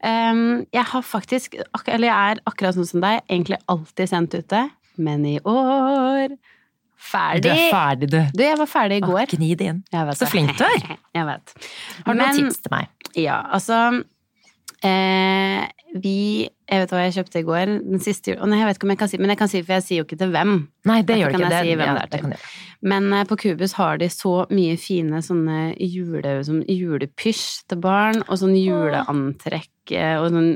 Um, 0.00 0.62
jeg 0.72 0.86
har 0.92 1.04
faktisk, 1.04 1.58
eller 1.84 2.08
jeg 2.08 2.34
er 2.34 2.40
akkurat 2.48 2.78
sånn 2.78 2.88
som 2.88 3.04
deg, 3.04 3.20
egentlig 3.28 3.60
alltid 3.70 4.10
sendt 4.10 4.38
ute, 4.38 4.64
men 5.00 5.26
i 5.28 5.36
år 5.44 6.38
Ferdig! 7.00 7.42
Du 7.46 7.48
er 7.48 7.70
ferdig, 7.72 8.08
du. 8.12 8.18
Du, 8.36 8.42
jeg 8.44 8.58
var 8.60 8.68
ferdig 8.68 8.98
i 9.00 9.04
går. 9.06 9.22
Gni 9.32 9.54
det 9.56 9.68
inn. 9.72 9.78
Så 10.18 10.28
flink 10.28 10.52
du 10.58 10.66
er. 10.66 10.98
Jeg 11.16 11.26
vet. 11.30 11.54
Har 12.04 12.12
du 12.12 12.20
noen 12.20 12.36
tips 12.36 12.60
til 12.60 12.74
meg? 12.74 12.90
Ja, 13.16 13.38
altså 13.56 13.78
Eh, 14.80 15.66
vi 16.00 16.48
Jeg 16.70 16.84
vet 16.84 16.92
hva 16.94 17.00
jeg 17.02 17.16
kjøpte 17.18 17.40
i 17.40 17.44
går. 17.44 17.72
Den 17.82 18.02
siste 18.02 18.30
jul... 18.30 18.52
Jeg 18.54 18.68
vet 18.68 18.78
ikke 18.78 18.86
om 18.86 18.92
jeg 18.94 19.00
kan 19.00 19.10
si 19.10 19.18
Men 19.20 19.32
jeg 19.34 19.40
kan 19.40 19.50
si, 19.50 19.62
for 19.64 19.74
jeg 19.76 19.84
sier 19.86 20.00
jo 20.00 20.06
ikke 20.06 20.20
til 20.20 20.30
hvem. 20.32 20.52
Nei, 20.88 21.00
det 21.06 21.18
gjør 21.18 21.34
ikke. 21.34 21.50
det. 21.50 21.62
Si 21.66 21.74
hvem 21.80 21.90
ja, 21.90 21.96
det 21.98 22.04
er 22.06 22.12
til. 22.14 22.46
Men 22.92 23.10
eh, 23.12 23.26
på 23.28 23.36
Kubus 23.42 23.74
har 23.76 24.00
de 24.00 24.08
så 24.12 24.34
mye 24.54 24.78
fine 24.80 25.20
sånne 25.24 25.58
jule, 25.76 26.38
sånn 26.46 26.62
julepysj 26.64 27.66
til 27.72 27.82
barn, 27.82 28.22
og 28.28 28.40
sånn 28.40 28.56
juleantrekk 28.56 29.94
eh, 29.98 30.16
og 30.20 30.30
sånn 30.32 30.50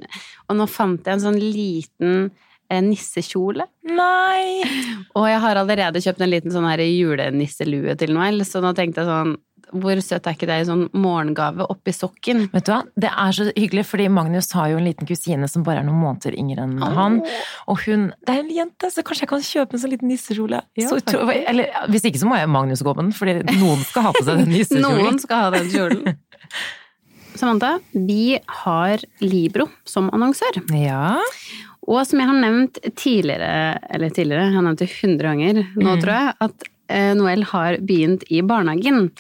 Og 0.49 0.59
nå 0.61 0.69
fant 0.71 1.05
jeg 1.05 1.19
en 1.19 1.25
sånn 1.27 1.41
liten 1.43 2.31
eh, 2.71 2.81
nissekjole. 2.85 3.67
Nei! 3.91 4.63
Og 5.19 5.29
jeg 5.29 5.43
har 5.45 5.61
allerede 5.61 6.01
kjøpt 6.03 6.23
en 6.25 6.33
liten 6.33 6.55
sånn 6.55 6.67
her 6.67 6.81
julenisselue 6.83 7.95
til 8.01 8.15
Noel, 8.17 8.43
så 8.49 8.63
nå 8.65 8.73
tenkte 8.75 9.05
jeg 9.05 9.11
sånn 9.11 9.37
hvor 9.73 10.01
søtt 10.05 10.27
er 10.29 10.37
ikke 10.37 10.49
det 10.51 10.59
i 10.63 10.67
sånn 10.69 10.85
morgengave 10.97 11.67
oppi 11.73 11.95
sokken? 11.95 12.47
Vet 12.53 12.69
du 12.69 12.73
hva, 12.75 12.83
det 13.01 13.11
er 13.11 13.37
så 13.37 13.49
hyggelig, 13.53 13.87
fordi 13.89 14.11
Magnus 14.13 14.51
har 14.57 14.71
jo 14.73 14.79
en 14.81 14.87
liten 14.89 15.09
kusine 15.09 15.49
som 15.51 15.65
bare 15.67 15.83
er 15.83 15.89
noen 15.89 16.03
måneder 16.03 16.37
yngre 16.39 16.67
enn 16.67 16.77
oh. 16.83 16.95
han. 16.99 17.19
Og 17.71 17.83
hun 17.87 18.11
Det 18.25 18.37
er 18.37 18.45
en 18.45 18.55
jente, 18.59 18.93
så 18.93 19.05
kanskje 19.07 19.27
jeg 19.27 19.33
kan 19.33 19.45
kjøpe 19.49 19.77
en 19.77 19.85
sånn 19.85 19.95
liten 19.95 20.13
nissekjole? 20.13 20.63
Ja, 20.81 20.95
eller 21.51 21.91
hvis 21.93 22.09
ikke 22.09 22.23
så 22.23 22.31
må 22.31 22.39
jeg 22.41 22.53
Magnus 22.53 22.85
gå 22.85 22.95
med 22.95 23.09
den, 23.09 23.17
fordi 23.17 23.61
noen 23.61 23.85
skal 23.89 24.09
ha 24.09 24.17
på 24.17 24.25
seg 24.25 24.43
den 24.45 24.53
nissekjolen. 24.57 25.05
noen 25.05 25.21
skal 25.23 25.47
ha 25.47 25.53
den 25.57 25.71
kjolen. 25.73 26.17
Samantha, 27.35 27.81
vi 27.91 28.39
har 28.63 29.03
Libro 29.19 29.67
som 29.85 30.07
annonsør. 30.15 30.61
Ja. 30.79 31.17
Og 31.85 32.05
som 32.07 32.21
jeg 32.21 32.31
har 32.31 32.39
nevnt 32.39 32.79
tidligere, 32.97 33.81
eller 33.91 34.13
tidligere, 34.15 34.47
jeg 34.49 34.57
har 34.57 34.65
nevnt 34.69 34.85
det 34.85 34.91
100 34.93 35.27
ganger 35.27 35.59
nå, 35.65 35.89
mm. 35.89 36.05
tror 36.05 36.15
jeg, 36.15 36.37
at 36.47 36.69
eh, 36.95 37.11
Noel 37.19 37.45
har 37.51 37.81
begynt 37.85 38.25
i 38.33 38.41
barnehagen. 38.47 39.11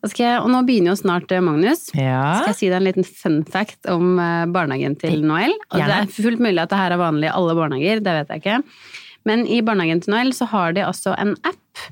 Jeg, 0.00 0.40
og, 0.40 0.48
nå 0.48 0.62
begynner 0.64 0.94
jo 0.94 1.00
snart 1.02 1.32
eh, 1.34 1.42
Magnus. 1.44 1.90
Ja. 1.92 2.40
Skal 2.40 2.52
jeg 2.54 2.58
si 2.58 2.68
deg 2.70 2.78
en 2.78 2.86
liten 2.86 3.06
fun 3.06 3.40
fact 3.44 3.88
om 3.90 4.14
eh, 4.16 4.46
barnehagen 4.52 4.96
til 5.00 5.20
Noel? 5.26 5.52
Og 5.70 5.82
det 5.82 5.96
er 5.98 6.12
fullt 6.14 6.40
mulig 6.40 6.62
at 6.62 6.72
det 6.72 6.80
her 6.80 6.96
er 6.96 7.02
vanlig 7.02 7.28
i 7.28 7.34
alle 7.34 7.56
barnehager, 7.58 8.00
det 8.04 8.14
vet 8.20 8.32
jeg 8.32 8.44
ikke. 8.44 8.60
Men 9.28 9.44
i 9.44 9.60
barnehagen 9.64 10.00
til 10.00 10.14
Noel 10.14 10.32
så 10.36 10.48
har 10.48 10.72
de 10.76 10.86
altså 10.86 11.12
en 11.20 11.34
app 11.44 11.82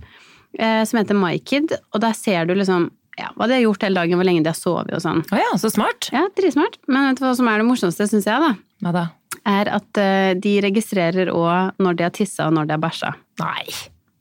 eh, 0.56 0.80
som 0.88 1.02
heter 1.02 1.18
MyKid, 1.18 1.76
og 1.92 2.00
der 2.04 2.16
ser 2.16 2.48
du 2.48 2.56
liksom 2.56 2.88
ja, 3.18 3.32
hva 3.34 3.48
de 3.50 3.58
har 3.58 3.64
gjort 3.66 3.84
hele 3.84 3.98
dagen, 3.98 4.18
hvor 4.20 4.28
lenge 4.28 4.44
de 4.46 4.52
har 4.52 4.56
sovet 4.56 4.94
og 4.94 5.02
sånn. 5.02 5.24
Oh 5.34 5.40
ja, 5.40 5.50
så 5.60 5.72
smart. 5.74 6.08
Ja, 6.14 6.28
dritsmart. 6.38 6.78
Men 6.86 7.10
vet 7.10 7.20
du 7.20 7.26
hva 7.26 7.34
som 7.36 7.50
er 7.50 7.60
det 7.60 7.68
morsomste, 7.68 8.06
syns 8.08 8.28
jeg, 8.30 8.44
da? 8.44 8.54
Hva 8.86 8.94
da? 8.94 9.04
Er 9.48 9.70
at 9.74 10.00
eh, 10.00 10.32
de 10.38 10.58
registrerer 10.64 11.32
òg 11.34 11.78
når 11.82 11.98
de 11.98 12.06
har 12.06 12.14
tissa 12.14 12.48
og 12.48 12.56
når 12.56 12.70
de 12.70 12.76
har 12.76 12.84
bæsja. 12.86 13.14
Nei. 13.42 13.66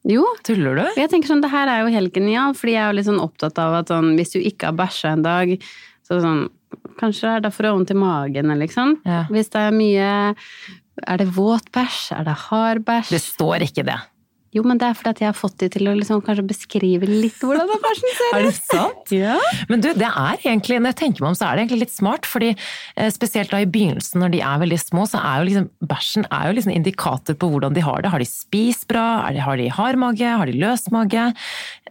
Jo. 0.08 0.24
Tuller 0.48 0.80
du? 0.80 0.86
Jeg 0.96 1.12
tenker 1.12 1.28
sånn, 1.32 1.41
Det 1.43 1.52
her 1.52 1.67
er 1.72 1.84
jo 1.84 1.91
helt 1.93 2.13
genialt, 2.15 2.58
fordi 2.60 2.76
jeg 2.78 2.84
er 2.84 2.91
jo 2.93 2.98
litt 3.00 3.10
sånn 3.10 3.24
opptatt 3.24 3.60
av 3.60 3.76
at 3.82 3.91
sånn, 3.91 4.13
hvis 4.15 4.32
du 4.36 4.39
ikke 4.39 4.72
har 4.72 4.78
bæsja 4.80 5.13
en 5.17 5.26
dag, 5.26 5.58
så 6.08 6.22
sånn 6.24 6.48
Kanskje 6.98 7.22
det 7.30 7.36
er 7.38 7.43
derfor 7.46 7.63
du 7.63 7.67
har 7.70 7.76
vondt 7.78 7.91
i 7.93 7.96
magen, 7.96 8.52
liksom. 8.60 8.98
Ja. 9.08 9.22
Hvis 9.32 9.52
det 9.54 9.62
er 9.62 9.76
mye 9.76 10.10
Er 11.08 11.22
det 11.22 11.28
våt 11.36 11.70
bæsj? 11.72 12.12
Er 12.17 12.26
det 12.28 12.36
hard 12.48 12.84
bæsj? 12.88 13.13
Det 13.13 13.22
står 13.24 13.63
ikke 13.67 13.86
det. 13.88 14.00
Jo, 14.58 14.63
men 14.67 14.80
det 14.82 14.89
er 14.89 14.98
fordi 14.98 15.13
at 15.13 15.22
jeg 15.22 15.30
har 15.30 15.38
fått 15.38 15.58
de 15.62 15.70
til 15.74 15.89
å 15.89 15.93
liksom 15.98 16.24
kanskje 16.26 16.46
beskrive 16.50 17.10
litt 17.10 17.38
hvordan 17.43 17.70
bæsjen 17.84 18.15
ser 18.17 18.28
ut. 18.28 18.36
er 18.38 18.48
det 18.48 18.54
sant? 18.58 19.13
Ja. 19.13 19.38
Men 19.70 19.84
du, 19.84 19.91
det 19.98 20.10
er 20.10 20.41
egentlig, 20.41 20.80
når 20.82 20.96
jeg 20.96 21.00
tenker 21.04 21.26
meg 21.26 21.34
om, 21.34 21.38
så 21.38 21.48
er 21.48 21.58
det 21.58 21.65
egentlig 21.65 21.82
litt 21.86 21.96
smart. 21.96 22.28
fordi 22.30 22.52
eh, 22.54 23.10
spesielt 23.13 23.54
da 23.54 23.62
i 23.63 23.70
begynnelsen, 23.70 24.22
når 24.24 24.34
de 24.34 24.43
er 24.50 24.62
veldig 24.65 24.82
små, 24.82 25.06
så 25.10 25.22
er 25.22 25.41
jo 25.41 25.50
liksom 25.50 25.70
bæsjen 25.88 26.28
er 26.34 26.50
jo 26.50 26.58
liksom 26.58 26.76
indikator 26.76 27.38
på 27.38 27.52
hvordan 27.54 27.78
de 27.78 27.86
har 27.86 28.04
det. 28.04 28.13
Har 28.13 28.24
de 28.24 28.30
spist 28.30 28.88
bra? 28.91 29.08
har 29.38 29.58
de 29.60 29.70
hard 29.74 30.00
mage? 30.02 30.36
Har 30.41 30.50
de 30.50 30.58
løs 30.58 30.88
mage? 30.93 31.30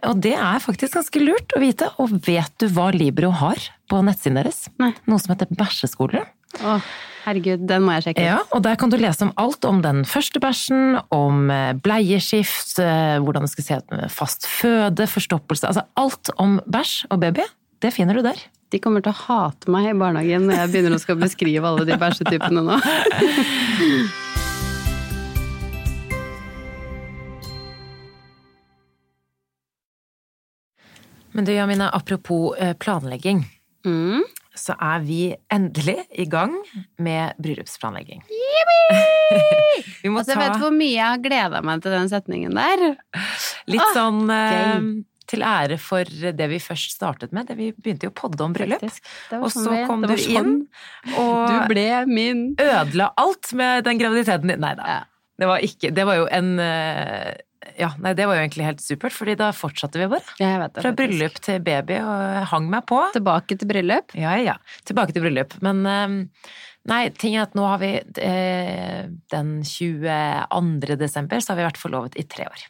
Og 0.07 0.21
det 0.23 0.35
er 0.35 0.63
faktisk 0.63 0.97
ganske 0.99 1.23
lurt 1.23 1.55
å 1.55 1.61
vite. 1.63 1.91
Og 2.03 2.17
vet 2.27 2.53
du 2.61 2.67
hva 2.73 2.89
Libro 2.95 3.31
har 3.41 3.69
på 3.87 4.01
nettsiden 4.03 4.41
deres? 4.41 4.65
Nei. 4.81 4.93
Noe 5.07 5.21
som 5.23 5.33
heter 5.33 5.49
Bæsjeskoler. 5.57 6.27
Åh, 6.63 6.91
herregud, 7.27 7.63
den 7.67 7.83
må 7.85 7.91
jeg 7.97 8.07
sjekke 8.07 8.25
Ja, 8.25 8.39
og 8.55 8.63
Der 8.65 8.75
kan 8.79 8.91
du 8.91 8.97
lese 8.99 9.25
om 9.27 9.33
alt 9.39 9.65
om 9.67 9.81
den 9.85 10.03
første 10.07 10.39
bæsjen, 10.43 10.99
om 11.13 11.49
eh, 11.53 11.73
bleieskift, 11.83 12.79
eh, 12.79 13.17
hvordan 13.23 13.47
det 13.47 13.51
skal 13.53 13.67
se 13.67 13.79
ut 13.81 13.95
med 13.95 14.11
fast 14.13 14.47
føde, 14.47 15.07
forstoppelse 15.11 15.67
Altså 15.69 15.83
alt 15.99 16.29
om 16.41 16.59
bæsj 16.65 17.05
og 17.11 17.19
baby, 17.23 17.45
det 17.83 17.93
finner 17.95 18.13
du 18.17 18.21
der. 18.25 18.39
De 18.71 18.79
kommer 18.83 19.01
til 19.03 19.13
å 19.13 19.21
hate 19.27 19.71
meg 19.71 19.91
i 19.91 19.97
barnehagen 19.97 20.47
når 20.47 20.55
jeg 20.63 20.71
begynner 20.73 20.95
å 20.97 21.01
skal 21.03 21.17
beskrive 21.19 21.65
alle 21.69 21.85
de 21.87 21.95
bæsjetypene 21.99 22.61
nå. 22.67 22.75
Men 31.37 31.45
du 31.45 31.51
Jamina, 31.53 31.91
apropos 31.93 32.57
eh, 32.57 32.73
planlegging. 32.73 33.45
Mm 33.85 34.25
så 34.59 34.75
er 34.75 35.03
vi 35.05 35.21
endelig 35.53 35.99
i 36.11 36.27
gang 36.29 36.55
med 37.03 37.37
bryllupsplanlegging. 37.41 38.23
vi 40.03 40.09
må 40.09 40.21
altså, 40.21 40.33
ta... 40.33 40.39
Jeg 40.39 40.43
vet 40.43 40.63
hvor 40.63 40.73
mye 40.75 40.93
jeg 40.93 41.05
har 41.05 41.21
gleda 41.23 41.61
meg 41.65 41.83
til 41.85 41.95
den 41.95 42.09
setningen 42.11 42.57
der. 42.57 42.87
Litt 43.69 43.85
ah, 43.85 43.93
sånn 43.95 44.33
eh, 44.33 44.89
til 45.27 45.43
ære 45.43 45.77
for 45.81 46.07
det 46.07 46.47
vi 46.51 46.59
først 46.63 46.95
startet 46.95 47.35
med. 47.35 47.49
Det 47.49 47.57
vi 47.59 47.71
begynte 47.75 48.07
jo 48.07 48.13
å 48.13 48.17
podde 48.17 48.45
om 48.45 48.55
bryllup. 48.55 48.85
Og 49.41 49.49
sånn 49.53 49.67
så 49.67 49.83
kom 49.89 50.05
du 50.07 50.15
sånn. 50.15 50.31
inn 50.39 51.17
og 51.19 51.51
Du 51.51 51.57
Ødela 52.63 53.11
alt 53.19 53.53
med 53.57 53.85
den 53.87 54.01
graviditeten 54.01 54.53
din. 54.53 54.63
Nei 54.63 54.73
da. 54.79 54.97
Ja. 54.97 55.03
Det 55.37 55.45
var 55.45 55.61
ikke 55.61 55.91
Det 55.93 56.05
var 56.07 56.17
jo 56.17 56.29
en 56.33 56.55
eh, 56.63 57.35
ja, 57.77 57.91
nei, 58.01 58.13
det 58.17 58.25
var 58.27 58.37
jo 58.37 58.43
egentlig 58.45 58.65
helt 58.67 58.83
supert, 58.83 59.15
fordi 59.15 59.35
da 59.39 59.51
fortsatte 59.55 60.01
vi 60.01 60.07
bare. 60.11 60.35
Ja, 60.41 60.55
det, 60.65 60.81
Fra 60.81 60.91
faktisk. 60.91 60.97
bryllup 61.01 61.41
til 61.45 61.59
baby, 61.65 61.99
og 62.01 62.47
hang 62.51 62.69
meg 62.73 62.87
på. 62.89 63.01
Tilbake 63.15 63.57
til 63.59 63.69
bryllup? 63.69 64.15
Ja, 64.17 64.33
ja. 64.41 64.57
Tilbake 64.87 65.15
til 65.15 65.25
bryllup. 65.25 65.53
Men 65.65 65.83
ehm, 65.89 66.17
nei, 66.89 67.01
ting 67.17 67.37
er 67.37 67.45
at 67.45 67.57
nå 67.57 67.67
har 67.69 67.81
vi 67.83 67.91
eh, 68.01 69.03
den 69.33 69.53
22. 69.67 70.97
desember, 70.97 71.43
så 71.43 71.53
har 71.53 71.61
vi 71.61 71.69
vært 71.69 71.81
forlovet 71.81 72.17
i 72.19 72.25
tre 72.29 72.49
år. 72.49 72.65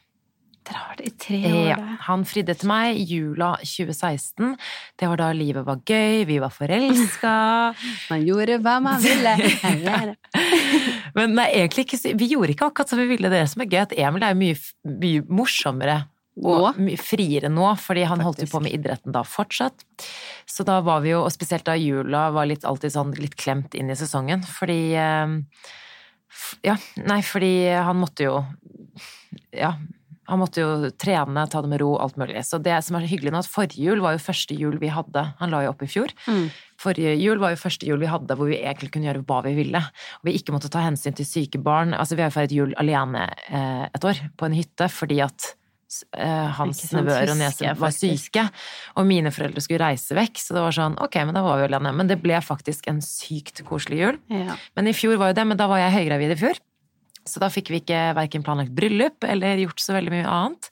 Dere 0.68 0.82
har 0.84 0.98
det 1.00 1.08
i 1.08 1.14
tre 1.16 1.40
år, 1.48 1.68
ja. 1.70 1.78
Han 2.10 2.26
fridde 2.28 2.56
til 2.60 2.68
meg 2.68 2.98
i 3.00 3.06
jula 3.08 3.54
2016. 3.62 4.58
Det 5.00 5.08
var 5.08 5.22
da 5.22 5.30
livet 5.36 5.64
var 5.68 5.80
gøy, 5.88 6.26
vi 6.28 6.40
var 6.44 6.52
forelska. 6.52 7.36
man 8.12 8.26
gjorde 8.28 8.60
hva 8.66 8.76
man 8.84 9.00
ville. 9.04 9.36
Men 11.18 11.38
nei, 11.38 11.48
egentlig 11.56 11.88
ikke 11.88 12.14
Vi 12.20 12.30
gjorde 12.34 12.54
ikke 12.54 12.70
akkurat 12.72 12.92
som 12.92 13.00
vi 13.00 13.08
ville. 13.14 13.32
Det 13.32 13.46
som 13.52 13.64
er 13.64 13.72
gøy, 13.72 13.82
at 13.86 13.96
Emil 13.96 14.28
er 14.28 14.38
mye, 14.38 14.60
mye 15.00 15.24
morsommere 15.32 16.04
og 16.46 16.78
mye 16.78 17.00
friere 17.02 17.50
nå, 17.50 17.66
fordi 17.82 18.04
han 18.06 18.20
Faktisk. 18.20 18.28
holdt 18.28 18.44
jo 18.44 18.52
på 18.52 18.62
med 18.62 18.76
idretten 18.78 19.16
da 19.16 19.24
fortsatt. 19.26 19.86
Så 20.46 20.66
da 20.68 20.80
var 20.86 21.02
vi 21.06 21.16
jo, 21.16 21.24
og 21.26 21.34
spesielt 21.34 21.66
da 21.66 21.74
jula 21.80 22.28
var 22.36 22.50
litt, 22.50 22.66
alltid 22.68 22.94
sånn 22.94 23.16
litt 23.18 23.38
klemt 23.40 23.74
inn 23.78 23.90
i 23.90 23.98
sesongen, 23.98 24.46
fordi 24.46 24.82
eh, 24.94 25.38
Ja, 26.68 26.76
nei, 27.08 27.22
fordi 27.26 27.54
han 27.74 27.98
måtte 27.98 28.28
jo 28.28 28.36
Ja, 29.56 29.74
han 30.28 30.42
måtte 30.42 30.64
jo 30.64 30.90
trene, 31.00 31.46
ta 31.48 31.62
det 31.64 31.70
med 31.72 31.80
ro, 31.80 31.94
alt 32.04 32.18
mulig. 32.20 32.42
Så 32.44 32.60
det 32.64 32.76
som 32.84 32.98
er 33.00 33.08
hyggelig 33.08 33.32
nå, 33.32 33.40
at 33.40 33.52
forrige 33.52 33.84
jul 33.86 34.02
var 34.04 34.18
jo 34.18 34.24
første 34.26 34.58
jul 34.60 34.76
vi 34.82 34.92
hadde. 34.92 35.24
Han 35.40 35.54
la 35.54 35.64
jo 35.64 35.72
opp 35.72 35.86
i 35.86 35.92
fjor. 35.92 36.12
Mm. 36.28 36.50
Forrige 36.84 37.14
jul 37.16 37.40
var 37.42 37.54
jo 37.54 37.62
første 37.62 37.88
jul 37.88 38.02
vi 38.04 38.10
hadde 38.12 38.36
hvor 38.36 38.52
vi 38.52 38.60
egentlig 38.60 38.92
kunne 38.94 39.08
gjøre 39.08 39.24
hva 39.28 39.40
vi 39.48 39.56
ville. 39.58 39.82
Og 40.20 40.28
vi 40.28 40.36
ikke 40.36 40.56
måtte 40.56 40.72
ta 40.74 40.84
hensyn 40.84 41.16
til 41.16 41.28
syke 41.28 41.62
barn. 41.64 41.96
Altså, 41.96 42.18
vi 42.18 42.26
har 42.26 42.32
jo 42.32 42.38
feiret 42.40 42.58
jul 42.58 42.76
alene 42.82 43.30
eh, 43.48 43.88
et 43.88 44.10
år 44.12 44.20
på 44.36 44.50
en 44.50 44.58
hytte 44.58 44.92
fordi 44.92 45.22
at 45.24 45.54
eh, 46.12 46.52
hans 46.60 46.84
nevøer 46.92 47.32
og 47.32 47.40
nieser 47.40 47.80
var 47.80 47.96
syke, 47.96 48.44
og 49.00 49.08
mine 49.08 49.32
foreldre 49.32 49.64
skulle 49.64 49.84
reise 49.86 50.18
vekk, 50.18 50.44
så 50.44 50.58
det 50.58 50.64
var 50.66 50.76
sånn 50.76 51.00
ok, 51.08 51.20
men 51.24 51.40
da 51.40 51.44
var 51.46 51.62
vi 51.62 51.70
alene. 51.70 51.96
Men 51.96 52.12
det 52.12 52.20
ble 52.24 52.44
faktisk 52.44 52.92
en 52.92 53.00
sykt 53.06 53.64
koselig 53.68 54.04
jul. 54.04 54.24
Ja. 54.34 54.60
Men 54.76 54.92
i 54.92 54.96
fjor 54.98 55.16
var 55.22 55.32
jo 55.32 55.40
det, 55.40 55.48
men 55.54 55.60
da 55.60 55.72
var 55.72 55.86
jeg 55.86 55.96
høygravid 56.02 56.36
i 56.36 56.42
fjor. 56.44 56.66
Så 57.30 57.44
da 57.44 57.52
fikk 57.54 57.72
vi 57.74 57.82
ikke 57.84 58.10
verken 58.18 58.46
planlagt 58.46 58.74
bryllup 58.76 59.28
eller 59.28 59.62
gjort 59.62 59.84
så 59.84 59.96
veldig 59.98 60.14
mye 60.16 60.34
annet. 60.40 60.72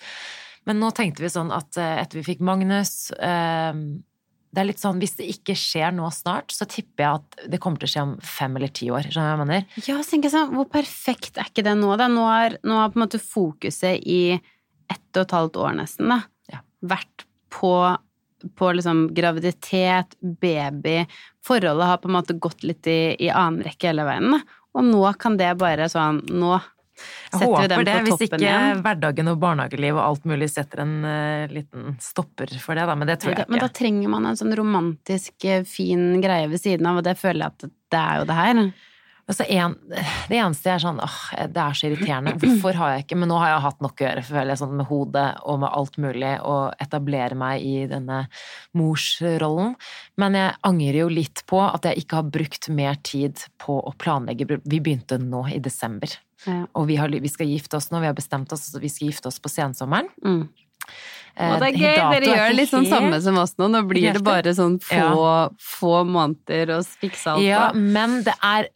Men 0.65 0.81
nå 0.81 0.89
tenkte 0.97 1.23
vi 1.23 1.29
sånn 1.29 1.53
at 1.53 1.77
eh, 1.77 2.01
etter 2.01 2.19
vi 2.19 2.25
fikk 2.31 2.43
Magnus 2.45 3.11
eh, 3.13 3.73
det 4.55 4.63
er 4.63 4.69
litt 4.69 4.81
sånn, 4.81 5.01
Hvis 5.03 5.17
det 5.19 5.27
ikke 5.33 5.55
skjer 5.59 5.91
nå 5.95 6.07
snart, 6.15 6.53
så 6.55 6.67
tipper 6.69 7.03
jeg 7.03 7.19
at 7.19 7.47
det 7.51 7.59
kommer 7.63 7.81
til 7.81 7.89
å 7.89 7.91
skje 7.91 8.05
om 8.05 8.15
fem 8.23 8.55
eller 8.55 8.71
ti 8.71 8.87
år. 8.87 9.09
skjønner 9.09 9.35
du 9.35 9.35
hva 9.35 9.35
jeg 9.35 9.43
mener? 9.43 9.83
Ja, 9.83 9.97
så 9.99 10.13
tenker 10.13 10.29
jeg 10.29 10.35
sånn, 10.37 10.55
Hvor 10.55 10.69
perfekt 10.71 11.39
er 11.41 11.51
ikke 11.51 11.65
det 11.67 11.75
nå, 11.79 11.91
da? 11.99 12.07
Nå 12.11 12.23
har, 12.29 12.57
nå 12.63 12.79
har 12.79 12.93
på 12.93 12.99
en 12.99 13.05
måte 13.05 13.21
fokuset 13.21 13.99
i 13.99 14.21
ett 14.35 15.17
og 15.17 15.23
et 15.25 15.35
halvt 15.35 15.59
år 15.65 15.77
nesten 15.79 16.11
da, 16.11 16.19
ja. 16.53 16.59
vært 16.85 17.25
på, 17.51 17.73
på 18.53 18.71
liksom 18.77 19.07
graviditet, 19.17 20.13
baby 20.21 20.99
Forholdet 21.45 21.89
har 21.89 22.01
på 22.01 22.11
en 22.11 22.15
måte 22.19 22.37
gått 22.41 22.63
litt 22.65 22.87
i, 22.89 23.15
i 23.21 23.31
annen 23.31 23.63
rekke 23.65 23.91
hele 23.91 24.05
veien. 24.07 24.31
Da. 24.33 24.39
Og 24.75 24.87
nå 24.87 25.03
kan 25.19 25.37
det 25.39 25.53
bare 25.59 25.87
sånn 25.91 26.21
Nå 26.31 26.57
setter 27.35 27.61
vi 27.61 27.67
dem 27.67 27.81
jeg 27.81 27.83
håper 27.83 27.85
det, 27.87 27.95
hvis 28.07 28.21
ikke 28.23 28.39
igjen. 28.39 28.81
hverdagen 28.85 29.29
og 29.31 29.39
barnehageliv 29.41 29.97
og 29.97 30.03
alt 30.05 30.27
mulig 30.31 30.47
setter 30.51 30.83
en 30.85 30.93
uh, 31.03 31.51
liten 31.51 31.97
stopper 31.99 32.53
for 32.63 32.79
det, 32.79 32.85
da. 32.87 32.95
Men 32.95 33.09
det 33.09 33.17
tror 33.19 33.33
jeg 33.33 33.41
ikke. 33.43 33.51
Men 33.51 33.63
da 33.65 33.69
trenger 33.81 34.13
man 34.13 34.29
en 34.29 34.39
sånn 34.39 34.55
romantisk, 34.55 35.35
eh, 35.43 35.65
fin 35.67 36.21
greie 36.23 36.47
ved 36.51 36.63
siden 36.63 36.87
av, 36.87 37.01
og 37.01 37.07
det 37.07 37.17
føler 37.19 37.43
jeg 37.43 37.55
at 37.55 37.67
det 37.95 38.03
er 38.03 38.21
jo 38.21 38.29
det 38.29 38.37
her. 38.39 38.61
Altså 39.25 39.45
en, 39.49 39.73
det 40.29 40.37
eneste 40.37 40.69
er 40.69 40.81
sånn 40.83 40.99
åh, 41.01 41.15
det 41.49 41.61
er 41.61 41.77
så 41.77 41.87
irriterende. 41.87 42.35
Hvorfor 42.41 42.77
har 42.77 42.91
jeg 42.93 43.05
ikke 43.05 43.17
Men 43.17 43.31
nå 43.31 43.39
har 43.41 43.55
jeg 43.55 43.63
hatt 43.63 43.79
nok 43.81 43.97
å 43.97 44.05
gjøre, 44.05 44.23
føler 44.27 44.51
jeg, 44.53 44.59
sånn 44.61 44.75
med 44.77 44.89
hodet 44.89 45.25
og 45.41 45.57
med 45.63 45.73
alt 45.79 45.97
mulig, 46.01 46.33
og 46.45 46.83
etablere 46.83 47.37
meg 47.39 47.65
i 47.65 47.87
denne 47.89 48.19
morsrollen. 48.77 49.73
Men 50.21 50.37
jeg 50.37 50.53
angrer 50.69 50.99
jo 51.01 51.09
litt 51.09 51.41
på 51.49 51.63
at 51.65 51.89
jeg 51.89 52.03
ikke 52.03 52.21
har 52.21 52.29
brukt 52.37 52.69
mer 52.69 53.01
tid 53.01 53.41
på 53.61 53.79
å 53.81 53.95
planlegge 53.97 54.61
Vi 54.61 54.77
begynte 54.77 55.17
nå 55.21 55.47
i 55.55 55.57
desember. 55.63 56.13
Ja. 56.45 56.61
Og 56.77 56.85
vi, 56.91 56.99
har, 57.01 57.09
vi, 57.09 57.31
skal 57.31 57.49
gifte 57.49 57.79
oss 57.79 57.89
nå, 57.89 58.03
vi 58.03 58.11
har 58.11 58.17
bestemt 58.17 58.53
oss 58.53 58.69
vi 58.77 58.91
skal 58.91 59.09
gifte 59.09 59.31
oss 59.31 59.41
på 59.41 59.49
sensommeren. 59.49 60.11
Mm. 60.21 60.45
Eh, 61.35 61.51
og 61.51 61.59
det 61.59 61.71
er 61.73 61.79
gøy, 61.81 61.97
dere 62.13 62.29
gjør 62.29 62.53
litt 62.55 62.71
sånn 62.71 62.87
samme 62.87 63.19
som 63.23 63.37
oss 63.41 63.55
nå. 63.59 63.67
Nå 63.73 63.81
blir 63.89 64.15
det 64.15 64.21
bare 64.23 64.53
sånn 64.55 64.77
få, 64.83 65.01
ja. 65.01 65.35
få 65.59 65.97
måneder 66.07 66.77
å 66.77 66.79
fikse 66.85 67.33
alt. 67.33 67.43
Ja, 67.43 67.67
men 67.73 68.21
det 68.27 68.35
er 68.39 68.69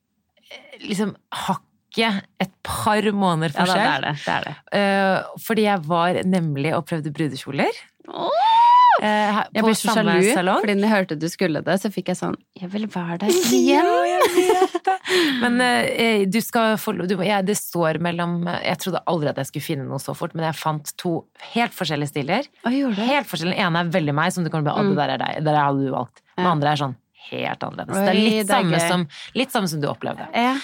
liksom 0.84 1.16
hakket 1.46 2.24
et 2.42 2.52
par 2.66 3.06
måneder 3.12 3.54
forskjell. 3.56 3.84
Ja, 3.84 4.00
det 4.00 4.08
er 4.08 4.08
det. 4.08 4.16
det, 4.26 4.38
er 4.38 4.48
det. 4.48 4.56
Uh, 4.74 5.44
fordi 5.46 5.68
jeg 5.68 5.86
var 5.90 6.24
nemlig 6.26 6.76
og 6.78 6.86
prøvde 6.90 7.14
brudekjoler. 7.16 7.84
Oh! 8.10 8.60
Eh, 9.00 9.38
jeg 9.56 9.64
ble 9.64 9.74
så 9.78 9.94
sjalu, 9.96 10.12
salong. 10.34 10.60
fordi 10.64 10.74
når 10.76 10.86
jeg 10.86 10.92
hørte 10.92 11.18
du 11.20 11.28
skulle 11.32 11.62
det, 11.64 11.76
så 11.80 11.92
fikk 11.94 12.12
jeg 12.12 12.20
sånn 12.20 12.36
Jeg 12.60 12.68
vil 12.74 12.86
være 12.92 13.20
der 13.22 13.32
igjen! 13.32 13.88
ja, 13.88 13.94
jeg. 14.10 14.98
Men 15.44 15.60
eh, 15.64 16.26
du 16.28 16.40
skal 16.44 16.76
få 16.82 16.94
du, 17.00 17.16
ja, 17.24 17.40
Det 17.46 17.56
står 17.56 18.02
mellom 18.04 18.42
Jeg 18.50 18.76
trodde 18.84 19.04
aldri 19.10 19.32
at 19.32 19.40
jeg 19.40 19.52
skulle 19.52 19.68
finne 19.70 19.88
noe 19.88 20.02
så 20.04 20.16
fort, 20.18 20.36
men 20.36 20.50
jeg 20.50 20.60
fant 20.60 20.92
to 21.00 21.14
helt 21.54 21.76
forskjellige 21.76 22.12
stiler. 22.12 22.50
Helt 22.68 23.30
forskjellige. 23.30 23.56
Den 23.56 23.70
ene 23.70 23.86
er 23.86 23.94
veldig 23.94 24.18
meg, 24.20 24.34
som 24.36 24.44
du 24.44 24.52
kan 24.52 24.66
bli 24.66 24.74
mm. 24.76 24.92
det 24.92 25.00
der 25.00 25.16
er 25.16 25.24
deg. 25.24 25.44
Der 25.48 25.62
hadde 25.62 25.86
du 25.86 25.94
valgt. 25.96 26.24
Den 26.36 26.50
andre 26.50 26.74
er 26.74 26.84
sånn 26.84 26.98
helt 27.30 27.64
annerledes. 27.66 27.96
Oi, 27.96 28.04
det 28.04 28.12
er 28.12 28.20
litt, 28.20 28.38
det 28.38 28.44
er 28.44 28.52
samme 28.54 28.82
som, 28.84 29.08
litt 29.38 29.56
samme 29.56 29.72
som 29.72 29.82
du 29.82 29.90
opplevde. 29.92 30.28
Ja, 30.34 30.56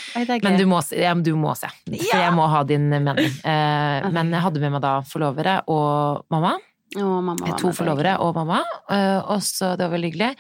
men 0.44 0.60
du 0.60 0.66
må, 0.70 0.82
ja, 0.96 1.16
du 1.16 1.34
må, 1.40 1.56
se. 1.60 1.70
For 1.86 2.22
jeg 2.22 2.36
må 2.36 2.48
ha 2.52 2.64
din 2.68 2.88
mening. 2.94 3.28
Eh, 3.46 4.08
men 4.16 4.32
jeg 4.34 4.46
hadde 4.48 4.64
med 4.64 4.78
meg 4.78 4.86
da 4.86 4.96
forlovere 5.08 5.60
og 5.72 6.26
mamma. 6.34 6.56
Og 6.96 7.18
mamma 7.26 7.52
var 7.52 7.60
to 7.60 7.74
forlovere 7.76 8.16
og 8.24 8.38
mamma. 8.38 8.62
Eh, 8.92 9.20
og 9.20 9.44
så, 9.46 9.76
det 9.76 9.88
var 9.88 9.96
veldig 9.98 10.14
hyggelig. 10.14 10.32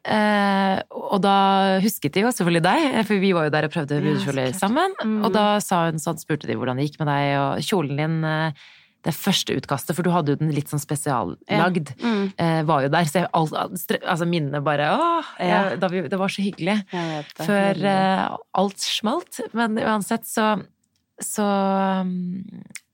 Eh, 0.00 0.80
og 0.96 1.18
da 1.20 1.36
husket 1.84 2.14
de 2.14 2.24
jo 2.24 2.32
selvfølgelig 2.32 2.64
deg, 2.64 2.84
for 3.04 3.20
vi 3.20 3.32
var 3.36 3.46
jo 3.46 3.52
der 3.52 3.66
og 3.68 3.74
prøvde 3.74 4.00
brudekjoler 4.00 4.54
sammen. 4.56 4.94
Mm. 5.04 5.18
Og 5.26 5.34
da 5.34 5.46
sa 5.64 5.86
hun 5.90 6.00
sånn, 6.00 6.20
spurte 6.20 6.48
de 6.48 6.56
hvordan 6.56 6.80
det 6.80 6.88
gikk 6.88 7.02
med 7.02 7.10
deg, 7.12 7.32
og 7.42 7.66
kjolen 7.66 8.00
din 8.00 8.20
eh, 8.24 8.68
det 9.06 9.14
første 9.16 9.56
utkastet, 9.56 9.96
for 9.96 10.06
du 10.06 10.10
hadde 10.12 10.34
jo 10.34 10.40
den 10.42 10.52
litt 10.54 10.68
sånn 10.72 10.82
spesiallagd, 10.82 11.46
ja. 11.48 11.68
mm. 12.04 12.66
var 12.68 12.84
jo 12.84 12.90
der. 12.92 13.08
Så 13.08 13.22
jeg, 13.22 13.30
altså 14.00 14.28
minnene 14.28 14.60
bare 14.64 14.90
Åh! 14.92 15.30
Jeg, 15.40 15.78
ja. 15.80 15.90
vi, 15.92 16.04
det 16.12 16.20
var 16.20 16.32
så 16.32 16.44
hyggelig. 16.44 16.76
Før 17.40 17.80
alt 18.60 18.84
smalt. 18.84 19.40
Men 19.56 19.80
uansett 19.80 20.28
så, 20.28 20.52
så 21.24 21.46
um, 22.04 22.12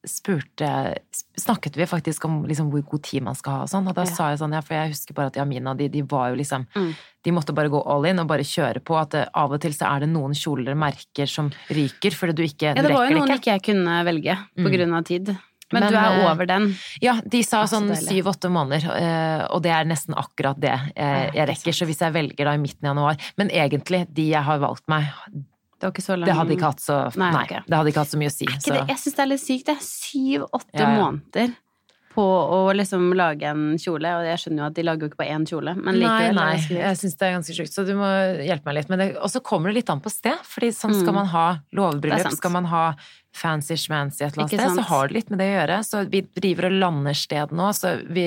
spurte 0.07 0.95
Snakket 1.37 1.77
vi 1.77 1.87
faktisk 1.87 2.25
om 2.25 2.45
liksom 2.47 2.71
hvor 2.71 2.85
god 2.91 3.03
tid 3.05 3.25
man 3.27 3.37
skal 3.37 3.59
ha 3.59 3.65
og 3.67 3.71
sånn, 3.71 3.89
og 3.91 3.97
da 3.97 4.07
ja. 4.07 4.15
sa 4.15 4.31
jeg 4.33 4.41
sånn, 4.41 4.55
ja, 4.57 4.63
for 4.65 4.77
jeg 4.79 4.93
husker 4.95 5.17
bare 5.17 5.33
at 5.33 5.39
Jamina, 5.41 5.75
de, 5.77 5.89
de 5.93 6.03
var 6.07 6.31
jo 6.33 6.41
liksom 6.41 6.67
mm. 6.73 6.91
De 7.27 7.33
måtte 7.35 7.51
bare 7.57 7.71
gå 7.73 7.81
all 7.91 8.05
in 8.07 8.23
og 8.23 8.29
bare 8.31 8.45
kjøre 8.47 8.79
på. 8.87 8.95
At 8.95 9.11
det, 9.11 9.25
av 9.35 9.51
og 9.51 9.59
til 9.59 9.73
så 9.75 9.89
er 9.89 10.05
det 10.05 10.09
noen 10.13 10.31
kjoler 10.39 10.77
merker 10.79 11.27
som 11.27 11.49
ryker 11.75 12.15
fordi 12.15 12.37
du 12.39 12.45
ikke 12.45 12.71
Ja, 12.71 12.85
det 12.87 12.93
var 12.95 13.09
jo 13.11 13.17
noen 13.19 13.35
ikke 13.35 13.57
jeg 13.57 13.65
kunne 13.67 13.97
velge 14.07 14.37
på 14.55 14.63
mm. 14.63 14.71
grunn 14.77 14.95
av 14.95 15.09
tid. 15.09 15.33
Men, 15.75 15.83
Men, 15.83 15.93
du 15.93 15.99
er 15.99 16.21
eh, 16.21 16.29
over 16.31 16.47
den? 16.47 16.69
Ja, 17.03 17.17
de 17.27 17.41
sa 17.43 17.65
sånn 17.71 17.91
syv-åtte 17.99 18.51
måneder, 18.55 18.87
eh, 18.95 19.43
og 19.51 19.65
det 19.65 19.73
er 19.75 19.89
nesten 19.89 20.15
akkurat 20.15 20.61
det 20.63 20.77
jeg 20.95 21.49
rekker. 21.51 21.75
Så 21.75 21.89
hvis 21.89 22.01
jeg 22.05 22.15
velger 22.15 22.47
da 22.47 22.55
i 22.55 22.63
midten 22.63 22.87
av 22.87 22.95
januar 22.95 23.29
Men 23.41 23.51
egentlig, 23.51 24.05
de 24.15 24.29
jeg 24.31 24.47
har 24.47 24.63
valgt 24.63 24.87
meg, 24.91 25.11
det, 25.83 25.91
det, 25.93 26.33
hadde 26.33 26.55
ikke 26.55 26.71
hatt 26.71 26.81
så, 26.81 27.03
nei, 27.21 27.29
nei 27.35 27.45
okay. 27.45 27.67
det 27.67 27.77
hadde 27.77 27.91
ikke 27.93 28.05
hatt 28.07 28.15
så 28.15 28.21
mye 28.21 28.31
å 28.31 28.35
si. 28.37 28.47
Så. 28.55 28.77
Jeg 28.79 29.01
syns 29.03 29.17
det 29.19 29.25
er 29.25 29.29
litt 29.29 29.43
sykt. 29.43 29.67
Det 29.69 29.77
syv-åtte 29.85 30.81
ja, 30.81 30.87
ja. 30.87 30.95
måneder 31.03 31.57
på 32.17 32.25
å 32.25 32.61
liksom 32.77 33.11
lage 33.19 33.51
en 33.51 33.77
kjole, 33.81 34.15
og 34.19 34.29
jeg 34.29 34.41
skjønner 34.43 34.63
jo 34.63 34.69
at 34.71 34.79
de 34.79 34.85
lager 34.87 35.07
jo 35.07 35.13
ikke 35.13 35.21
på 35.21 35.29
én 35.29 35.45
kjole, 35.49 35.77
men 35.77 35.99
likevel. 36.01 36.39
Nei, 36.39 36.57
nei, 36.57 36.81
jeg 36.81 37.01
syns 37.03 37.19
det 37.21 37.29
er 37.29 37.37
ganske 37.37 37.59
sjukt, 37.59 37.75
så 37.75 37.85
du 37.87 37.93
må 37.99 38.09
hjelpe 38.41 38.71
meg 38.71 38.81
litt. 38.81 39.21
Og 39.21 39.29
så 39.33 39.43
kommer 39.45 39.71
det 39.71 39.83
litt 39.83 39.93
an 39.93 40.03
på 40.05 40.13
sted, 40.13 40.41
fordi 40.49 40.73
sånn 40.77 40.97
skal 40.97 41.13
mm. 41.13 41.21
man 41.21 41.31
ha 41.35 41.47
låvebryllup, 41.77 42.33
skal 42.39 42.57
man 42.57 42.71
ha 42.73 42.87
fancy 43.37 43.77
schmancy 43.77 44.25
et 44.25 44.33
eller 44.33 44.47
annet 44.47 44.57
sted, 44.57 44.81
så 44.81 44.89
har 44.91 45.09
det 45.09 45.19
litt 45.19 45.31
med 45.33 45.43
det 45.43 45.51
å 45.51 45.57
gjøre. 45.59 45.79
Så 45.85 46.03
vi 46.11 46.25
driver 46.41 46.71
og 46.71 46.81
lander 46.81 47.17
sted 47.27 47.55
nå, 47.57 47.71
så 47.77 47.99
vi 48.09 48.27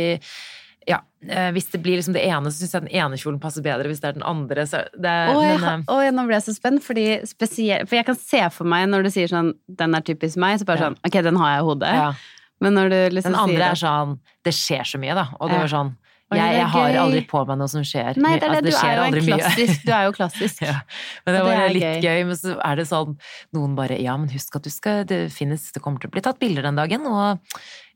ja. 0.89 1.01
Eh, 1.27 1.49
hvis 1.51 1.67
det 1.73 1.81
blir 1.83 1.99
liksom 1.99 2.15
det 2.15 2.23
ene, 2.25 2.49
så 2.49 2.63
syns 2.63 2.73
jeg 2.73 2.85
den 2.87 2.95
ene 3.01 3.17
kjolen 3.19 3.41
passer 3.43 3.63
bedre 3.65 3.89
hvis 3.91 3.99
det 4.01 4.13
er 4.13 4.17
den 4.17 4.25
andre. 4.25 4.65
Så 4.69 4.81
det, 4.95 5.13
Åh, 5.33 5.43
jeg, 5.43 5.59
men, 5.61 5.85
å, 5.91 5.99
nå 6.15 6.25
ble 6.29 6.37
jeg 6.37 6.47
så 6.47 6.55
spent, 6.55 6.81
fordi 6.85 7.05
spesielt, 7.29 7.89
for 7.89 7.99
jeg 7.99 8.07
kan 8.07 8.17
se 8.17 8.41
for 8.55 8.69
meg 8.69 8.87
når 8.89 9.05
du 9.05 9.13
sier 9.13 9.31
sånn 9.31 9.53
'den 9.67 9.97
er 9.97 10.05
typisk 10.07 10.39
meg', 10.41 10.61
så 10.61 10.69
bare 10.69 10.81
ja. 10.81 10.89
sånn 10.89 10.99
'ok, 11.03 11.19
den 11.27 11.41
har 11.41 11.55
jeg 11.55 11.63
i 11.63 11.67
hodet'. 11.69 11.95
Ja. 11.99 12.11
Men 12.59 12.75
når 12.75 12.91
du 12.91 12.99
liksom 13.15 13.33
Den 13.33 13.39
andre 13.39 13.71
er 13.71 13.79
sånn 13.79 14.19
'det 14.43 14.53
skjer 14.55 14.85
så 14.87 14.99
mye', 14.99 15.15
da. 15.15 15.29
Og 15.39 15.49
det 15.49 15.59
var 15.63 15.71
sånn 15.71 15.95
jeg, 16.29 16.59
jeg, 16.59 16.65
har 16.69 16.95
aldri 17.01 17.21
på 17.25 17.39
meg 17.49 17.57
noe 17.57 17.71
som 17.71 17.81
skjer. 17.85 18.17
Nei, 18.21 18.35
det, 18.37 18.45
er 18.45 18.61
det. 18.61 18.69
Altså, 18.69 18.85
det 18.85 18.97
du, 19.01 19.09
er 19.09 19.17
jo 19.17 19.23
klassisk, 19.25 19.85
du 19.87 19.91
er 19.95 20.03
jo 20.05 20.11
klassisk. 20.19 20.61
ja. 20.61 20.75
Men 21.25 21.35
det 21.35 21.41
var 21.41 21.55
det 21.57 21.69
litt 21.73 21.85
gøy. 21.87 22.03
gøy. 22.05 22.25
Men 22.29 22.37
så 22.37 22.55
er 22.69 22.79
det 22.79 22.85
sånn 22.89 23.15
Noen 23.57 23.75
bare 23.79 23.97
Ja, 23.97 24.13
men 24.19 24.29
husk 24.29 24.59
at 24.59 24.67
du 24.67 24.69
skal 24.69 25.07
Det 25.09 25.19
finnes 25.33 25.71
Det 25.73 25.81
kommer 25.81 26.01
til 26.01 26.11
å 26.11 26.13
bli 26.13 26.21
tatt 26.21 26.37
bilder 26.41 26.67
den 26.69 26.77
dagen, 26.77 27.07
og 27.09 27.41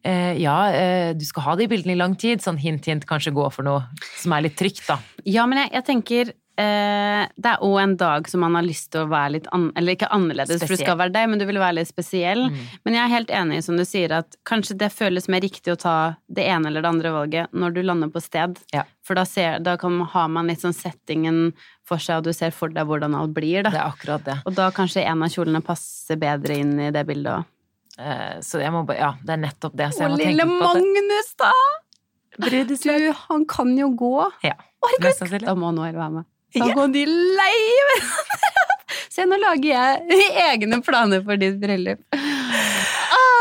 eh, 0.02 0.34
ja, 0.42 0.58
eh, 0.74 1.12
du 1.14 1.26
skal 1.28 1.46
ha 1.46 1.56
de 1.60 1.70
bildene 1.70 1.94
i 1.94 2.00
lang 2.00 2.18
tid. 2.18 2.42
Sånn 2.42 2.58
hint, 2.58 2.90
hint, 2.90 3.06
kanskje 3.06 3.36
gå 3.36 3.46
for 3.54 3.70
noe 3.70 3.86
som 4.18 4.34
er 4.34 4.48
litt 4.48 4.58
trygt, 4.58 4.82
da. 4.90 4.98
Ja, 5.30 5.46
men 5.46 5.62
jeg, 5.62 5.76
jeg 5.78 5.88
tenker 5.92 6.34
Eh, 6.54 7.24
det 7.34 7.50
er 7.50 7.64
òg 7.66 7.80
en 7.82 7.94
dag 7.98 8.28
som 8.30 8.44
man 8.46 8.54
har 8.54 8.66
lyst 8.66 8.92
til 8.94 9.08
å 9.08 9.10
være 9.10 9.32
litt 9.40 9.48
an 9.58 9.72
Eller 9.74 9.96
ikke 9.96 10.06
annerledes, 10.14 10.60
spesiell. 10.60 10.70
for 10.70 10.78
du 10.78 10.84
skal 10.86 10.98
være 11.00 11.14
deg, 11.16 11.30
men 11.32 11.40
du 11.42 11.48
vil 11.50 11.58
være 11.58 11.80
litt 11.80 11.90
spesiell. 11.90 12.44
Mm. 12.52 12.60
Men 12.86 12.98
jeg 12.98 13.04
er 13.04 13.14
helt 13.14 13.32
enig 13.40 13.62
som 13.66 13.80
du 13.80 13.86
sier, 13.90 14.14
at 14.20 14.38
kanskje 14.46 14.78
det 14.78 14.92
føles 14.94 15.26
mer 15.34 15.42
riktig 15.42 15.74
å 15.74 15.80
ta 15.82 15.96
det 16.30 16.46
ene 16.46 16.70
eller 16.70 16.86
det 16.86 16.92
andre 16.92 17.14
valget 17.16 17.58
når 17.58 17.74
du 17.74 17.82
lander 17.82 18.12
på 18.14 18.22
sted. 18.22 18.60
Ja. 18.76 18.84
For 19.02 19.18
da, 19.18 19.26
ser, 19.26 19.58
da 19.66 19.74
kan, 19.82 19.98
har 20.14 20.28
man 20.30 20.52
litt 20.52 20.62
sånn 20.62 20.78
settingen 20.78 21.56
for 21.88 21.98
seg, 21.98 22.22
og 22.22 22.30
du 22.30 22.38
ser 22.38 22.54
for 22.54 22.70
deg 22.70 22.86
hvordan 22.86 23.18
alt 23.18 23.34
blir. 23.34 23.66
Da. 23.66 23.74
Det 23.74 23.82
er 23.82 23.90
akkurat 23.90 24.28
det. 24.28 24.38
Og 24.46 24.54
da 24.60 24.70
kanskje 24.76 25.08
en 25.10 25.26
av 25.26 25.34
kjolene 25.34 25.64
passer 25.66 26.22
bedre 26.22 26.60
inn 26.62 26.78
i 26.78 26.92
det 26.94 27.04
bildet 27.10 27.40
òg. 27.40 27.50
Eh, 27.98 28.38
så 28.42 28.58
jeg 28.58 28.74
må 28.74 28.82
bare 28.90 28.98
Ja, 28.98 29.10
det 29.22 29.36
er 29.36 29.42
nettopp 29.42 29.74
det. 29.78 29.92
Så 29.94 30.06
jeg 30.06 30.14
må 30.14 30.22
tenke 30.22 30.34
lille 30.34 30.46
Magnus, 30.50 31.34
da! 31.38 31.52
Du, 32.42 33.12
han 33.30 33.44
kan 33.46 33.76
jo 33.78 33.92
gå. 33.94 34.14
Ja. 34.42 34.56
Herregud! 34.82 35.44
Da 35.46 35.54
må 35.58 35.70
Noel 35.76 35.94
være 35.94 36.10
med. 36.16 36.30
Da 36.54 36.70
går 36.78 36.94
de 36.94 37.06
lei 37.10 37.58
hverandre! 37.90 38.34
Se, 39.14 39.26
nå 39.30 39.38
lager 39.38 39.70
jeg 39.70 40.22
egne 40.48 40.80
planer 40.86 41.22
for 41.26 41.38
ditt 41.38 41.60
bryllup. 41.62 42.02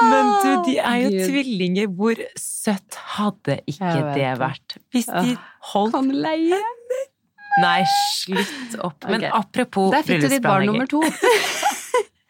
Men 0.03 0.31
du, 0.42 0.51
de 0.66 0.75
er 0.81 0.98
jo 1.05 1.11
Gud. 1.12 1.22
tvillinger. 1.31 1.90
Hvor 1.96 2.20
søtt 2.40 2.98
hadde 3.14 3.59
ikke 3.70 3.92
det 4.16 4.33
vært? 4.40 4.77
Hvis 4.92 5.09
de 5.09 5.37
holdt 5.72 5.94
Kan 5.96 6.11
leie? 6.25 6.59
Nei, 7.62 7.79
slutt 8.25 8.79
opp. 8.81 9.07
Men 9.09 9.20
okay. 9.20 9.33
apropos 9.37 9.92
Der 9.92 10.05
fikk 10.07 10.25
du 10.25 10.29
ditt 10.33 10.44
barn 10.44 10.68
nummer 10.70 10.88
to. 10.88 11.03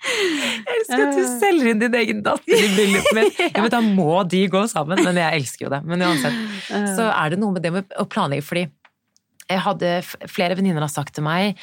Jeg 0.03 0.75
elsker 0.75 1.03
at 1.05 1.15
du 1.15 1.23
selger 1.39 1.69
inn 1.71 1.83
din 1.83 1.95
egen 1.95 2.23
datter 2.27 2.59
i 2.59 2.71
bryllupet 2.75 3.15
mitt. 3.17 3.43
Ja, 3.55 3.63
men 3.63 3.71
da 3.73 3.81
må 3.85 4.23
de 4.29 4.43
gå 4.51 4.65
sammen. 4.71 4.99
Men 5.07 5.19
jeg 5.21 5.43
elsker 5.43 5.67
jo 5.69 5.73
det. 5.73 5.83
Men 5.87 6.03
uansett, 6.09 6.39
så 6.69 7.07
er 7.11 7.35
det 7.35 7.39
noe 7.43 7.55
med 7.55 7.63
det 7.65 7.71
med 7.75 7.99
å 7.99 8.07
planlegge, 8.11 8.47
fordi 8.49 8.65
jeg 9.49 9.65
hadde 9.67 9.95
flere 10.31 10.57
venninner 10.59 10.85
har 10.85 10.93
sagt 10.93 11.17
til 11.17 11.27
meg 11.27 11.59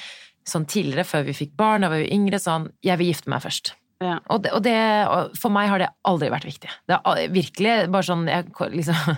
sånn 0.49 0.67
tidligere, 0.69 1.07
før 1.07 1.27
vi 1.27 1.37
fikk 1.37 1.53
barn, 1.59 1.85
da 1.85 1.91
var 1.91 2.01
vi 2.01 2.11
yngre, 2.15 2.39
sånn 2.41 2.69
Jeg 2.85 2.99
vil 2.99 3.11
gifte 3.11 3.31
meg 3.31 3.43
først. 3.43 3.73
Ja. 3.99 4.17
Og, 4.31 4.43
det, 4.45 4.53
og, 4.55 4.61
det, 4.63 4.75
og, 5.11 5.33
for 5.39 5.51
meg 5.51 5.69
har 5.71 5.81
det 5.83 5.89
aldri 6.07 6.29
vært 6.31 6.47
viktig. 6.47 6.71
Det 6.87 6.99
har 7.03 7.23
virkelig 7.35 7.73
bare 7.91 8.07
sånn 8.07 8.29
jeg, 8.31 8.53
liksom, 8.75 9.17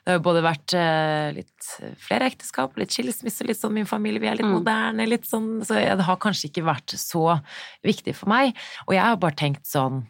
Det 0.00 0.14
har 0.14 0.16
jo 0.16 0.22
både 0.24 0.40
vært 0.40 0.72
uh, 0.80 1.26
litt 1.36 1.66
flere 2.00 2.30
ekteskap, 2.30 2.78
litt 2.80 2.94
skilsmisse, 2.94 3.44
litt 3.44 3.58
sånn 3.58 3.74
min 3.74 3.88
familie, 3.88 4.22
vi 4.22 4.30
er 4.30 4.38
litt 4.38 4.48
mm. 4.48 4.54
moderne, 4.56 5.04
litt 5.04 5.26
sånn 5.28 5.58
Så 5.60 5.76
det 5.76 6.06
har 6.06 6.16
kanskje 6.22 6.48
ikke 6.48 6.64
vært 6.64 6.94
så 6.96 7.36
viktig 7.84 8.14
for 8.16 8.32
meg. 8.32 8.56
Og 8.86 8.94
jeg 8.96 9.04
har 9.04 9.20
bare 9.20 9.36
tenkt 9.36 9.68
sånn 9.68 10.06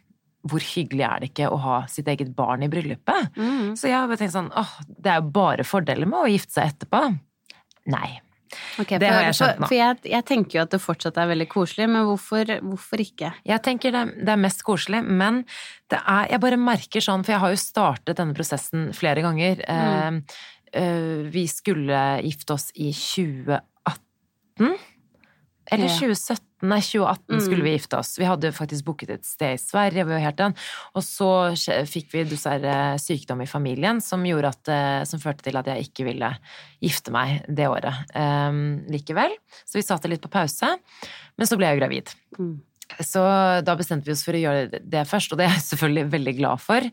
hvor 0.49 0.63
hyggelig 0.65 1.05
er 1.05 1.21
det 1.21 1.33
ikke 1.33 1.51
å 1.53 1.59
ha 1.61 1.81
sitt 1.91 2.07
eget 2.09 2.31
barn 2.39 2.63
i 2.65 2.71
bryllupet? 2.73 3.35
Mm. 3.37 3.75
Så 3.77 3.91
jeg 3.91 3.99
har 3.99 4.07
bare 4.09 4.23
tenkt 4.23 4.37
sånn 4.37 4.53
åh, 4.57 4.79
det 4.89 5.11
er 5.13 5.19
jo 5.19 5.35
bare 5.35 5.67
fordeler 5.69 6.09
med 6.09 6.23
å 6.23 6.31
gifte 6.31 6.55
seg 6.55 6.71
etterpå. 6.71 7.03
Nei. 7.91 8.21
Okay, 8.83 8.99
det 8.99 9.11
har 9.11 9.25
jeg 9.29 9.37
skjønt 9.39 9.61
nå. 9.63 9.69
For, 9.71 9.77
jeg, 9.79 9.99
jeg, 10.11 10.27
tenker 10.27 10.59
jo 10.59 10.63
at 10.65 10.73
det 10.75 10.81
fortsatt 10.83 11.19
er 11.23 11.29
veldig 11.31 11.47
koselig, 11.53 11.87
men 11.93 12.07
hvorfor, 12.09 12.51
hvorfor 12.67 13.03
ikke? 13.05 13.33
Jeg 13.47 13.63
tenker 13.67 13.95
det, 13.95 14.05
det, 14.19 14.31
er 14.35 14.43
mest 14.43 14.65
koselig, 14.67 15.05
men 15.07 15.45
det 15.93 16.01
er 16.01 16.31
Jeg 16.33 16.43
bare 16.43 16.59
merker 16.61 17.05
sånn, 17.05 17.25
for 17.27 17.37
jeg 17.37 17.43
har 17.45 17.55
jo 17.55 17.61
startet 17.63 18.19
denne 18.19 18.37
prosessen 18.37 18.91
flere 18.97 19.23
ganger. 19.27 19.63
Mm. 19.63 20.21
Eh, 20.25 20.83
eh, 20.83 21.19
vi 21.31 21.47
skulle 21.51 22.03
gifte 22.27 22.57
oss 22.57 22.71
i 22.75 22.91
2018. 22.97 24.79
Eller 25.71 25.99
2017. 26.01 26.50
Nei, 26.61 26.81
2018 26.85 27.37
mm. 27.37 27.41
skulle 27.45 27.65
vi 27.65 27.73
gifte 27.73 27.99
oss. 28.01 28.15
Vi 28.21 28.29
hadde 28.29 28.53
faktisk 28.53 28.85
booket 28.85 29.15
et 29.15 29.27
sted 29.27 29.57
i 29.57 29.61
Sverige. 29.61 30.05
vi 30.05 30.13
var 30.13 30.25
helt 30.25 30.41
den. 30.41 30.57
Og 30.99 31.05
så 31.07 31.31
fikk 31.89 32.11
vi 32.13 32.27
dessverre 32.29 32.99
sykdom 33.01 33.41
i 33.45 33.49
familien 33.49 34.03
som, 34.05 34.25
at, 34.25 34.69
eh, 34.69 35.03
som, 35.09 35.23
førte 35.23 35.47
til 35.47 35.57
at 35.57 35.71
jeg 35.73 35.89
ikke 35.89 36.09
ville 36.11 36.33
gifte 36.81 37.13
meg 37.15 37.47
det 37.49 37.69
året 37.69 38.13
um, 38.15 38.81
likevel. 38.93 39.33
Så 39.65 39.81
vi 39.81 39.87
satte 39.87 40.11
litt 40.11 40.25
på 40.25 40.33
pause. 40.33 40.75
Men 41.41 41.49
så 41.49 41.57
ble 41.57 41.73
jeg 41.73 41.81
gravid. 41.81 42.13
Mm. 42.37 42.59
Så 42.99 43.23
da 43.67 43.75
bestemte 43.79 44.09
vi 44.09 44.15
oss 44.15 44.25
for 44.27 44.37
å 44.37 44.43
gjøre 44.43 44.81
det 44.83 45.05
først, 45.09 45.33
og 45.33 45.41
det 45.41 45.47
er 45.47 45.55
jeg 45.55 45.67
selvfølgelig 45.69 46.13
veldig 46.15 46.35
glad 46.41 46.63
for. 46.63 46.87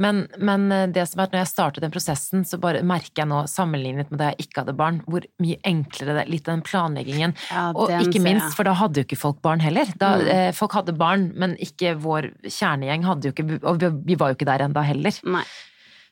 Men, 0.00 0.22
men 0.38 0.68
det 0.94 1.06
som 1.10 1.20
er 1.20 1.28
at 1.28 1.34
når 1.34 1.42
jeg 1.42 1.52
startet 1.52 1.84
den 1.84 1.94
prosessen, 1.94 2.44
så 2.48 2.60
bare 2.62 2.84
merker 2.86 3.24
jeg 3.24 3.30
nå, 3.32 3.42
sammenlignet 3.50 4.12
med 4.12 4.20
da 4.20 4.30
jeg 4.30 4.46
ikke 4.46 4.64
hadde 4.64 4.76
barn, 4.78 5.00
hvor 5.10 5.26
mye 5.42 5.58
enklere 5.66 6.14
det 6.14 6.24
er. 6.24 6.30
Litt 6.30 6.46
den 6.46 6.62
planleggingen. 6.66 7.34
Ja, 7.50 7.70
og 7.74 7.92
ikke 7.98 8.22
minst, 8.22 8.54
for 8.56 8.68
da 8.68 8.76
hadde 8.78 9.02
jo 9.02 9.08
ikke 9.08 9.20
folk 9.20 9.40
barn 9.44 9.62
heller. 9.64 9.90
Da, 10.00 10.14
mm. 10.20 10.30
eh, 10.34 10.52
folk 10.56 10.76
hadde 10.78 10.96
barn, 10.98 11.30
men 11.40 11.56
ikke 11.62 11.96
vår 12.00 12.30
kjernegjeng 12.46 13.06
hadde 13.08 13.30
jo 13.30 13.34
ikke 13.34 13.60
Og 13.66 13.82
vi 14.06 14.16
var 14.18 14.30
jo 14.30 14.38
ikke 14.38 14.48
der 14.48 14.64
enda 14.66 14.84
heller. 14.86 15.18
Nei. 15.26 15.44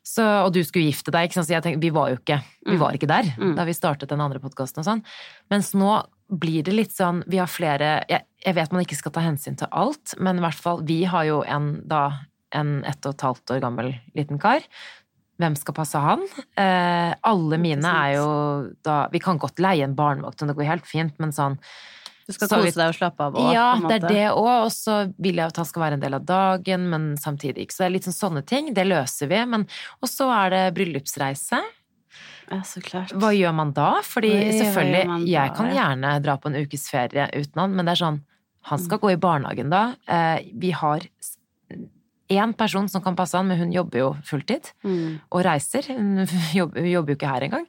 Så, 0.09 0.25
og 0.25 0.53
du 0.55 0.63
skulle 0.65 0.89
gifte 0.89 1.13
deg, 1.13 1.29
ikke 1.29 1.37
sant? 1.37 1.49
så 1.51 1.59
jeg 1.59 1.65
tenkte, 1.65 1.85
vi 1.85 1.93
var 1.93 2.13
jo 2.13 2.21
ikke, 2.21 2.39
vi 2.65 2.77
mm. 2.77 2.81
var 2.81 2.97
ikke 2.97 3.11
der 3.11 3.29
mm. 3.35 3.51
da 3.59 3.67
vi 3.69 3.75
startet 3.77 4.09
den 4.09 4.23
andre 4.25 4.41
podkasten 4.41 4.81
og 4.81 4.87
sånn. 4.87 5.03
Mens 5.53 5.75
nå 5.77 5.99
blir 6.29 6.65
det 6.67 6.75
litt 6.75 6.93
sånn 6.93 7.23
Vi 7.27 7.41
har 7.41 7.51
flere 7.51 7.91
jeg, 8.09 8.25
jeg, 8.45 8.55
vet 8.59 8.73
man 8.75 8.85
ikke 8.85 8.99
skal 8.99 9.15
ta 9.15 9.25
hensyn 9.25 9.59
til 9.59 9.71
alt, 9.73 10.15
men 10.21 10.41
i 10.41 10.45
hvert 10.45 10.61
fall 10.61 10.83
Vi 10.89 11.03
har 11.09 11.29
jo 11.29 11.43
en 11.49 11.79
da 11.89 12.07
en 12.57 12.79
ett 12.89 13.05
og 13.05 13.13
et 13.13 13.27
halvt 13.27 13.53
år 13.53 13.59
gammel 13.61 13.91
liten 14.17 14.39
kar. 14.41 14.65
Hvem 15.37 15.53
skal 15.61 15.75
passe 15.77 16.01
han? 16.01 16.23
Eh, 16.57 17.11
alle 17.29 17.59
mine 17.61 17.91
er 18.07 18.15
jo 18.17 18.31
da 18.87 19.03
Vi 19.13 19.21
kan 19.21 19.41
godt 19.41 19.61
leie 19.61 19.85
en 19.85 19.97
barnevakt, 19.99 20.41
og 20.41 20.49
det 20.49 20.57
går 20.57 20.71
helt 20.71 20.89
fint, 20.89 21.15
men 21.21 21.35
sånn 21.37 21.59
du 22.29 22.35
skal 22.37 22.51
kose 22.51 22.77
deg 22.77 22.91
og 22.91 22.97
slappe 22.97 23.25
av 23.25 23.37
òg. 23.41 23.47
Ja, 23.57 23.69
det 23.81 23.95
er 24.03 24.03
det 24.05 24.25
òg. 24.35 24.67
Og 24.67 24.73
så 24.75 24.99
vil 25.17 25.39
jeg 25.41 25.49
at 25.49 25.61
han 25.63 25.69
skal 25.69 25.85
være 25.87 25.97
en 25.97 26.03
del 26.03 26.17
av 26.19 26.27
dagen, 26.29 26.85
men 26.93 27.07
samtidig 27.17 27.65
ikke. 27.65 27.73
Så 27.73 27.81
det 27.81 27.87
er 27.87 27.95
litt 27.95 28.09
sånn 28.09 28.19
sånne 28.19 28.43
ting. 28.45 28.69
Det 28.77 28.85
løser 28.85 29.31
vi. 29.31 29.39
Men, 29.49 29.65
og 30.05 30.11
så 30.13 30.27
er 30.35 30.53
det 30.53 30.61
bryllupsreise. 30.77 31.63
Ja, 32.49 32.63
så 32.65 32.81
klart. 32.85 33.13
Hva 33.13 33.33
gjør 33.37 33.55
man 33.57 33.75
da? 33.77 33.91
Fordi 34.07 34.31
Oi, 34.33 34.49
selvfølgelig, 34.57 35.21
jeg 35.29 35.55
kan 35.59 35.71
gjerne 35.75 36.15
dra 36.25 36.39
på 36.41 36.51
en 36.51 36.59
ukes 36.63 36.89
ferie 36.93 37.29
uten 37.35 37.63
han, 37.63 37.77
men 37.77 37.89
det 37.89 37.97
er 37.97 38.05
sånn 38.07 38.25
Han 38.69 38.81
skal 38.83 38.99
mm. 38.99 39.03
gå 39.05 39.11
i 39.15 39.21
barnehagen 39.23 39.71
da. 39.73 39.83
Eh, 40.11 40.49
vi 40.61 40.73
har 40.77 41.05
én 42.29 42.53
person 42.53 42.89
som 42.89 43.03
kan 43.03 43.17
passe 43.17 43.37
han, 43.39 43.47
men 43.49 43.59
hun 43.59 43.73
jobber 43.73 44.01
jo 44.03 44.09
fulltid 44.27 44.69
mm. 44.85 45.31
og 45.33 45.45
reiser. 45.47 45.87
Hun 45.95 46.27
jobber, 46.59 46.83
hun 46.83 46.91
jobber, 46.91 47.15
jo 47.15 47.19
ikke 47.21 47.31
her 47.33 47.47
engang. 47.49 47.69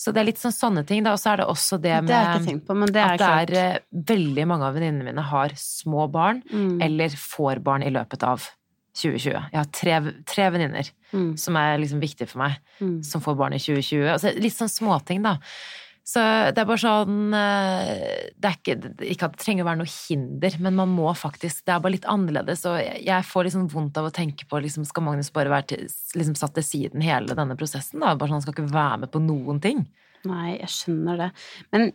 Så 0.00 0.14
det 0.14 0.22
er 0.22 0.30
litt 0.30 0.40
sånn 0.40 0.54
sånne 0.54 0.84
ting, 0.88 1.04
da. 1.06 1.14
Og 1.14 1.22
så 1.22 1.34
er 1.34 1.42
det 1.42 1.50
også 1.52 1.78
det 1.82 1.94
med 2.06 2.10
det 2.10 2.56
på, 2.66 2.78
det 2.90 3.04
at 3.04 3.20
det 3.22 3.30
er 3.30 3.54
eh, 3.60 3.82
veldig 4.10 4.48
mange 4.50 4.70
av 4.70 4.78
venninnene 4.78 5.10
mine 5.12 5.26
har 5.30 5.54
små 5.60 6.08
barn, 6.10 6.42
mm. 6.50 6.80
eller 6.88 7.14
får 7.14 7.62
barn 7.66 7.86
i 7.86 7.92
løpet 7.94 8.26
av 8.26 8.48
2020. 9.00 9.36
Jeg 9.52 9.58
har 9.58 9.70
tre, 9.74 9.98
tre 10.28 10.48
venninner 10.54 10.90
mm. 11.12 11.30
som 11.40 11.58
er 11.60 11.78
liksom 11.82 12.02
viktige 12.02 12.30
for 12.30 12.44
meg, 12.44 12.58
mm. 12.80 12.98
som 13.06 13.24
får 13.24 13.38
barn 13.40 13.56
i 13.56 13.62
2020. 13.62 14.08
Altså, 14.14 14.34
litt 14.38 14.56
sånn 14.56 14.72
småting, 14.72 15.24
da. 15.26 15.38
Så 16.10 16.22
det 16.50 16.58
er 16.58 16.66
bare 16.66 16.80
sånn 16.80 17.34
eh, 17.36 18.30
Det 18.40 18.48
er 18.48 18.54
ikke, 18.56 18.74
ikke 19.12 19.28
at 19.28 19.34
det 19.36 19.42
trenger 19.44 19.62
å 19.62 19.68
være 19.68 19.80
noe 19.82 19.92
hinder, 19.92 20.56
men 20.64 20.78
man 20.78 20.90
må 20.90 21.12
faktisk 21.14 21.62
Det 21.66 21.74
er 21.74 21.82
bare 21.84 21.94
litt 21.94 22.08
annerledes, 22.08 22.64
og 22.66 22.78
jeg 22.80 23.26
får 23.28 23.46
liksom 23.46 23.68
vondt 23.70 24.00
av 24.00 24.08
å 24.08 24.14
tenke 24.14 24.48
på 24.50 24.62
liksom, 24.64 24.86
Skal 24.88 25.06
Magnus 25.06 25.30
bare 25.34 25.52
være 25.52 25.68
til, 25.74 25.84
liksom 26.18 26.38
satt 26.40 26.56
til 26.56 26.66
siden 26.66 27.04
hele 27.04 27.36
denne 27.38 27.56
prosessen? 27.58 28.00
da? 28.00 28.16
Bare 28.16 28.32
sånn, 28.32 28.40
Han 28.40 28.46
skal 28.46 28.56
ikke 28.56 28.74
være 28.74 29.02
med 29.04 29.12
på 29.12 29.22
noen 29.22 29.60
ting. 29.62 29.84
Nei, 30.28 30.56
jeg 30.58 30.72
skjønner 30.74 31.20
det. 31.20 31.30
Men 31.72 31.86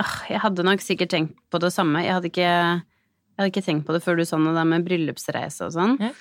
åh, 0.00 0.14
jeg 0.30 0.44
hadde 0.44 0.64
nok 0.68 0.84
sikkert 0.84 1.12
tenkt 1.12 1.34
på 1.52 1.60
det 1.60 1.72
samme. 1.74 2.04
Jeg 2.04 2.14
hadde 2.16 2.30
ikke, 2.30 2.48
jeg 2.48 3.40
hadde 3.40 3.50
ikke 3.50 3.66
tenkt 3.66 3.88
på 3.88 3.96
det 3.96 4.04
før 4.04 4.20
du 4.20 4.24
sa 4.28 4.38
noe 4.40 4.56
der 4.56 4.68
med 4.68 4.86
bryllupsreise 4.86 5.68
og 5.68 5.74
sånn. 5.74 5.98
Ja. 6.00 6.14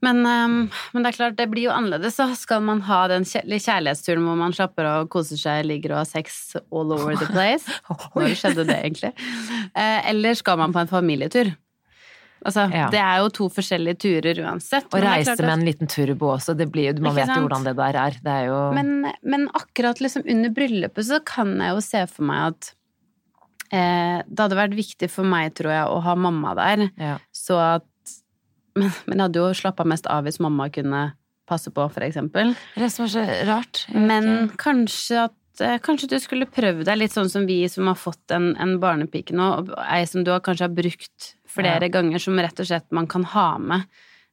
Men, 0.00 0.22
um, 0.24 0.58
men, 0.94 1.04
det 1.04 1.10
er 1.10 1.16
klart, 1.18 1.36
det 1.36 1.48
blir 1.52 1.68
jo 1.68 1.72
annerledes. 1.74 2.16
Så 2.16 2.30
skal 2.40 2.64
man 2.64 2.82
ha 2.88 3.02
den 3.12 3.26
kjærlighetsturen 3.28 4.24
hvor 4.24 4.38
man 4.40 4.54
slapper 4.56 4.88
av 4.88 5.06
og 5.06 5.10
koser 5.12 5.40
seg, 5.40 5.66
ligger 5.68 5.94
og 5.94 6.02
har 6.02 6.08
sex 6.08 6.56
all 6.72 6.94
over 6.96 7.18
the 7.20 7.28
place. 7.28 7.68
Når 8.16 8.36
skjedde 8.38 8.64
det, 8.70 8.78
egentlig? 8.80 9.12
Eh, 9.74 9.98
eller 10.12 10.38
skal 10.38 10.60
man 10.60 10.72
på 10.76 10.82
en 10.82 10.90
familietur? 10.90 11.52
Altså, 12.40 12.64
ja. 12.72 12.86
Det 12.88 13.00
er 13.02 13.20
jo 13.20 13.28
to 13.36 13.46
forskjellige 13.52 14.00
turer 14.00 14.38
uansett. 14.46 14.88
Å 14.88 15.00
reise 15.02 15.36
med 15.42 15.52
en 15.52 15.64
liten 15.66 15.90
turbo 15.90 16.32
også, 16.38 16.54
det 16.56 16.70
blir 16.72 16.96
man 17.04 17.16
vet 17.16 17.28
jo 17.28 17.42
hvordan 17.44 17.66
det 17.68 17.74
der 17.76 17.98
er. 18.00 18.16
Det 18.24 18.36
er 18.36 18.46
jo 18.48 18.60
men, 18.76 18.94
men, 19.20 19.48
akkurat 19.56 20.00
liksom 20.00 20.24
under 20.24 20.52
bryllupet 20.56 21.08
så 21.10 21.20
kan 21.26 21.52
jeg 21.60 21.76
jo 21.76 21.82
se 21.84 22.06
for 22.08 22.30
meg 22.30 22.54
at 22.54 22.70
eh, 23.76 24.16
det 24.24 24.46
hadde 24.46 24.60
vært 24.62 24.78
viktig 24.78 25.10
for 25.12 25.28
meg, 25.28 25.52
tror 25.58 25.74
jeg, 25.74 25.84
å 25.92 26.00
ha 26.06 26.16
mamma 26.16 26.56
der. 26.56 26.86
Ja. 26.96 27.18
Så 27.28 27.60
at 27.60 27.89
men, 28.80 28.94
men 29.06 29.18
jeg 29.18 29.28
hadde 29.28 29.42
jo 29.42 29.50
slappa 29.56 29.86
mest 29.88 30.08
av 30.10 30.26
hvis 30.26 30.40
mamma 30.42 30.68
kunne 30.72 31.10
passe 31.50 31.72
på, 31.74 31.86
for 31.90 32.06
eksempel. 32.06 32.54
Det 32.78 32.90
som 32.92 33.06
er 33.06 33.12
så 33.12 33.26
rart. 33.48 33.84
Men 33.94 34.50
kanskje 34.60 35.26
at 35.26 35.64
eh, 35.64 35.80
Kanskje 35.82 36.12
du 36.12 36.16
skulle 36.22 36.48
prøvd 36.48 36.86
deg 36.88 37.00
litt 37.00 37.14
sånn 37.16 37.30
som 37.32 37.46
vi 37.48 37.62
som 37.68 37.90
har 37.90 37.98
fått 37.98 38.34
en, 38.34 38.52
en 38.60 38.78
barnepike 38.82 39.34
nå, 39.36 39.50
ei 39.88 40.04
som 40.08 40.24
du 40.24 40.32
kanskje 40.38 40.68
har 40.68 40.74
brukt 40.76 41.34
flere 41.50 41.88
ja. 41.88 41.94
ganger, 41.98 42.22
som 42.22 42.38
rett 42.38 42.62
og 42.62 42.70
slett 42.70 42.86
man 42.94 43.10
kan 43.10 43.26
ha 43.34 43.48
med 43.58 43.86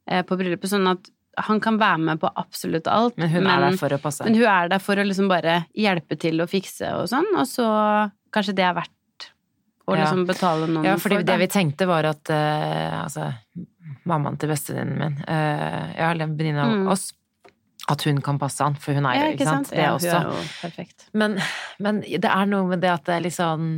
eh, 0.10 0.24
på 0.28 0.38
bryllupet, 0.38 0.70
sånn 0.72 0.90
at 0.94 1.10
han 1.48 1.60
kan 1.62 1.78
være 1.78 2.02
med 2.02 2.22
på 2.22 2.30
absolutt 2.34 2.88
alt. 2.90 3.18
Men 3.18 3.30
hun 3.30 3.44
men, 3.44 3.52
er 3.54 3.66
der 3.68 3.80
for 3.82 3.94
å 3.94 4.00
passe. 4.02 4.26
Men 4.26 4.38
hun 4.40 4.48
er 4.50 4.72
der 4.72 4.82
for 4.82 4.98
å 4.98 5.06
liksom 5.06 5.30
bare 5.30 5.60
hjelpe 5.78 6.18
til 6.22 6.42
å 6.42 6.50
fikse 6.50 6.96
og 6.98 7.10
sånn, 7.12 7.30
og 7.38 7.46
så 7.50 7.68
kanskje 8.34 8.56
det 8.58 8.66
er 8.66 8.78
verdt 8.78 8.94
ja. 9.96 10.04
liksom 10.04 10.26
betale 10.28 10.68
noen 10.68 10.82
for. 10.82 10.90
Ja, 10.90 10.98
fordi 11.00 11.22
det 11.28 11.38
vi 11.40 11.48
tenkte 11.52 11.88
var 11.88 12.10
at 12.10 12.34
uh, 12.34 13.04
altså 13.06 13.32
mammaen 14.08 14.40
til 14.40 14.52
bestevenninnen 14.52 15.00
min, 15.00 15.22
uh, 15.24 15.94
ja, 15.96 16.10
eller 16.12 16.28
en 16.28 16.36
venninne 16.40 16.66
av 16.66 16.74
mm. 16.74 16.90
oss, 16.92 17.10
at 17.88 18.04
hun 18.04 18.20
kan 18.24 18.40
passe 18.42 18.64
han, 18.64 18.76
for 18.76 18.98
hun 18.98 19.08
er 19.08 19.16
jo, 19.16 19.28
ja, 19.30 19.36
ikke 19.38 19.48
sant? 19.48 19.70
Det 19.72 19.80
ja, 19.80 19.94
også. 19.96 20.16
Er 20.18 20.32
jo 20.32 20.48
perfekt. 20.60 21.08
Men, 21.16 21.38
men, 21.80 22.02
det 22.04 22.28
er 22.28 22.50
noe 22.52 22.68
med 22.68 22.84
det 22.84 22.92
at 22.92 23.06
det 23.08 23.16
er 23.16 23.24
liksom 23.30 23.70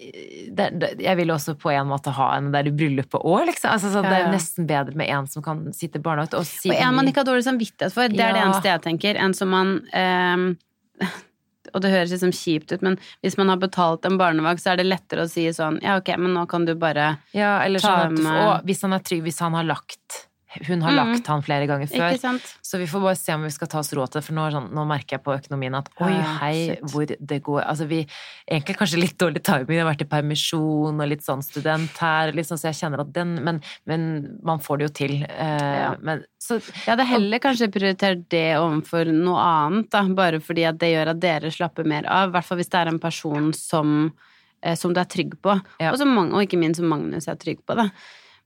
det, 0.00 0.66
det, 0.80 0.88
jeg 1.02 1.18
vil 1.18 1.32
også 1.34 1.54
på 1.60 1.72
en 1.74 1.88
måte 1.90 2.12
ha 2.16 2.30
en 2.38 2.48
der 2.54 2.70
i 2.70 2.72
bryllupet 2.72 3.20
òg, 3.20 3.42
liksom. 3.50 3.74
Altså, 3.74 3.90
så 3.92 4.00
ja, 4.00 4.08
Det 4.08 4.18
er 4.20 4.30
nesten 4.32 4.68
bedre 4.70 4.96
med 4.96 5.10
en 5.12 5.26
som 5.28 5.44
kan 5.44 5.66
sitte 5.76 6.00
barnevakt. 6.00 6.38
Og, 6.38 6.46
si 6.48 6.70
og 6.72 6.78
en 6.78 6.96
man 6.96 7.10
ikke 7.10 7.20
har 7.20 7.28
dårlig 7.28 7.44
samvittighet 7.44 7.92
for. 7.92 8.08
Det 8.08 8.24
er 8.24 8.38
det 8.38 8.44
eneste 8.46 8.70
jeg 8.70 8.82
tenker. 8.86 9.20
En 9.20 9.36
som 9.36 9.52
man 9.52 9.74
um, 9.92 10.46
og 11.74 11.84
det 11.84 11.92
høres 11.92 12.14
liksom 12.14 12.32
kjipt 12.36 12.74
ut, 12.74 12.82
men 12.86 12.98
hvis 13.24 13.38
man 13.40 13.52
har 13.52 13.60
betalt 13.62 14.06
en 14.08 14.18
barnevakt, 14.20 14.62
så 14.62 14.74
er 14.74 14.80
det 14.80 14.88
lettere 14.88 15.26
å 15.26 15.30
si 15.30 15.46
sånn 15.54 15.80
ja, 15.84 15.98
ok, 16.00 16.14
men 16.20 16.34
nå 16.36 16.46
kan 16.50 16.66
du 16.68 16.74
bare 16.78 17.12
ja, 17.36 17.58
eller 17.64 17.82
ta 17.82 17.94
sånn 18.04 18.18
at, 18.18 18.24
med 18.24 18.42
Og 18.46 18.68
hvis 18.70 18.84
han 18.86 18.96
er 18.96 19.06
trygg, 19.06 19.24
hvis 19.26 19.40
han 19.44 19.56
har 19.58 19.68
lagt 19.68 20.24
hun 20.50 20.82
har 20.82 20.90
mm. 20.90 20.98
lagt 20.98 21.28
han 21.30 21.42
flere 21.46 21.66
ganger 21.70 21.86
før. 21.86 22.38
Så 22.66 22.78
vi 22.80 22.86
får 22.90 23.02
bare 23.04 23.18
se 23.18 23.34
om 23.36 23.44
vi 23.46 23.52
skal 23.54 23.68
ta 23.70 23.78
oss 23.78 23.92
råd 23.94 24.10
til 24.10 24.18
det, 24.18 24.24
for 24.26 24.36
nå, 24.36 24.46
sånn, 24.50 24.66
nå, 24.74 24.84
merker 24.90 25.16
jeg 25.16 25.22
på 25.22 25.34
økonomien 25.36 25.76
at 25.78 25.90
oi, 26.02 26.12
hei, 26.40 26.54
Shit. 26.72 26.82
hvor 26.90 27.06
det 27.06 27.38
går 27.46 27.60
Altså 27.62 27.86
vi 27.90 28.00
Egentlig 28.50 28.76
kanskje 28.80 28.98
litt 28.98 29.16
dårlig 29.20 29.44
timing, 29.46 29.68
vi 29.68 29.78
har 29.78 29.86
vært 29.86 30.02
i 30.02 30.08
permisjon 30.10 30.98
og 30.98 31.10
litt 31.10 31.22
sånn 31.22 31.44
student 31.46 32.00
her, 32.02 32.34
liksom, 32.34 32.58
så 32.58 32.70
jeg 32.70 32.80
kjenner 32.80 33.04
at 33.04 33.12
den 33.14 33.36
Men, 33.46 33.60
men 33.86 34.08
man 34.46 34.62
får 34.62 34.80
det 34.80 34.88
jo 34.88 34.92
til. 35.00 35.14
Eh, 35.22 35.76
ja. 35.80 35.92
Men, 36.02 36.24
så, 36.42 36.58
jeg 36.58 36.88
hadde 36.88 37.06
heller 37.06 37.42
kanskje 37.42 37.70
prioritert 37.72 38.24
det 38.32 38.48
overfor 38.58 39.12
noe 39.14 39.44
annet, 39.44 39.90
da, 39.94 40.02
bare 40.18 40.40
fordi 40.42 40.66
at 40.68 40.80
det 40.82 40.90
gjør 40.94 41.12
at 41.14 41.22
dere 41.22 41.52
slapper 41.54 41.86
mer 41.88 42.08
av. 42.10 42.30
I 42.30 42.34
hvert 42.34 42.48
fall 42.48 42.60
hvis 42.60 42.72
det 42.72 42.80
er 42.80 42.90
en 42.90 43.02
person 43.02 43.52
som, 43.56 43.98
eh, 44.64 44.74
som 44.78 44.94
du 44.96 44.98
er 45.02 45.10
trygg 45.10 45.38
på, 45.44 45.54
ja. 45.78 45.92
og, 45.92 46.00
som, 46.00 46.16
og 46.26 46.42
ikke 46.42 46.58
minst 46.58 46.82
som 46.82 46.90
Magnus 46.90 47.30
er 47.30 47.38
trygg 47.38 47.62
på. 47.62 47.78
Da. 47.78 47.90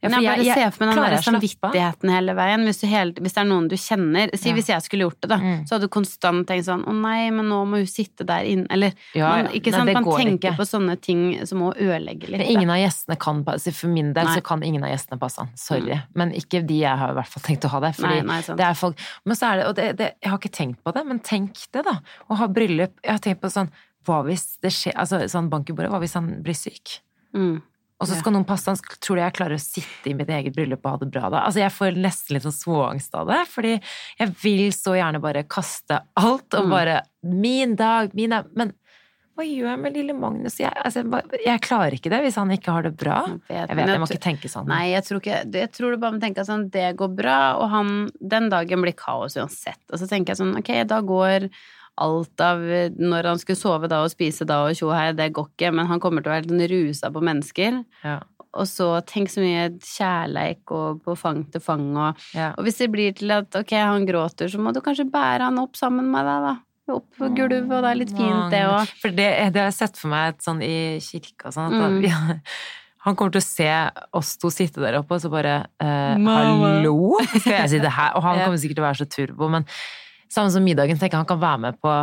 Ja, 0.04 0.20
jeg 0.20 0.44
jeg, 0.44 0.56
ser 0.58 0.72
for 0.74 0.84
meg 0.84 0.98
den 0.98 1.14
der 1.14 1.24
samvittigheten 1.24 2.12
hele 2.12 2.34
veien. 2.36 2.64
Hvis, 2.68 2.82
hele, 2.88 3.14
hvis, 3.18 3.34
det 3.36 3.42
er 3.42 3.48
noen 3.48 3.68
du 3.70 3.76
kjenner 3.80 4.32
Si 4.38 4.50
ja. 4.50 4.56
hvis 4.58 4.70
jeg 4.70 4.84
skulle 4.84 5.06
gjort 5.06 5.18
det, 5.24 5.30
da. 5.32 5.38
Mm. 5.40 5.64
Så 5.66 5.76
hadde 5.76 5.88
du 5.88 5.92
konstant 5.94 6.46
tenkt 6.48 6.66
sånn 6.68 6.84
Å 6.88 6.94
nei, 6.96 7.30
men 7.34 7.48
nå 7.50 7.60
må 7.68 7.80
hun 7.82 7.88
sitte 7.90 8.26
der 8.28 8.46
inne. 8.48 8.68
Eller 8.74 8.94
ja, 9.16 9.30
man, 9.30 9.50
ikke 9.56 9.72
sant? 9.74 9.88
Nei, 9.90 9.96
man 9.98 10.08
tenker 10.10 10.50
ikke. 10.50 10.54
på 10.60 10.68
sånne 10.68 10.96
ting 11.02 11.24
som 11.48 11.62
må 11.64 11.72
ødelegge 11.72 12.28
litt. 12.30 12.42
Men 12.42 12.52
ingen 12.56 12.74
av 12.74 12.80
gjestene 12.82 13.18
kan 13.24 13.42
passe 13.46 13.74
For 13.76 13.92
min 13.92 14.12
del 14.16 14.28
nei. 14.28 14.36
så 14.38 14.44
kan 14.46 14.64
ingen 14.66 14.84
av 14.86 14.92
gjestene 14.92 15.20
passe 15.22 15.42
han. 15.44 15.52
Sorry. 15.58 15.98
Mm. 15.98 16.12
Men 16.20 16.36
ikke 16.38 16.62
de 16.66 16.80
jeg 16.82 17.02
har 17.02 17.14
i 17.14 17.18
hvert 17.18 17.32
fall 17.34 17.46
tenkt 17.48 17.68
å 17.68 17.72
ha 17.74 17.82
det. 17.86 17.94
Fordi 17.98 18.22
nei, 18.28 18.40
det 18.44 18.68
er 18.68 18.78
folk 18.78 19.00
Men 19.24 19.38
så 19.38 19.50
er 19.50 19.60
det 19.60 19.66
Og 19.70 19.76
det, 19.78 19.88
det, 20.00 20.12
jeg 20.22 20.32
har 20.32 20.40
ikke 20.42 20.54
tenkt 20.60 20.82
på 20.84 20.94
det, 20.94 21.04
men 21.08 21.20
tenk 21.24 21.64
det, 21.74 21.84
da. 21.86 21.98
Å 22.28 22.40
ha 22.42 22.50
bryllup 22.50 22.96
Jeg 23.02 23.12
har 23.12 23.22
tenkt 23.24 23.42
på 23.44 23.52
sånn 23.52 23.72
Hva 24.06 24.22
hvis 24.26 24.46
det 24.64 24.72
skjer 24.74 24.96
Altså 25.00 25.22
sånn 25.30 25.50
bank 25.52 25.70
i 25.70 25.76
bordet, 25.76 25.92
hva 25.92 26.02
hvis 26.02 26.16
han 26.18 26.30
blir 26.44 26.56
syk? 26.58 26.98
Mm. 27.34 27.62
Og 28.04 28.10
så 28.10 28.20
skal 28.20 28.36
noen 28.36 28.46
passe 28.48 28.70
han. 28.70 28.78
Tror 29.00 29.18
du 29.18 29.24
jeg 29.24 29.36
klarer 29.38 29.56
å 29.56 29.64
sitte 29.64 30.12
i 30.12 30.14
mitt 30.16 30.30
eget 30.32 30.54
bryllup 30.56 30.84
og 30.84 30.94
ha 30.94 31.02
det 31.02 31.10
bra 31.14 31.32
da? 31.32 31.42
Altså, 31.48 31.62
jeg 31.64 31.72
får 31.72 31.98
nesten 32.04 32.36
litt 32.36 32.46
sånn 32.46 32.56
småangst 32.56 33.16
av 33.16 33.32
det, 33.32 33.42
fordi 33.50 33.74
jeg 34.20 34.38
vil 34.44 34.64
så 34.76 34.98
gjerne 34.98 35.22
bare 35.24 35.46
kaste 35.48 36.02
alt 36.20 36.60
og 36.60 36.68
mm. 36.68 36.78
bare 36.78 37.02
Min 37.24 37.72
dag, 37.80 38.10
min 38.12 38.34
dag 38.34 38.50
Men 38.52 38.74
hva 39.34 39.42
gjør 39.48 39.66
jeg 39.66 39.78
med 39.82 39.96
lille 39.96 40.14
Magnus? 40.14 40.60
Jeg, 40.60 40.70
altså, 40.78 41.02
jeg, 41.42 41.60
klarer 41.64 41.96
ikke 41.96 42.10
det 42.12 42.20
hvis 42.22 42.36
han 42.38 42.52
ikke 42.54 42.74
har 42.76 42.84
det 42.86 42.92
bra. 42.94 43.16
Jeg 43.26 43.40
vet, 43.48 43.56
jeg, 43.56 43.78
vet, 43.80 43.88
jeg 43.90 44.02
må 44.02 44.06
ikke 44.06 44.22
tenke 44.22 44.50
sånn. 44.52 44.68
Nei, 44.70 44.84
jeg 44.92 45.06
tror, 45.08 45.22
ikke, 45.24 45.40
jeg 45.58 45.70
tror 45.74 45.90
du 45.90 45.98
bare 46.04 46.14
må 46.14 46.22
tenke 46.22 46.44
sånn 46.46 46.68
det 46.74 46.92
går 47.00 47.10
bra, 47.18 47.38
og 47.58 47.72
han 47.72 47.90
Den 48.20 48.46
dagen 48.52 48.84
blir 48.84 48.94
kaos 48.94 49.34
uansett. 49.34 49.82
Og 49.90 49.98
så 49.98 50.06
tenker 50.10 50.34
jeg 50.34 50.42
sånn 50.44 50.54
ok, 50.60 50.70
da 50.86 51.00
går 51.02 51.48
alt 52.00 52.42
av 52.42 52.62
Når 52.98 53.28
han 53.30 53.40
skulle 53.40 53.60
sove 53.60 53.88
da 53.90 54.02
og 54.04 54.12
spise 54.12 54.46
da 54.48 54.64
og 54.66 54.76
tjo 54.78 54.90
hei, 54.94 55.12
det 55.16 55.32
går 55.36 55.50
ikke, 55.52 55.72
men 55.74 55.88
han 55.90 56.02
kommer 56.02 56.24
til 56.24 56.32
å 56.32 56.36
være 56.36 56.50
sånn 56.50 56.64
rusa 56.72 57.10
på 57.14 57.22
mennesker. 57.24 57.82
Ja. 58.02 58.18
Og 58.54 58.68
så 58.70 58.88
tenk 59.06 59.32
så 59.32 59.42
mye 59.42 59.66
kjærleik 59.82 60.70
og 60.74 61.00
på 61.04 61.16
fang 61.18 61.42
til 61.50 61.62
fang 61.62 61.88
og 61.96 62.20
ja. 62.36 62.52
Og 62.54 62.66
hvis 62.66 62.78
det 62.82 62.90
blir 62.92 63.16
til 63.18 63.34
at 63.34 63.54
ok, 63.58 63.74
han 63.80 64.06
gråter, 64.06 64.50
så 64.50 64.60
må 64.62 64.74
du 64.74 64.82
kanskje 64.84 65.08
bære 65.10 65.50
han 65.50 65.58
opp 65.62 65.74
sammen 65.78 66.06
med 66.12 66.26
deg, 66.28 66.46
da. 66.48 66.54
Opp 66.94 67.16
på 67.16 67.30
gulvet, 67.32 67.70
og 67.72 67.80
det 67.80 67.90
er 67.90 67.96
litt 67.96 68.12
fint, 68.12 68.52
det 68.52 68.62
òg. 68.68 68.90
For 69.00 69.14
det, 69.16 69.28
det, 69.54 69.60
har 69.62 69.70
jeg 69.70 69.76
sett 69.78 69.96
for 69.96 70.12
meg 70.12 70.42
sånn 70.44 70.60
i 70.62 71.00
kirka 71.00 71.48
sånn 71.54 71.72
at 71.72 71.94
mm. 71.94 72.02
ja, 72.04 72.18
han 73.06 73.16
kommer 73.16 73.32
til 73.32 73.40
å 73.40 73.46
se 73.46 73.70
oss 74.20 74.34
to 74.40 74.50
sitte 74.52 74.82
der 74.84 74.98
oppe, 75.00 75.16
og 75.16 75.24
så 75.24 75.30
bare 75.32 75.56
eh, 75.80 76.20
Hallo, 76.28 77.16
skal 77.38 77.58
jeg 77.62 77.72
sitte 77.76 77.92
her? 77.92 78.14
Og 78.18 78.24
han 78.24 78.40
kommer 78.44 78.60
sikkert 78.60 78.80
til 78.80 78.84
å 78.84 78.88
være 78.90 79.00
så 79.00 79.08
turbo, 79.08 79.48
men 79.52 79.66
Samme 80.32 80.50
som 80.50 80.64
middagen. 80.64 80.98
tenker 80.98 81.20
Han 81.20 81.28
kan 81.28 81.40
være 81.40 81.64
med 81.68 81.80
på 81.80 81.94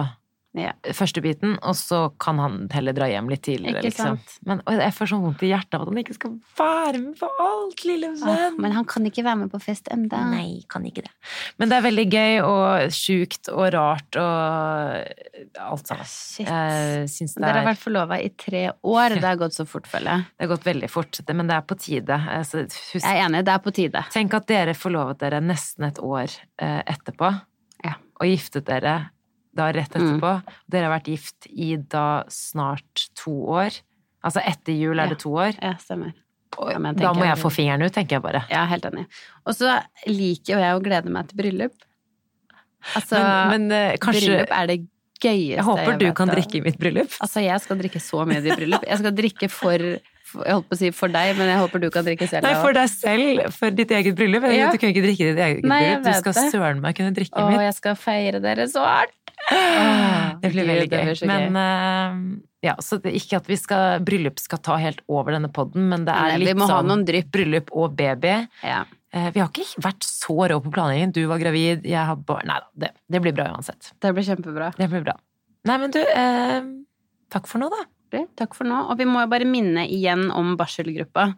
ja. 0.58 0.72
første 0.96 1.22
biten, 1.24 1.56
og 1.64 1.76
så 1.80 2.02
kan 2.22 2.40
han 2.42 2.56
heller 2.74 2.96
dra 2.96 3.08
hjem 3.08 3.30
litt 3.32 3.44
tidligere. 3.46 3.84
Liksom. 3.86 4.18
Men 4.48 4.62
jeg 4.68 4.94
får 4.98 5.12
så 5.12 5.20
vondt 5.22 5.44
i 5.46 5.52
hjertet 5.52 5.78
av 5.78 5.86
at 5.86 5.92
han 5.92 6.00
ikke 6.02 6.16
skal 6.18 6.34
være 6.60 7.02
med 7.02 7.20
på 7.20 7.30
alt, 7.46 7.84
lille 7.88 8.12
venn! 8.20 8.58
Men 8.62 8.76
han 8.76 8.88
kan 8.90 9.08
ikke 9.08 9.24
være 9.28 9.44
med 9.44 9.52
på 9.54 9.62
fest 9.64 9.88
enda. 9.94 10.24
Nei, 10.34 10.62
kan 10.72 10.86
ikke 10.88 11.06
det. 11.06 11.14
Men 11.62 11.72
det 11.72 11.78
er 11.78 11.86
veldig 11.88 12.08
gøy 12.12 12.42
og 12.48 12.96
sjukt 12.96 13.52
og 13.54 13.70
rart 13.76 14.20
og 14.20 15.62
alt 15.72 15.94
sammen. 15.94 16.10
Shit. 16.12 16.50
Er... 16.52 17.08
Dere 17.38 17.62
har 17.62 17.70
vært 17.72 17.84
forlova 17.84 18.20
i 18.22 18.32
tre 18.36 18.68
år. 18.72 19.18
Det 19.18 19.28
har 19.28 19.40
gått 19.40 19.56
så 19.56 19.68
fort, 19.70 19.88
føler 19.92 20.18
jeg. 20.18 20.28
Det 20.36 20.48
har 20.48 20.52
gått 20.56 20.68
veldig 20.68 20.92
fort, 20.92 21.22
men 21.32 21.48
det 21.48 21.56
er 21.58 21.68
på 21.68 21.80
tide. 21.80 22.20
Altså, 22.36 22.66
husk... 22.68 23.06
Jeg 23.06 23.08
er 23.08 23.24
enig, 23.24 23.46
det 23.48 23.56
er 23.56 23.64
på 23.64 23.74
tide. 23.76 24.04
Tenk 24.12 24.36
at 24.36 24.50
dere 24.52 24.76
forlovet 24.78 25.22
dere 25.24 25.40
nesten 25.44 25.88
et 25.88 26.02
år 26.04 26.28
eh, 26.28 26.82
etterpå 26.92 27.32
og 28.22 28.30
giftet 28.30 28.68
dere 28.70 28.96
da 29.58 29.68
rett 29.76 29.92
etterpå. 29.92 30.34
Mm. 30.40 30.60
Dere 30.72 30.88
har 30.88 30.94
vært 30.94 31.10
gift 31.12 31.48
i 31.50 31.74
da 31.92 32.24
snart 32.32 33.08
to 33.20 33.34
år. 33.52 33.82
Altså 34.24 34.44
etter 34.46 34.78
jul 34.78 34.96
er 34.96 35.10
ja. 35.10 35.16
det 35.16 35.20
to 35.24 35.34
år. 35.34 35.58
Ja, 35.58 35.74
stemmer. 35.82 36.14
Ja, 36.52 36.80
da 37.00 37.14
må 37.16 37.24
jeg 37.24 37.40
få 37.40 37.50
fingeren 37.54 37.84
ut, 37.88 37.94
tenker 37.96 38.18
jeg 38.18 38.24
bare. 38.26 38.44
Ja, 38.52 38.66
helt 38.68 38.86
enig. 38.90 39.06
Og 39.48 39.56
så 39.56 39.78
liker 40.08 40.58
jo 40.58 40.62
jeg 40.62 40.78
å 40.78 40.82
glede 40.84 41.12
meg 41.14 41.30
til 41.30 41.40
bryllup. 41.40 41.86
Altså, 42.98 43.20
men, 43.22 43.70
men 43.70 43.94
uh, 43.94 44.00
kanskje 44.02 44.26
Bryllup 44.26 44.54
er 44.58 44.70
det 44.72 44.78
gøyeste 45.22 45.60
jeg 45.60 45.66
håper 45.68 46.00
du 46.02 46.08
kan 46.18 46.32
drikke 46.32 46.58
i 46.58 46.64
mitt 46.66 46.80
bryllup. 46.82 47.14
Altså, 47.22 47.44
jeg 47.46 47.62
skal 47.62 47.78
drikke 47.78 48.02
så 48.02 48.24
mye 48.26 48.42
i 48.42 48.46
ditt 48.46 48.58
bryllup. 48.58 48.88
Jeg 48.90 49.02
skal 49.04 49.14
drikke 49.18 49.50
for 49.54 49.86
jeg 50.34 50.56
holdt 50.56 50.68
på 50.70 50.78
å 50.78 50.80
si 50.80 50.92
for 50.96 51.12
deg, 51.14 51.34
men 51.38 51.50
jeg 51.52 51.62
håper 51.62 51.84
du 51.84 51.88
kan 51.94 52.06
drikke 52.08 52.28
selv. 52.30 52.48
Nei, 52.48 52.54
for 52.64 52.78
deg 52.78 52.92
selv, 52.92 53.42
for 53.56 53.76
ditt 53.76 53.92
eget 53.98 54.18
bryllup. 54.18 54.46
Ja. 54.52 54.70
Du 54.74 54.80
kan 54.82 54.94
ikke 54.94 55.04
drikke 55.06 55.32
ditt 55.32 55.42
eget 55.42 55.68
Nei, 55.68 55.82
bryllup. 55.86 56.06
Du 56.08 56.20
skal 56.20 56.52
søren 56.54 56.84
meg 56.84 56.98
kunne 57.00 57.16
drikke 57.18 57.36
Åh, 57.38 57.50
mitt. 57.52 57.62
Å, 57.62 57.66
jeg 57.68 57.78
skal 57.80 57.98
feire 58.00 58.44
dere 58.44 58.68
så 58.72 58.86
hardt! 58.86 59.18
det 60.42 60.52
blir 60.54 60.68
veldig 60.68 60.88
gøy. 60.88 61.12
gøy. 61.12 61.28
Men 61.30 61.58
uh, 61.58 62.18
ja, 62.64 62.76
så 62.84 63.00
det, 63.02 63.14
ikke 63.18 63.42
at 63.42 63.50
vi 63.50 63.58
skal, 63.60 64.02
bryllup 64.06 64.42
skal 64.42 64.62
ta 64.64 64.78
helt 64.82 65.02
over 65.12 65.36
denne 65.36 65.50
poden, 65.54 65.88
men 65.92 66.06
det 66.08 66.16
er 66.16 66.36
Nei, 66.36 66.42
litt 66.46 66.66
sånn 66.70 67.06
bryllup 67.34 67.72
og 67.74 67.96
baby. 67.98 68.36
Ja. 68.66 68.84
Uh, 69.12 69.28
vi 69.34 69.42
har 69.44 69.50
ikke 69.50 69.84
vært 69.84 70.06
så 70.08 70.38
rå 70.38 70.60
på 70.64 70.74
planleggingen. 70.74 71.16
Du 71.16 71.24
var 71.32 71.42
gravid, 71.42 71.88
jeg 71.90 72.10
har 72.12 72.20
barn 72.28 72.48
Nei 72.48 72.62
da, 72.62 72.70
det, 72.86 72.94
det, 73.12 73.24
blir 73.24 73.36
bra 73.36 73.50
uansett. 73.56 73.92
Det 74.00 74.14
blir 74.16 74.28
kjempebra. 74.30 74.72
Det 74.78 74.88
blir 74.92 75.04
bra. 75.10 75.18
Nei, 75.68 75.82
men 75.82 75.94
du, 75.94 76.00
uh, 76.02 76.62
takk 77.34 77.50
for 77.50 77.62
nå, 77.62 77.72
da. 77.74 77.84
Takk 78.40 78.56
for 78.58 78.68
nå. 78.68 78.78
Og 78.92 79.00
vi 79.00 79.08
må 79.08 79.24
jo 79.24 79.30
bare 79.32 79.48
minne 79.48 79.86
igjen 79.90 80.28
om 80.36 80.54
barselgruppa. 80.60 81.30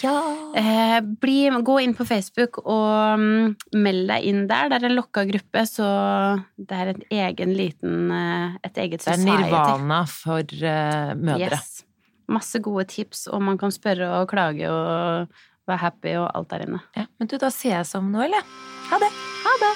Ja. 0.00 0.14
Eh, 0.58 0.98
bli, 1.22 1.36
gå 1.64 1.78
inn 1.84 1.94
på 1.98 2.06
Facebook 2.08 2.60
og 2.62 3.20
um, 3.20 3.54
meld 3.76 4.08
deg 4.10 4.28
inn 4.30 4.42
der. 4.50 4.70
Det 4.72 4.80
er 4.80 4.88
en 4.88 4.96
lokka 4.96 5.26
gruppe, 5.28 5.64
så 5.68 5.86
det 6.56 6.80
er 6.82 6.92
et 6.94 7.06
egen 7.22 7.54
liten 7.58 8.10
eh, 8.16 8.58
et 8.64 8.82
eget 8.86 9.04
society. 9.04 9.28
Det 9.28 9.36
er 9.36 9.46
nirvana 9.46 10.02
for 10.10 10.42
uh, 10.64 11.14
mødre. 11.18 11.60
Yes. 11.60 11.82
Masse 12.32 12.62
gode 12.64 12.86
tips, 12.88 13.26
og 13.28 13.42
man 13.44 13.58
kan 13.60 13.74
spørre 13.74 14.08
og 14.20 14.30
klage 14.30 14.70
og 14.70 15.32
være 15.68 15.82
happy 15.84 16.14
og 16.18 16.30
alt 16.32 16.50
der 16.50 16.66
inne. 16.66 16.82
Ja, 16.96 17.08
Men 17.18 17.28
du, 17.28 17.36
da 17.38 17.50
ses 17.52 17.72
jeg 17.72 17.88
som 17.88 18.12
nå, 18.12 18.22
eller? 18.24 18.46
Ha 18.90 19.00
det. 19.02 19.10
Ha 19.46 19.56
det. 19.62 19.72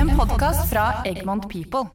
En 0.00 0.12
podkast 0.16 0.70
fra 0.70 0.92
Egmont 1.08 1.48
People. 1.50 1.90